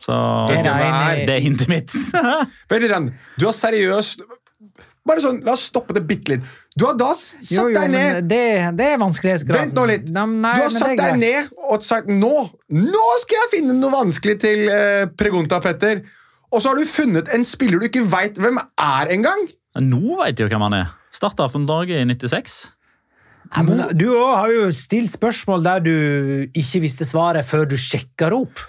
Så 0.00 0.16
det 0.48 0.60
er 0.64 1.24
det 1.28 1.34
er 1.34 1.42
hintet 1.44 1.68
mitt. 1.68 1.94
Veldig. 2.72 3.00
Du 3.36 3.48
har 3.48 3.56
seriøst 3.56 4.24
Bare 5.08 5.22
sånn, 5.24 5.38
La 5.46 5.54
oss 5.56 5.62
stoppe 5.70 5.94
det 5.96 6.02
bitte 6.06 6.34
litt. 6.34 6.48
Du 6.76 6.84
har 6.84 6.96
da 6.98 7.14
satt 7.16 7.48
Jo, 7.48 7.64
jo, 7.72 7.76
deg 7.80 7.88
ned 7.90 8.26
det, 8.28 8.42
det 8.76 8.88
er 8.92 8.98
vanskelighetsgraden. 9.00 9.70
Vent 9.70 9.78
nå 9.78 9.84
litt. 9.88 10.10
Nei, 10.12 10.24
nei, 10.44 10.52
du 10.58 10.64
har 10.66 10.74
satt 10.74 11.00
deg 11.00 11.16
ned 11.18 11.54
og 11.72 11.86
sagt 11.86 12.10
nå, 12.12 12.34
nå 12.76 13.06
skal 13.24 13.38
jeg 13.38 13.50
finne 13.56 13.76
noe 13.78 13.94
vanskelig 13.94 14.36
til 14.44 14.66
eh, 14.68 15.06
Pregunta, 15.18 15.58
Petter. 15.64 16.02
Og 16.50 16.60
så 16.60 16.72
har 16.72 16.80
du 16.80 16.90
funnet 16.90 17.30
en 17.34 17.46
spiller 17.48 17.80
du 17.80 17.88
ikke 17.88 18.04
veit 18.12 18.38
hvem 18.40 18.60
er 18.60 19.14
engang. 19.16 19.48
Nå 19.80 20.20
vet 20.20 20.36
jeg 20.36 20.46
jo 20.46 20.52
hvem 20.52 20.66
han 20.68 20.78
er. 20.82 20.92
Starta 21.14 21.48
for 21.50 21.62
Norge 21.64 21.96
i 21.96 22.06
96. 22.06 22.60
Ja, 23.50 23.64
men 23.66 23.80
du 23.98 24.06
òg 24.12 24.34
har 24.36 24.52
jo 24.52 24.66
stilt 24.74 25.14
spørsmål 25.14 25.64
der 25.64 25.80
du 25.82 25.94
ikke 26.54 26.82
visste 26.84 27.06
svaret 27.08 27.46
før 27.48 27.64
du 27.66 27.74
sjekka 27.80 28.28
det 28.30 28.38
opp. 28.44 28.62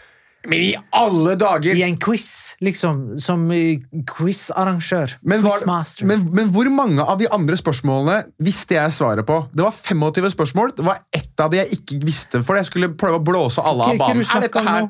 Men 0.49 0.57
i 0.57 0.71
alle 0.97 1.35
dager! 1.37 1.77
I 1.77 1.83
en 1.85 1.97
quiz, 2.01 2.55
liksom. 2.65 3.01
Som 3.21 3.43
eh, 3.53 3.83
quizarrangør. 4.09 5.13
Men, 5.21 5.43
var, 5.45 5.59
Quizmaster. 5.59 6.07
men, 6.09 6.23
men 6.33 6.49
hvor 6.53 6.69
mange 6.73 7.05
av 7.05 7.19
de 7.21 7.29
andre 7.29 7.57
spørsmålene 7.59 8.23
visste 8.41 8.77
jeg 8.79 8.95
svaret 8.97 9.27
på? 9.27 9.37
Det 9.53 9.65
var 9.67 9.75
25 9.77 10.31
spørsmål. 10.33 10.73
Det 10.77 10.87
var 10.87 11.03
ett 11.13 11.45
av 11.45 11.53
de 11.53 11.61
jeg 11.61 11.77
ikke 11.77 12.01
visste, 12.07 12.41
for 12.47 12.57
jeg 12.57 12.69
skulle 12.71 12.93
prøve 12.97 13.21
å 13.21 13.25
blåse 13.25 13.61
alle 13.61 13.91
av 13.91 14.01
banen. 14.01 14.25
Er 14.25 14.47
dette 14.47 14.65
her? 14.65 14.89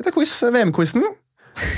Dette 0.00 0.10
er 0.10 0.16
quiz, 0.16 0.34
VM-quizen. 0.42 1.06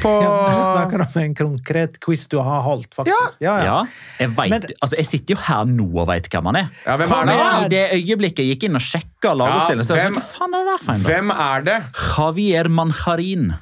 På 0.02 0.10
Ja, 0.22 0.32
du 0.54 0.62
snakker 0.70 1.02
om 1.04 1.16
en 1.22 1.34
konkret 1.34 1.96
quiz 2.04 2.26
du 2.30 2.38
har 2.38 2.60
holdt, 2.62 2.92
faktisk. 2.94 3.40
Ja, 3.42 3.56
ja. 3.58 3.64
Ja, 3.64 3.78
jeg, 4.20 4.30
vet, 4.36 4.50
Men- 4.50 4.62
altså, 4.80 4.96
jeg 5.00 5.06
sitter 5.06 5.34
jo 5.34 5.40
her 5.48 5.64
nå 5.66 5.88
og 5.98 6.06
veit 6.08 6.28
hvem 6.30 6.44
han 6.52 6.56
er. 6.62 6.68
Ja, 6.86 6.96
hvem 7.00 7.12
er 7.12 7.26
det? 7.26 7.38
I 7.64 7.68
det 7.74 7.84
øyeblikket 7.98 8.38
jeg 8.44 8.54
gikk 8.54 8.68
inn 8.68 8.76
og 8.78 8.84
sjekka 8.86 9.34
lagoppstillingen, 9.34 9.88
så 9.88 9.96
jeg 9.98 10.06
hvem- 10.06 10.14
sånn, 10.14 10.22
hva 10.22 10.38
faen 10.38 10.54
er 10.54 10.64
det 10.64 10.72
der 10.72 10.84
for 10.84 10.92
en? 10.94 11.04
Hvem 11.10 11.34
er 11.48 11.62
det? 11.70 11.78
Javier 12.16 12.68
Manjarin. 12.68 13.54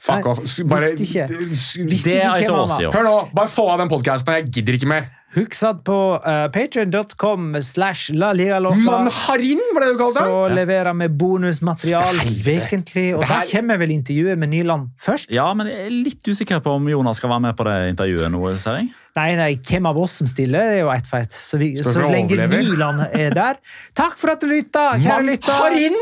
Fuck 0.00 0.26
off. 0.26 0.38
Bare, 0.64 0.94
visste 0.96 1.04
ikke. 1.04 1.28
Visste 1.84 2.04
Det 2.08 2.16
er 2.24 2.38
ikke 2.40 2.48
hvem 2.48 2.68
han 2.72 2.84
var. 2.86 2.92
Hør 2.96 3.04
nå, 3.04 3.16
bare 3.34 3.48
få 3.52 3.68
av 3.68 3.78
den 3.82 3.88
podkasten. 3.92 4.32
Jeg 4.38 4.50
gidder 4.50 4.78
ikke 4.78 4.88
mer. 4.88 5.10
Husk 5.36 5.60
på 5.84 5.96
uh, 6.16 6.46
patreon.com 6.48 7.62
slash 7.62 8.10
la 8.16 8.30
liga 8.32 8.58
loca. 8.58 8.78
Manharin, 8.80 9.60
var 9.74 9.84
det 9.84 9.90
du 9.92 9.98
kalte 10.00 10.22
Så 10.24 10.38
ja. 10.48 10.54
leverer 10.56 10.96
vi 11.02 11.08
bonusmaterial 11.20 12.22
Helvete. 12.22 12.64
ukentlig. 12.64 13.04
Og 13.14 13.20
Det 13.20 13.28
da 13.28 13.42
kommer 13.50 13.76
vel 13.82 13.92
intervjuet 13.92 14.40
med 14.40 14.48
Nyland 14.54 14.88
først? 15.04 15.28
Ja, 15.34 15.50
men 15.52 15.68
jeg 15.68 15.84
er 15.84 15.92
litt 15.92 16.24
usikker 16.32 16.64
på 16.64 16.78
om 16.80 16.88
Jonas 16.88 17.20
skal 17.20 17.34
være 17.34 17.44
med 17.44 17.58
på 17.60 17.68
det 17.68 17.76
intervjuet 17.92 18.32
nå. 18.32 18.42
ser 18.56 18.80
jeg. 18.80 18.90
Nei, 19.18 19.30
nei, 19.36 19.52
hvem 19.68 19.86
av 19.90 19.98
oss 20.00 20.18
som 20.22 20.28
stiller, 20.30 20.64
det 20.64 20.78
er 20.78 20.84
jo 20.86 20.92
ett 20.94 21.08
feit. 21.10 21.32
Så, 21.34 21.58
vi, 21.60 21.74
så 21.82 22.06
lenge. 22.08 22.38
Nyland 22.48 23.04
er 23.12 23.34
der. 23.34 23.60
Takk 23.98 24.16
for 24.16 24.32
at 24.32 24.40
du 24.40 24.48
lytta, 24.48 24.94
kjære 24.96 25.26
lytter. 25.28 25.52
Manharin! 25.52 25.98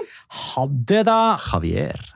Ha 0.47 0.67
det, 0.71 1.07
da. 1.09 1.21
Javier. 1.51 2.16